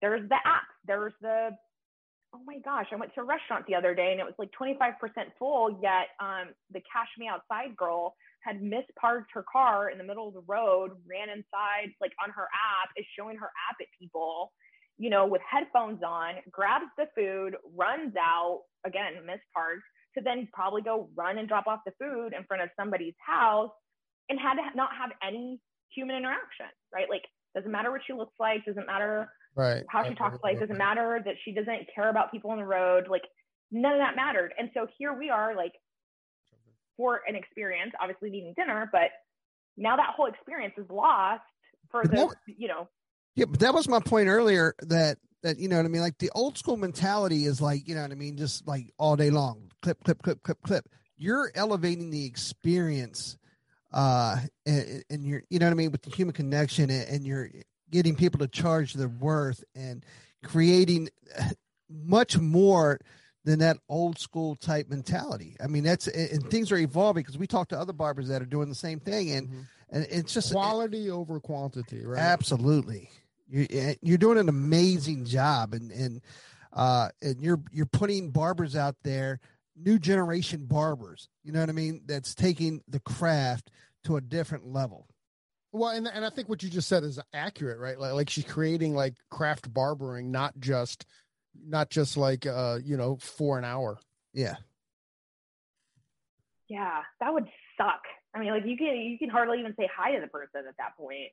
there's 0.00 0.28
the 0.28 0.36
app 0.36 0.64
there's 0.86 1.12
the 1.20 1.50
oh 2.34 2.40
my 2.46 2.58
gosh 2.64 2.86
i 2.92 2.96
went 2.96 3.12
to 3.14 3.20
a 3.20 3.24
restaurant 3.24 3.64
the 3.66 3.74
other 3.74 3.94
day 3.94 4.12
and 4.12 4.20
it 4.20 4.24
was 4.24 4.34
like 4.38 4.50
25% 4.60 4.94
full 5.38 5.78
yet 5.82 6.08
um 6.20 6.48
the 6.72 6.80
cash 6.80 7.08
me 7.18 7.28
outside 7.28 7.76
girl 7.76 8.14
had 8.40 8.60
misparked 8.60 9.28
her 9.32 9.44
car 9.50 9.90
in 9.90 9.98
the 9.98 10.04
middle 10.04 10.28
of 10.28 10.34
the 10.34 10.44
road 10.46 10.92
ran 11.08 11.28
inside 11.28 11.92
like 12.00 12.12
on 12.22 12.30
her 12.30 12.48
app 12.54 12.90
is 12.96 13.04
showing 13.18 13.36
her 13.36 13.50
app 13.68 13.76
at 13.80 13.86
people 13.98 14.52
you 15.00 15.10
know 15.10 15.26
with 15.26 15.42
headphones 15.50 16.02
on 16.06 16.34
grabs 16.52 16.84
the 16.96 17.06
food 17.16 17.56
runs 17.74 18.14
out 18.20 18.60
again 18.86 19.14
misparked 19.26 19.80
to 20.16 20.22
then 20.22 20.48
probably 20.52 20.82
go 20.82 21.08
run 21.16 21.38
and 21.38 21.48
drop 21.48 21.66
off 21.66 21.80
the 21.86 21.92
food 21.98 22.32
in 22.36 22.44
front 22.44 22.62
of 22.62 22.68
somebody's 22.78 23.14
house 23.24 23.70
and 24.28 24.38
had 24.38 24.54
to 24.54 24.62
not 24.76 24.90
have 24.98 25.10
any 25.26 25.60
human 25.94 26.16
interaction, 26.16 26.66
right? 26.92 27.08
Like, 27.08 27.22
doesn't 27.54 27.70
matter 27.70 27.90
what 27.90 28.00
she 28.06 28.12
looks 28.12 28.34
like, 28.38 28.64
doesn't 28.64 28.86
matter 28.86 29.28
right. 29.56 29.84
how 29.88 30.08
she 30.08 30.14
talks 30.14 30.38
like, 30.42 30.60
doesn't 30.60 30.78
matter 30.78 31.20
that 31.24 31.34
she 31.44 31.52
doesn't 31.52 31.86
care 31.94 32.10
about 32.10 32.30
people 32.30 32.50
on 32.50 32.58
the 32.58 32.64
road. 32.64 33.08
Like, 33.08 33.22
none 33.70 33.92
of 33.92 33.98
that 33.98 34.16
mattered. 34.16 34.52
And 34.58 34.70
so 34.74 34.86
here 34.98 35.12
we 35.12 35.30
are, 35.30 35.56
like, 35.56 35.72
for 36.96 37.20
an 37.26 37.34
experience, 37.34 37.92
obviously 38.00 38.30
needing 38.30 38.54
dinner, 38.56 38.88
but 38.92 39.10
now 39.76 39.96
that 39.96 40.14
whole 40.16 40.26
experience 40.26 40.74
is 40.76 40.86
lost 40.90 41.42
for 41.90 42.04
the, 42.04 42.32
you 42.46 42.68
know. 42.68 42.88
Yeah, 43.40 43.46
but 43.46 43.60
that 43.60 43.74
was 43.74 43.88
my 43.88 44.00
point 44.00 44.28
earlier 44.28 44.74
that 44.82 45.18
that 45.42 45.58
you 45.58 45.68
know 45.68 45.76
what 45.76 45.86
I 45.86 45.88
mean. 45.88 46.02
Like 46.02 46.18
the 46.18 46.30
old 46.34 46.58
school 46.58 46.76
mentality 46.76 47.46
is 47.46 47.60
like 47.60 47.88
you 47.88 47.94
know 47.94 48.02
what 48.02 48.12
I 48.12 48.14
mean, 48.14 48.36
just 48.36 48.66
like 48.66 48.92
all 48.98 49.16
day 49.16 49.30
long, 49.30 49.70
clip, 49.82 50.02
clip, 50.04 50.22
clip, 50.22 50.42
clip, 50.42 50.58
clip. 50.62 50.88
You're 51.16 51.50
elevating 51.54 52.10
the 52.10 52.24
experience, 52.24 53.36
uh, 53.92 54.36
and, 54.66 55.04
and 55.10 55.26
you're 55.26 55.42
you 55.48 55.58
know 55.58 55.66
what 55.66 55.72
I 55.72 55.76
mean 55.76 55.90
with 55.90 56.02
the 56.02 56.10
human 56.10 56.34
connection, 56.34 56.90
and, 56.90 57.08
and 57.08 57.26
you're 57.26 57.50
getting 57.90 58.14
people 58.14 58.38
to 58.40 58.48
charge 58.48 58.94
their 58.94 59.08
worth 59.08 59.64
and 59.74 60.04
creating 60.44 61.08
much 61.88 62.38
more 62.38 63.00
than 63.44 63.60
that 63.60 63.78
old 63.88 64.18
school 64.18 64.54
type 64.54 64.88
mentality. 64.88 65.56
I 65.62 65.66
mean, 65.66 65.82
that's 65.82 66.08
and 66.08 66.48
things 66.50 66.70
are 66.72 66.76
evolving 66.76 67.22
because 67.22 67.38
we 67.38 67.46
talk 67.46 67.68
to 67.68 67.78
other 67.78 67.92
barbers 67.92 68.28
that 68.28 68.42
are 68.42 68.46
doing 68.46 68.68
the 68.68 68.74
same 68.74 69.00
thing, 69.00 69.30
and 69.30 69.48
mm-hmm. 69.48 69.60
and 69.90 70.06
it's 70.10 70.34
just 70.34 70.52
quality 70.52 71.08
it, 71.08 71.10
over 71.10 71.40
quantity, 71.40 72.04
right? 72.04 72.20
Absolutely. 72.20 73.08
You, 73.50 73.66
eh, 73.68 73.94
you're 74.00 74.18
doing 74.18 74.38
an 74.38 74.48
amazing 74.48 75.24
job, 75.24 75.74
and 75.74 75.90
and 75.90 76.20
uh, 76.72 77.08
and 77.20 77.42
you're 77.42 77.60
you're 77.72 77.86
putting 77.86 78.30
barbers 78.30 78.76
out 78.76 78.96
there, 79.02 79.40
new 79.76 79.98
generation 79.98 80.66
barbers. 80.66 81.28
You 81.42 81.52
know 81.52 81.60
what 81.60 81.68
I 81.68 81.72
mean? 81.72 82.02
That's 82.06 82.34
taking 82.34 82.82
the 82.86 83.00
craft 83.00 83.70
to 84.04 84.16
a 84.16 84.20
different 84.20 84.66
level. 84.66 85.08
Well, 85.72 85.90
and 85.90 86.06
and 86.06 86.24
I 86.24 86.30
think 86.30 86.48
what 86.48 86.62
you 86.62 86.70
just 86.70 86.88
said 86.88 87.02
is 87.02 87.18
accurate, 87.34 87.78
right? 87.78 87.98
Like 87.98 88.12
like 88.12 88.30
she's 88.30 88.44
creating 88.44 88.94
like 88.94 89.14
craft 89.30 89.72
barbering, 89.72 90.30
not 90.30 90.58
just 90.60 91.04
not 91.66 91.90
just 91.90 92.16
like 92.16 92.46
uh 92.46 92.78
you 92.84 92.96
know 92.96 93.16
for 93.16 93.58
an 93.58 93.64
hour. 93.64 93.98
Yeah. 94.32 94.56
Yeah, 96.68 97.00
that 97.18 97.34
would 97.34 97.48
suck. 97.76 98.02
I 98.32 98.38
mean, 98.38 98.50
like 98.50 98.64
you 98.64 98.76
can 98.76 98.96
you 98.96 99.18
can 99.18 99.28
hardly 99.28 99.58
even 99.58 99.74
say 99.76 99.88
hi 99.92 100.14
to 100.14 100.20
the 100.20 100.28
person 100.28 100.62
at 100.68 100.76
that 100.78 100.96
point 100.96 101.32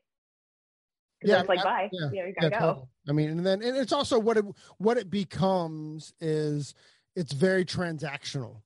yeah, 1.23 1.39
it's 1.39 1.49
like 1.49 1.63
bye. 1.63 1.89
Yeah, 1.91 2.09
you, 2.11 2.19
know, 2.19 2.25
you 2.27 2.33
gotta 2.33 2.47
yeah, 2.51 2.59
go. 2.59 2.67
Totally. 2.67 2.87
I 3.09 3.11
mean, 3.11 3.29
and 3.29 3.45
then 3.45 3.61
and 3.63 3.77
it's 3.77 3.93
also 3.93 4.19
what 4.19 4.37
it 4.37 4.45
what 4.77 4.97
it 4.97 5.09
becomes 5.09 6.13
is 6.19 6.73
it's 7.15 7.33
very 7.33 7.65
transactional, 7.65 8.61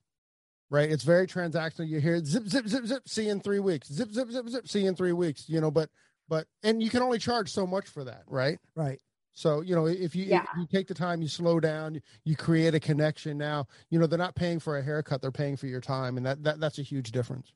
right? 0.69 0.91
It's 0.91 1.03
very 1.03 1.27
transactional. 1.27 1.87
You 1.87 1.99
hear 1.99 2.23
zip 2.23 2.47
zip 2.47 2.67
zip 2.67 2.85
zip. 2.85 3.07
See 3.07 3.29
in 3.29 3.39
three 3.39 3.59
weeks. 3.59 3.87
Zip 3.91 4.11
zip 4.11 4.29
zip 4.29 4.49
zip. 4.49 4.67
See 4.67 4.85
in 4.85 4.95
three 4.95 5.13
weeks. 5.13 5.47
You 5.47 5.61
know, 5.61 5.71
but 5.71 5.89
but 6.27 6.47
and 6.63 6.83
you 6.83 6.89
can 6.89 7.01
only 7.01 7.19
charge 7.19 7.49
so 7.49 7.65
much 7.65 7.87
for 7.87 8.03
that, 8.03 8.23
right? 8.27 8.59
Right. 8.75 8.99
So 9.33 9.61
you 9.61 9.75
know, 9.75 9.85
if 9.85 10.15
you 10.15 10.25
yeah. 10.25 10.41
if 10.41 10.49
you 10.57 10.67
take 10.71 10.87
the 10.87 10.93
time, 10.93 11.21
you 11.21 11.29
slow 11.29 11.59
down, 11.59 11.95
you, 11.95 12.01
you 12.25 12.35
create 12.35 12.75
a 12.75 12.79
connection. 12.79 13.37
Now, 13.37 13.67
you 13.89 13.99
know 13.99 14.07
they're 14.07 14.19
not 14.19 14.35
paying 14.35 14.59
for 14.59 14.77
a 14.77 14.83
haircut; 14.83 15.21
they're 15.21 15.31
paying 15.31 15.55
for 15.55 15.67
your 15.67 15.81
time, 15.81 16.17
and 16.17 16.25
that, 16.25 16.43
that 16.43 16.59
that's 16.59 16.79
a 16.79 16.83
huge 16.83 17.11
difference. 17.11 17.53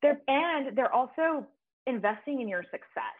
They're, 0.00 0.20
and 0.28 0.76
they're 0.76 0.92
also 0.92 1.46
investing 1.86 2.40
in 2.40 2.48
your 2.48 2.62
success 2.64 3.16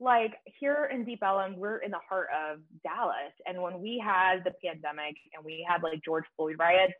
like 0.00 0.32
here 0.58 0.90
in 0.92 1.04
Deep 1.04 1.20
Ellum, 1.22 1.56
we're 1.56 1.78
in 1.78 1.90
the 1.90 2.00
heart 2.08 2.28
of 2.34 2.60
Dallas. 2.82 3.32
And 3.46 3.60
when 3.60 3.80
we 3.80 4.02
had 4.04 4.42
the 4.44 4.52
pandemic 4.64 5.16
and 5.34 5.44
we 5.44 5.66
had 5.68 5.82
like 5.82 6.00
George 6.04 6.24
Floyd 6.36 6.56
riots, 6.58 6.94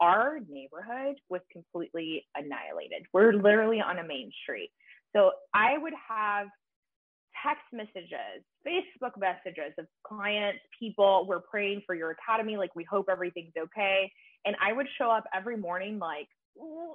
our 0.00 0.38
neighborhood 0.48 1.16
was 1.28 1.40
completely 1.52 2.26
annihilated. 2.34 3.06
We're 3.12 3.34
literally 3.34 3.80
on 3.80 3.98
a 3.98 4.04
main 4.04 4.32
street. 4.42 4.70
So 5.14 5.32
I 5.54 5.78
would 5.78 5.92
have 6.08 6.48
text 7.44 7.64
messages, 7.72 8.42
Facebook 8.66 9.18
messages 9.18 9.72
of 9.78 9.86
clients, 10.04 10.60
people, 10.78 11.26
we're 11.28 11.40
praying 11.40 11.82
for 11.86 11.94
your 11.94 12.10
academy. 12.12 12.56
Like, 12.56 12.74
we 12.74 12.84
hope 12.84 13.06
everything's 13.10 13.52
okay. 13.58 14.10
And 14.44 14.56
I 14.60 14.72
would 14.72 14.86
show 14.98 15.10
up 15.10 15.24
every 15.34 15.56
morning, 15.56 15.98
like, 15.98 16.28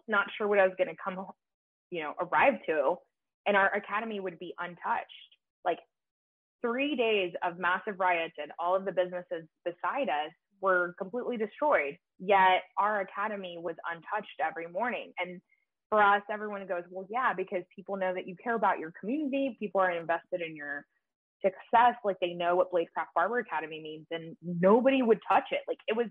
not 0.07 0.27
sure 0.37 0.47
what 0.47 0.59
I 0.59 0.67
was 0.67 0.75
going 0.77 0.89
to 0.89 0.95
come, 1.01 1.25
you 1.91 2.01
know, 2.03 2.13
arrive 2.19 2.55
to. 2.67 2.95
And 3.45 3.55
our 3.55 3.73
academy 3.73 4.19
would 4.19 4.39
be 4.39 4.53
untouched 4.59 5.34
like 5.65 5.79
three 6.61 6.95
days 6.95 7.33
of 7.43 7.59
massive 7.59 7.99
riots 7.99 8.35
and 8.41 8.51
all 8.59 8.75
of 8.75 8.85
the 8.85 8.91
businesses 8.91 9.47
beside 9.63 10.09
us 10.09 10.31
were 10.61 10.95
completely 10.97 11.37
destroyed. 11.37 11.97
Yet 12.19 12.63
our 12.77 13.01
academy 13.01 13.57
was 13.61 13.75
untouched 13.91 14.39
every 14.41 14.67
morning. 14.67 15.11
And 15.19 15.41
for 15.89 16.01
us, 16.01 16.21
everyone 16.31 16.65
goes, 16.67 16.83
well, 16.89 17.05
yeah, 17.09 17.33
because 17.33 17.63
people 17.75 17.97
know 17.97 18.13
that 18.13 18.27
you 18.27 18.35
care 18.41 18.55
about 18.55 18.79
your 18.79 18.91
community. 18.99 19.55
People 19.59 19.81
are 19.81 19.91
invested 19.91 20.41
in 20.41 20.55
your 20.55 20.85
success. 21.43 21.95
Like 22.03 22.17
they 22.21 22.33
know 22.33 22.55
what 22.55 22.71
Bladecraft 22.71 23.13
Barber 23.13 23.39
Academy 23.39 23.81
means. 23.81 24.07
And 24.11 24.35
nobody 24.41 25.01
would 25.01 25.19
touch 25.27 25.45
it. 25.51 25.61
Like 25.67 25.77
it 25.87 25.95
was, 25.95 26.07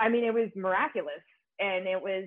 I 0.00 0.08
mean, 0.08 0.24
it 0.24 0.34
was 0.34 0.48
miraculous. 0.56 1.22
And 1.60 1.86
it 1.86 2.00
was 2.00 2.24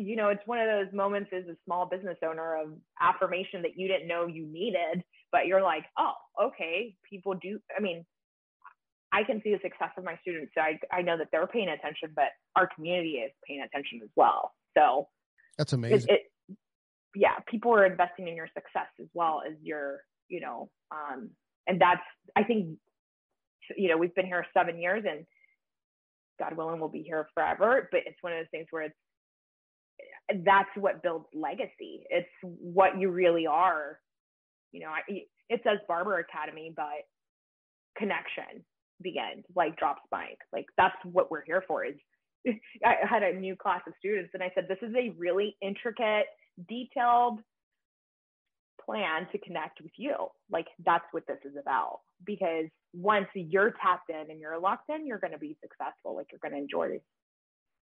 you 0.00 0.16
know, 0.16 0.28
it's 0.28 0.42
one 0.46 0.58
of 0.58 0.66
those 0.66 0.92
moments 0.94 1.30
as 1.32 1.44
a 1.44 1.56
small 1.64 1.86
business 1.86 2.16
owner 2.24 2.56
of 2.56 2.70
affirmation 3.00 3.62
that 3.62 3.76
you 3.76 3.88
didn't 3.88 4.08
know 4.08 4.26
you 4.26 4.46
needed, 4.46 5.04
but 5.30 5.46
you're 5.46 5.62
like, 5.62 5.84
oh, 5.98 6.12
okay, 6.42 6.94
people 7.08 7.34
do. 7.34 7.58
I 7.76 7.80
mean, 7.80 8.04
I 9.12 9.24
can 9.24 9.40
see 9.42 9.50
the 9.50 9.60
success 9.62 9.90
of 9.96 10.04
my 10.04 10.16
students. 10.22 10.52
So 10.56 10.62
I, 10.62 10.78
I 10.92 11.02
know 11.02 11.18
that 11.18 11.28
they're 11.32 11.46
paying 11.46 11.68
attention, 11.68 12.10
but 12.14 12.30
our 12.56 12.68
community 12.74 13.14
is 13.18 13.32
paying 13.46 13.60
attention 13.60 14.00
as 14.02 14.10
well. 14.16 14.52
So 14.76 15.08
that's 15.58 15.72
amazing. 15.72 16.08
It, 16.08 16.12
it, 16.48 16.56
yeah, 17.14 17.38
people 17.46 17.72
are 17.72 17.84
investing 17.84 18.28
in 18.28 18.36
your 18.36 18.48
success 18.54 18.86
as 19.00 19.08
well 19.14 19.42
as 19.46 19.54
your, 19.62 20.00
you 20.28 20.40
know, 20.40 20.70
um, 20.92 21.30
and 21.66 21.80
that's, 21.80 22.02
I 22.36 22.44
think, 22.44 22.78
you 23.76 23.88
know, 23.88 23.96
we've 23.96 24.14
been 24.14 24.26
here 24.26 24.46
seven 24.56 24.78
years 24.78 25.04
and 25.08 25.26
God 26.38 26.56
willing, 26.56 26.80
we'll 26.80 26.88
be 26.88 27.02
here 27.02 27.28
forever. 27.34 27.88
But 27.90 28.02
it's 28.06 28.22
one 28.22 28.32
of 28.32 28.38
those 28.38 28.50
things 28.50 28.66
where 28.70 28.84
it's, 28.84 28.94
that's 30.44 30.70
what 30.76 31.02
builds 31.02 31.26
legacy. 31.34 32.04
It's 32.10 32.28
what 32.42 32.98
you 32.98 33.10
really 33.10 33.46
are. 33.46 33.98
You 34.72 34.80
know, 34.80 34.92
it 35.08 35.60
says 35.64 35.78
Barber 35.88 36.18
Academy, 36.18 36.72
but 36.74 37.06
connection 37.96 38.64
the 39.00 39.18
end, 39.18 39.44
like 39.56 39.76
drops 39.76 40.02
mic. 40.12 40.38
Like 40.52 40.66
that's 40.76 40.94
what 41.04 41.30
we're 41.30 41.44
here 41.44 41.64
for. 41.66 41.84
Is 41.84 41.94
I 42.84 42.94
had 43.08 43.22
a 43.22 43.38
new 43.38 43.56
class 43.56 43.80
of 43.86 43.94
students, 43.98 44.30
and 44.34 44.42
I 44.42 44.50
said, 44.54 44.66
this 44.68 44.78
is 44.82 44.94
a 44.94 45.14
really 45.18 45.56
intricate, 45.60 46.26
detailed 46.68 47.40
plan 48.84 49.26
to 49.32 49.38
connect 49.38 49.80
with 49.82 49.92
you. 49.96 50.14
Like 50.50 50.66
that's 50.84 51.04
what 51.12 51.26
this 51.26 51.38
is 51.44 51.56
about. 51.60 52.00
Because 52.24 52.66
once 52.92 53.26
you're 53.34 53.74
tapped 53.82 54.10
in 54.10 54.30
and 54.30 54.40
you're 54.40 54.58
locked 54.58 54.90
in, 54.90 55.06
you're 55.06 55.18
going 55.18 55.32
to 55.32 55.38
be 55.38 55.56
successful. 55.62 56.16
Like 56.16 56.26
you're 56.30 56.40
going 56.42 56.52
to 56.52 56.58
enjoy 56.58 57.00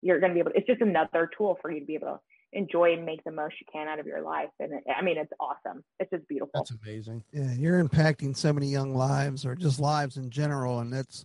you're 0.03 0.21
going 0.21 0.31
to 0.31 0.35
be 0.35 0.41
able 0.41 0.51
to, 0.51 0.59
it's 0.59 0.67
just 0.67 0.83
another 0.83 1.31
tool 1.37 1.59
for 1.63 1.71
you 1.71 1.81
to 1.81 1.87
be 1.87 1.95
able 1.95 2.09
to 2.09 2.21
enjoy 2.53 2.93
and 2.93 3.07
make 3.07 3.25
the 3.25 3.31
most 3.31 3.55
you 3.61 3.67
can 3.73 3.89
out 3.89 3.99
of 3.99 4.07
your 4.07 4.21
life. 4.21 4.51
And 4.61 4.75
it, 4.75 4.85
I 4.95 5.03
mean, 5.03 5.17
it's 5.17 5.33
awesome. 5.41 5.83
It's 5.99 6.11
just 6.11 6.29
beautiful. 6.29 6.51
That's 6.55 6.73
amazing. 6.85 7.25
Yeah. 7.33 7.53
You're 7.55 7.83
impacting 7.83 8.37
so 8.37 8.53
many 8.53 8.67
young 8.67 8.95
lives 8.95 9.47
or 9.47 9.55
just 9.55 9.81
lives 9.81 10.17
in 10.19 10.29
general. 10.29 10.81
And 10.81 10.93
that's, 10.93 11.25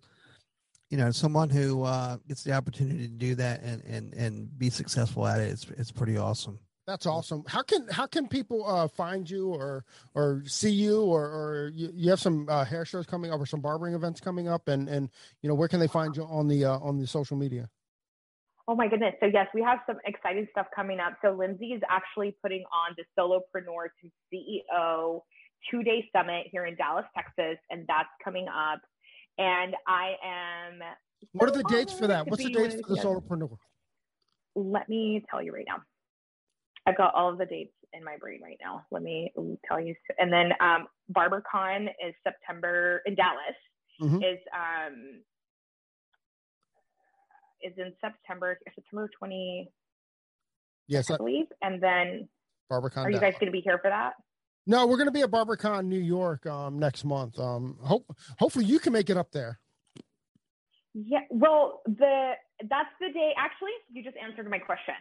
you 0.90 0.98
know, 0.98 1.12
someone 1.12 1.50
who 1.50 1.84
uh, 1.84 2.18
gets 2.28 2.44
the 2.44 2.54
opportunity 2.54 3.08
to 3.08 3.14
do 3.14 3.36
that 3.36 3.62
and 3.62 3.84
and 3.84 4.14
and 4.14 4.58
be 4.58 4.70
successful 4.70 5.28
at 5.28 5.42
it, 5.42 5.50
it's 5.50 5.66
it's 5.78 5.92
pretty 5.92 6.18
awesome. 6.18 6.60
That's 6.86 7.06
awesome. 7.06 7.44
How 7.46 7.64
can 7.64 7.86
how 7.90 8.08
can 8.08 8.30
people 8.30 8.66
uh, 8.66 8.88
find 8.88 9.30
you 9.30 9.50
or 9.50 9.84
or 10.16 10.44
see 10.46 10.72
you 10.72 11.02
or 11.02 11.26
or 11.26 11.72
you, 11.76 11.92
you 11.94 12.10
have 12.10 12.22
some 12.22 12.48
uh, 12.48 12.64
hair 12.64 12.86
shows 12.86 13.06
coming 13.06 13.34
up 13.34 13.42
or 13.42 13.46
some 13.46 13.60
barbering 13.60 13.96
events 13.96 14.22
coming 14.22 14.48
up 14.48 14.70
and 14.70 14.88
and 14.88 15.10
you 15.42 15.50
know 15.50 15.56
where 15.56 15.68
can 15.68 15.82
they 15.82 15.88
find 15.88 16.16
you 16.16 16.24
on 16.24 16.48
the 16.48 16.64
uh, 16.64 16.80
on 16.80 16.98
the 16.98 17.06
social 17.06 17.36
media? 17.36 17.70
Oh 18.68 18.76
my 18.76 18.88
goodness. 18.88 19.14
So 19.22 19.28
yes, 19.28 19.48
we 19.54 19.62
have 19.62 19.80
some 19.88 19.98
exciting 20.06 20.48
stuff 20.52 20.68
coming 20.76 21.00
up. 21.00 21.14
So 21.24 21.32
Lindsay 21.32 21.68
is 21.68 21.82
actually 21.90 22.36
putting 22.42 22.64
on 22.66 22.96
the 22.98 23.04
Solopreneur 23.18 23.88
to 24.02 24.10
CEO 24.34 25.22
two 25.72 25.84
day 25.84 26.08
summit 26.14 26.48
here 26.52 26.66
in 26.66 26.76
Dallas, 26.76 27.06
Texas, 27.16 27.58
and 27.70 27.86
that's 27.88 28.10
coming 28.24 28.48
up. 28.48 28.80
And 29.38 29.76
I 29.88 30.16
am. 30.24 30.80
What 31.32 31.50
are 31.50 31.54
the 31.54 31.64
dates 31.64 31.94
for 31.94 32.08
that? 32.08 32.28
What's 32.28 32.44
the 32.44 32.50
dates 32.50 32.76
for 32.76 32.94
the 32.94 32.96
solopreneur? 32.96 33.58
Let 34.56 34.90
me 34.90 35.24
tell 35.30 35.42
you 35.42 35.54
right 35.54 35.66
now. 35.68 35.78
I've 36.86 36.98
got 36.98 37.14
all 37.14 37.30
of 37.30 37.38
the 37.38 37.46
dates 37.46 37.74
in 37.94 38.04
my 38.04 38.18
brain 38.18 38.42
right 38.44 38.58
now. 38.62 38.86
Let 38.92 39.04
me 39.04 39.32
tell 39.68 39.80
you. 39.80 39.96
And 40.20 40.32
then 40.32 40.52
um, 40.60 40.88
BarberCon 41.14 41.88
is 42.06 42.14
September 42.24 43.02
in 43.06 43.16
Dallas. 43.16 43.56
Mhm. 44.02 44.18
Is 44.18 44.40
um 44.54 45.22
is 47.62 47.74
in 47.78 47.94
September 48.02 48.58
September 48.76 49.10
twenty, 49.18 49.70
Yes, 50.88 51.12
I 51.12 51.18
believe. 51.18 51.46
And 51.62 51.82
then 51.82 52.30
BarberCon. 52.72 53.06
are 53.06 53.10
you 53.12 53.20
guys 53.20 53.34
going 53.40 53.48
to 53.48 53.52
be 53.52 53.62
here 53.62 53.78
for 53.80 53.90
that? 53.90 54.14
No, 54.66 54.86
we're 54.86 54.98
going 54.98 55.08
to 55.08 55.12
be 55.14 55.22
at 55.22 55.32
BarberCon 55.32 55.86
New 55.86 56.00
York 56.00 56.46
um, 56.46 56.78
next 56.80 57.06
month. 57.06 57.40
Um, 57.40 57.78
hope 57.82 58.06
hopefully 58.40 58.66
you 58.66 58.80
can 58.80 58.94
make 58.94 59.10
it 59.10 59.18
up 59.18 59.32
there. 59.32 59.60
Yeah. 60.94 61.20
Well, 61.30 61.82
the 61.86 62.34
that's 62.62 62.90
the 63.00 63.10
day. 63.14 63.34
Actually, 63.38 63.72
you 63.92 64.04
just 64.04 64.18
answered 64.18 64.50
my 64.50 64.60
question. 64.60 64.96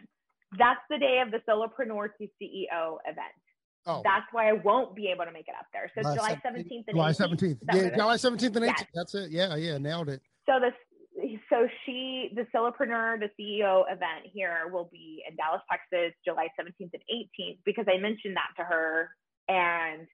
That's 0.57 0.79
the 0.89 0.97
day 0.97 1.21
of 1.25 1.31
the 1.31 1.39
Solopreneur 1.49 2.09
to 2.19 2.27
CEO 2.41 2.97
event. 3.05 3.33
Oh, 3.89 4.01
That's 4.03 4.25
why 4.33 4.49
I 4.49 4.53
won't 4.53 4.95
be 4.95 5.07
able 5.07 5.23
to 5.25 5.31
make 5.31 5.47
it 5.47 5.55
up 5.57 5.65
there. 5.71 5.89
So 5.95 6.01
July 6.01 6.15
July 6.15 6.41
17th. 6.45 6.83
and 6.87 6.95
July 6.95 7.11
seventeenth. 7.13 7.59
Yeah, 7.63 7.73
what 7.75 7.83
it 7.83 7.87
is? 7.93 7.97
July 7.97 8.15
seventeenth 8.17 8.55
and 8.57 8.65
Yes. 8.65 8.71
eighteenth. 8.73 8.89
That's 8.93 9.15
it. 9.15 9.31
Yeah, 9.31 9.55
yeah, 9.55 9.77
nailed 9.77 10.09
it. 10.09 10.21
So 10.45 10.59
this, 10.59 10.73
so 11.49 11.67
she, 11.85 12.31
the 12.35 12.45
Solopreneur, 12.53 13.19
the 13.19 13.29
CEO 13.39 13.83
event 13.91 14.25
here 14.31 14.69
will 14.71 14.89
be 14.91 15.23
in 15.27 15.35
Dallas, 15.35 15.61
Texas, 15.71 16.13
July 16.23 16.47
17th 16.59 16.91
and 16.93 17.03
18th, 17.11 17.57
because 17.65 17.85
I 17.87 17.97
mentioned 17.97 18.35
that 18.35 18.51
to 18.57 18.63
her 18.63 19.09
and 19.47 20.07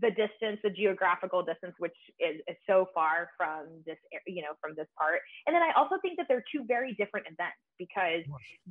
the 0.00 0.10
distance, 0.10 0.60
the 0.62 0.70
geographical 0.70 1.42
distance, 1.42 1.74
which 1.78 1.96
is, 2.20 2.40
is 2.46 2.56
so 2.66 2.86
far 2.94 3.30
from 3.36 3.66
this, 3.86 3.96
you 4.26 4.40
know, 4.42 4.54
from 4.60 4.74
this 4.76 4.86
part. 4.96 5.20
And 5.46 5.54
then 5.54 5.62
I 5.62 5.72
also 5.76 5.96
think 6.00 6.16
that 6.18 6.26
they're 6.28 6.44
two 6.52 6.64
very 6.64 6.94
different 6.94 7.26
events 7.26 7.58
because 7.78 8.22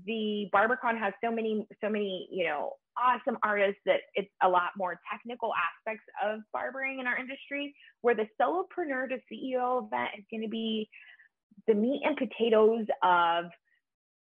the 0.05 0.47
BarberCon 0.53 0.97
has 0.97 1.13
so 1.23 1.29
many, 1.29 1.67
so 1.81 1.89
many, 1.89 2.29
you 2.31 2.45
know, 2.45 2.73
awesome 2.97 3.37
artists 3.43 3.81
that 3.85 4.01
it's 4.15 4.31
a 4.43 4.47
lot 4.47 4.71
more 4.77 4.99
technical 5.11 5.51
aspects 5.55 6.05
of 6.23 6.39
barbering 6.53 6.99
in 6.99 7.07
our 7.07 7.17
industry, 7.17 7.75
where 8.01 8.15
the 8.15 8.27
Solopreneur 8.39 9.09
to 9.09 9.17
CEO 9.31 9.85
event 9.85 10.11
is 10.17 10.23
going 10.31 10.43
to 10.43 10.49
be 10.49 10.89
the 11.67 11.73
meat 11.73 12.01
and 12.03 12.17
potatoes 12.17 12.85
of 13.03 13.45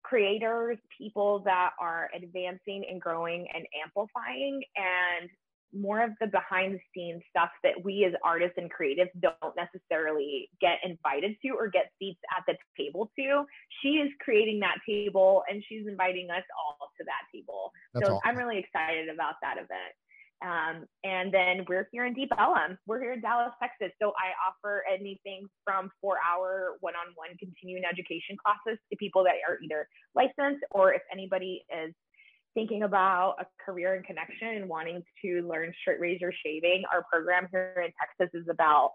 creators, 0.02 0.78
people 0.98 1.40
that 1.44 1.70
are 1.80 2.10
advancing 2.14 2.84
and 2.90 3.00
growing 3.00 3.46
and 3.54 3.64
amplifying, 3.84 4.62
and 4.76 5.30
more 5.74 6.02
of 6.02 6.10
the 6.20 6.26
behind 6.26 6.74
the 6.74 6.80
scenes 6.94 7.22
stuff 7.30 7.48
that 7.62 7.72
we 7.82 8.04
as 8.04 8.12
artists 8.22 8.58
and 8.58 8.70
creatives 8.70 9.08
don't 9.20 9.56
necessarily 9.56 10.50
get 10.60 10.78
invited 10.84 11.34
to 11.42 11.50
or 11.50 11.68
get 11.68 11.90
seats 11.98 12.20
at 12.36 12.44
the 12.46 12.54
table 12.76 13.10
to. 13.18 13.44
She 13.80 13.96
is 13.96 14.10
creating 14.20 14.60
that 14.60 14.76
table 14.86 15.42
and 15.48 15.64
she's 15.68 15.86
inviting 15.86 16.30
us 16.30 16.44
all 16.58 16.76
to 16.98 17.04
that 17.04 17.24
table. 17.34 17.72
That's 17.94 18.06
so 18.06 18.16
awesome. 18.16 18.20
I'm 18.24 18.36
really 18.36 18.58
excited 18.58 19.08
about 19.08 19.34
that 19.40 19.56
event. 19.56 19.96
Um, 20.42 20.86
and 21.04 21.32
then 21.32 21.64
we're 21.68 21.88
here 21.92 22.04
in 22.04 22.14
Deep 22.14 22.30
Ellum. 22.36 22.76
We're 22.86 23.00
here 23.00 23.12
in 23.12 23.20
Dallas, 23.20 23.52
Texas. 23.62 23.94
So 24.02 24.12
I 24.18 24.34
offer 24.42 24.82
anything 24.92 25.46
from 25.64 25.90
four 26.00 26.16
hour 26.18 26.76
one 26.80 26.94
on 26.94 27.14
one 27.14 27.36
continuing 27.38 27.84
education 27.84 28.36
classes 28.36 28.78
to 28.90 28.96
people 28.96 29.22
that 29.24 29.34
are 29.48 29.58
either 29.62 29.88
licensed 30.14 30.64
or 30.72 30.92
if 30.92 31.02
anybody 31.12 31.64
is 31.70 31.94
thinking 32.54 32.82
about 32.82 33.36
a 33.40 33.46
career 33.64 33.94
in 33.94 34.02
connection 34.02 34.48
and 34.48 34.68
wanting 34.68 35.02
to 35.24 35.42
learn 35.48 35.72
straight 35.80 36.00
razor 36.00 36.32
shaving. 36.44 36.82
Our 36.92 37.04
program 37.10 37.46
here 37.50 37.84
in 37.84 37.92
Texas 37.98 38.38
is 38.38 38.46
about 38.50 38.92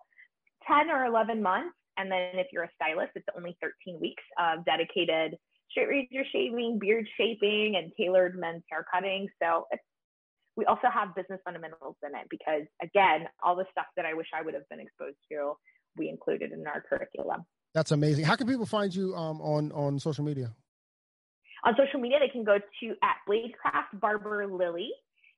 10 0.67 0.91
or 0.91 1.05
11 1.05 1.41
months. 1.41 1.75
And 1.97 2.11
then 2.11 2.35
if 2.35 2.47
you're 2.51 2.63
a 2.63 2.69
stylist, 2.75 3.11
it's 3.15 3.25
only 3.35 3.57
13 3.61 3.99
weeks 3.99 4.23
of 4.37 4.63
dedicated 4.65 5.35
straight 5.71 5.87
razor 5.87 6.25
shaving, 6.31 6.77
beard 6.79 7.07
shaping, 7.17 7.75
and 7.77 7.91
tailored 7.97 8.37
men's 8.37 8.63
hair 8.69 8.85
cutting. 8.93 9.27
So 9.41 9.65
it's 9.71 9.83
we 10.57 10.65
also 10.65 10.87
have 10.91 11.15
business 11.15 11.39
fundamentals 11.45 11.95
in 12.03 12.09
it 12.19 12.27
because 12.29 12.63
again 12.81 13.27
all 13.43 13.55
the 13.55 13.65
stuff 13.71 13.85
that 13.95 14.05
i 14.05 14.13
wish 14.13 14.27
i 14.35 14.41
would 14.41 14.53
have 14.53 14.67
been 14.69 14.79
exposed 14.79 15.17
to 15.31 15.53
we 15.95 16.09
included 16.09 16.51
in 16.51 16.65
our 16.67 16.83
curriculum 16.87 17.45
That's 17.73 17.91
amazing. 17.91 18.25
How 18.25 18.35
can 18.35 18.47
people 18.47 18.65
find 18.65 18.93
you 18.93 19.15
um, 19.15 19.41
on 19.41 19.71
on 19.71 19.99
social 19.99 20.25
media? 20.25 20.53
on 21.63 21.75
social 21.77 21.99
media 21.99 22.17
they 22.19 22.29
can 22.29 22.43
go 22.43 22.57
to 22.57 22.87
at 23.03 23.17
bladecraft 23.27 23.99
barber 23.99 24.45
lily 24.47 24.89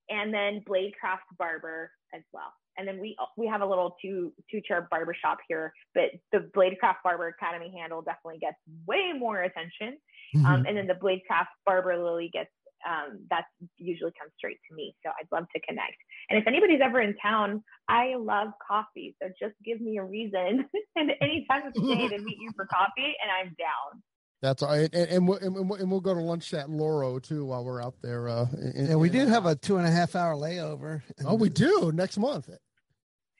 and 0.10 0.34
then 0.34 0.62
bladecraft 0.68 1.28
barber 1.38 1.92
as 2.14 2.22
well 2.34 2.52
and 2.78 2.88
then 2.88 3.00
we 3.00 3.16
we 3.38 3.48
have 3.48 3.62
a 3.62 3.66
little 3.66 3.96
two 4.02 4.34
two 4.52 4.62
chair 4.68 4.88
barber 4.92 5.16
shop 5.22 5.38
here 5.48 5.72
but 5.94 6.10
the 6.32 6.40
bladecraft 6.56 7.00
barber 7.04 7.28
academy 7.28 7.72
handle 7.78 8.02
definitely 8.02 8.40
gets 8.40 8.58
way 8.86 9.14
more 9.18 9.44
attention 9.44 9.98
Mm-hmm. 10.36 10.46
um, 10.46 10.66
and 10.68 10.78
then 10.78 10.86
the 10.86 10.94
bladecraft 10.94 11.48
barber 11.66 11.98
lily 11.98 12.30
gets 12.32 12.52
um, 12.88 13.20
that 13.30 13.46
usually 13.78 14.12
comes 14.20 14.32
straight 14.38 14.58
to 14.70 14.76
me 14.76 14.96
so 15.04 15.10
i'd 15.20 15.28
love 15.32 15.46
to 15.56 15.60
connect 15.68 15.96
and 16.30 16.40
if 16.40 16.48
anybody's 16.48 16.80
ever 16.84 17.02
in 17.02 17.16
town 17.22 17.64
i 17.88 18.14
love 18.18 18.50
coffee 18.66 19.16
so 19.22 19.30
just 19.42 19.56
give 19.66 19.82
me 19.82 19.98
a 19.98 20.04
reason 20.04 20.66
and 20.96 21.12
any 21.22 21.46
time 21.50 21.66
of 21.68 21.74
the 21.74 21.82
day 21.82 22.08
to 22.08 22.18
meet 22.24 22.38
you 22.40 22.52
for 22.56 22.66
coffee 22.72 23.14
and 23.22 23.32
i'm 23.40 23.48
down 23.58 24.02
That's 24.42 24.64
all 24.64 24.70
right. 24.70 24.90
And, 24.94 25.10
and, 25.12 25.28
we'll, 25.28 25.38
and, 25.40 25.54
we'll, 25.70 25.80
and 25.82 25.92
we'll 25.92 26.00
go 26.00 26.14
to 26.14 26.22
lunch 26.22 26.54
at 26.54 26.70
Loro 26.70 27.20
too 27.20 27.44
while 27.46 27.66
we're 27.66 27.84
out 27.84 27.96
there. 28.02 28.30
Uh, 28.30 28.46
in- 28.74 28.88
Yeah, 28.92 28.96
we 28.96 29.10
do 29.10 29.28
have 29.28 29.46
a 29.46 29.54
two 29.56 29.76
and 29.76 29.86
a 29.86 29.92
half 29.92 30.16
hour 30.16 30.34
layover. 30.36 31.02
Oh, 31.26 31.36
we 31.36 31.50
do 31.50 31.92
next 31.94 32.18
month. 32.18 32.48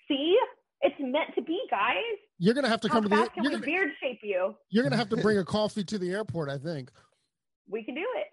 see 0.10 0.36
it's 0.82 0.96
meant 1.00 1.32
to 1.36 1.42
be 1.42 1.60
guys 1.72 2.18
You're 2.38 2.54
gonna 2.54 2.68
have 2.70 2.82
to 2.82 2.90
how 2.90 2.96
come 2.96 3.04
to 3.04 3.10
the. 3.10 3.16
fast 3.16 3.34
can 3.34 3.44
You're 3.44 3.54
gonna, 3.54 3.66
beard 3.66 3.92
shape 4.02 4.20
you 4.24 4.56
you're 4.72 4.84
gonna 4.84 4.98
have 4.98 5.10
to 5.10 5.18
bring 5.18 5.38
a 5.38 5.46
coffee 5.46 5.84
to 5.86 5.98
the 5.98 6.12
airport. 6.12 6.50
I 6.50 6.58
think. 6.58 6.90
we 7.70 7.84
can 7.84 7.96
do 7.96 8.06
it 8.18 8.28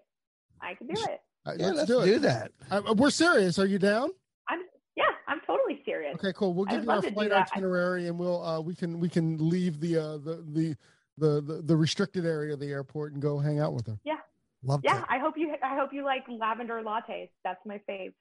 i 0.61 0.73
can 0.73 0.87
do 0.87 0.93
it 0.93 1.21
Uh, 1.45 1.53
Yeah, 1.57 1.65
let's, 1.67 1.77
let's 1.77 1.87
do 1.89 2.05
do, 2.05 2.13
it. 2.15 2.21
that. 2.23 2.51
Uh, 2.69 2.93
we're 2.95 3.09
serious. 3.09 3.57
Are 3.59 3.65
you 3.65 3.79
down? 3.79 4.09
i'm 4.49 4.59
yeah 4.95 5.03
i'm 5.27 5.39
totally 5.45 5.81
serious 5.85 6.15
Okay, 6.15 6.33
cool. 6.33 6.53
We'll 6.53 6.67
I 6.69 6.71
give 6.75 6.83
you 6.83 6.89
our 6.89 6.95
love 6.97 7.03
to 7.05 7.09
do 7.09 7.15
flight 7.15 7.29
that. 7.29 7.49
itinerary, 7.51 8.07
and 8.07 8.17
we'll 8.19 8.43
uh, 8.43 8.59
we 8.59 8.75
can 8.75 8.99
we 8.99 9.09
can 9.09 9.37
leave 9.49 9.79
the 9.79 9.97
uh, 9.97 10.17
the, 10.17 10.43
the 10.53 10.75
the 11.17 11.41
the 11.41 11.61
the 11.63 11.75
restricted 11.75 12.25
area 12.25 12.53
of 12.53 12.59
the 12.59 12.67
airport 12.71 13.13
and 13.13 13.21
go 13.21 13.39
hang 13.39 13.59
out 13.59 13.73
with 13.73 13.87
her. 13.87 13.97
Yeah. 14.03 14.17
Love 14.63 14.81
yeah 14.83 15.01
to. 15.01 15.05
i 15.09 15.19
hope 15.19 15.35
you 15.37 15.53
i 15.63 15.75
hope 15.75 15.93
you 15.93 16.03
like 16.03 16.23
lavender 16.27 16.81
lattes 16.83 17.29
that's 17.43 17.63
my 17.65 17.79
fave 17.87 18.11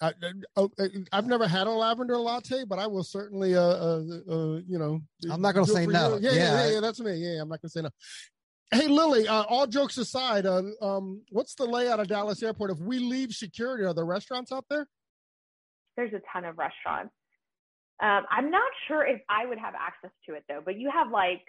I, 0.00 0.12
uh, 0.56 0.66
uh, 0.78 0.88
I've 1.12 1.26
never 1.26 1.48
had 1.48 1.66
a 1.66 1.70
lavender 1.70 2.16
latte, 2.18 2.64
but 2.64 2.78
I 2.78 2.86
will 2.86 3.02
certainly, 3.02 3.56
uh, 3.56 3.60
uh, 3.60 4.02
uh 4.30 4.60
you 4.68 4.78
know, 4.78 5.00
I'm 5.28 5.40
not 5.40 5.54
gonna 5.54 5.66
say 5.66 5.86
no. 5.86 6.18
Yeah, 6.20 6.30
yeah, 6.30 6.36
Yeah. 6.36 6.66
yeah, 6.66 6.70
yeah, 6.74 6.80
that's 6.80 7.00
me. 7.00 7.14
Yeah, 7.16 7.42
I'm 7.42 7.48
not 7.48 7.60
gonna 7.60 7.70
say 7.70 7.82
no. 7.82 7.90
Hey, 8.70 8.86
Lily. 8.86 9.26
Uh, 9.26 9.44
all 9.44 9.66
jokes 9.66 9.96
aside, 9.96 10.44
uh, 10.44 10.62
um, 10.82 11.22
what's 11.30 11.54
the 11.54 11.64
layout 11.64 12.00
of 12.00 12.08
Dallas 12.08 12.42
Airport? 12.42 12.70
If 12.70 12.78
we 12.78 12.98
leave 12.98 13.32
security, 13.32 13.84
are 13.84 13.94
there 13.94 14.04
restaurants 14.04 14.52
out 14.52 14.64
there? 14.68 14.86
there's 15.96 16.12
a 16.12 16.20
ton 16.32 16.44
of 16.44 16.56
restaurants 16.56 17.12
um, 18.00 18.24
i'm 18.30 18.52
not 18.52 18.70
sure 18.86 19.04
if 19.04 19.20
i 19.28 19.44
would 19.44 19.58
have 19.58 19.74
access 19.74 20.12
to 20.24 20.34
it 20.34 20.44
though 20.48 20.60
but 20.64 20.78
you 20.78 20.88
have 20.94 21.10
like 21.10 21.42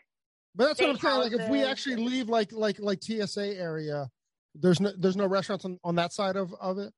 But 0.56 0.66
that's 0.66 0.82
what 0.82 0.90
I'm 0.90 0.98
saying. 0.98 1.20
Like, 1.20 1.34
if 1.34 1.48
we 1.50 1.64
actually 1.64 1.98
leave, 1.98 2.28
like, 2.30 2.52
like, 2.52 2.80
like 2.80 3.04
TSA 3.04 3.56
area, 3.56 4.10
there's 4.56 4.80
no, 4.80 4.92
there's 4.98 5.16
no 5.16 5.28
restaurants 5.28 5.66
on, 5.66 5.78
on 5.84 5.94
that 5.96 6.12
side 6.14 6.36
of 6.36 6.52
of 6.60 6.80
it. 6.80 6.92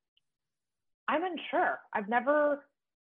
i'm 1.10 1.24
unsure 1.26 1.80
i've 1.94 2.08
never 2.08 2.64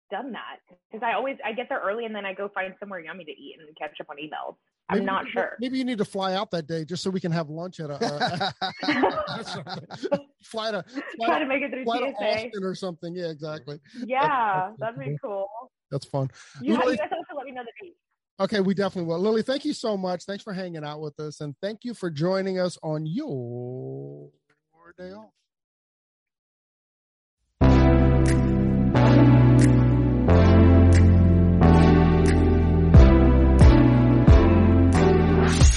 done 0.10 0.32
that 0.32 0.60
because 0.90 1.04
i 1.06 1.12
always 1.14 1.36
i 1.46 1.52
get 1.52 1.68
there 1.68 1.82
early 1.84 2.06
and 2.06 2.16
then 2.16 2.26
i 2.26 2.34
go 2.34 2.48
find 2.54 2.74
somewhere 2.80 3.02
yummy 3.02 3.26
to 3.26 3.32
eat 3.32 3.58
and 3.60 3.76
catch 3.78 4.00
up 4.00 4.08
on 4.10 4.16
emails 4.16 4.56
i'm 4.90 5.06
not 5.06 5.28
sure 5.30 5.56
Maybe 5.60 5.78
you 5.78 5.86
need 5.86 5.98
to 6.00 6.06
fly 6.06 6.34
out 6.34 6.52
that 6.52 6.68
day 6.68 6.86
just 6.86 7.04
so 7.04 7.10
we 7.10 7.20
can 7.20 7.32
have 7.32 7.50
lunch 7.50 7.80
at 7.80 7.90
a. 7.90 7.98
a 8.04 8.54
fly 10.44 10.72
to 10.72 10.84
fly 10.84 11.28
try 11.28 11.40
to, 11.40 11.46
to 11.46 11.50
make 11.50 11.62
it 11.62 11.72
through 11.72 11.84
fly 11.84 12.00
to 12.00 12.06
Austin 12.08 12.64
or 12.64 12.76
something. 12.76 13.16
Yeah, 13.16 13.28
exactly. 13.28 13.80
yeah 14.06 14.72
that's 14.80 14.96
that'd 14.96 15.00
be 15.00 15.18
cool 15.24 15.48
That's 15.92 16.06
fun. 16.06 16.30
you, 16.62 16.78
Lily- 16.78 16.94
you 16.94 16.98
guys 16.98 17.10
to 17.10 17.36
let 17.36 17.46
me 17.46 17.52
know 17.52 17.64
the 17.64 17.86
date 17.86 17.96
Okay, 18.42 18.62
we 18.62 18.74
definitely 18.74 19.10
will. 19.10 19.20
Lily, 19.20 19.42
thank 19.42 19.66
you 19.66 19.74
so 19.74 19.98
much. 19.98 20.24
Thanks 20.24 20.46
for 20.46 20.54
hanging 20.54 20.86
out 20.86 21.02
with 21.02 21.20
us, 21.20 21.42
and 21.42 21.54
thank 21.62 21.84
you 21.84 21.94
for 21.94 22.10
joining 22.10 22.58
us 22.58 22.78
on 22.82 23.06
your 23.06 24.30
day 24.98 25.12
off. 25.12 25.39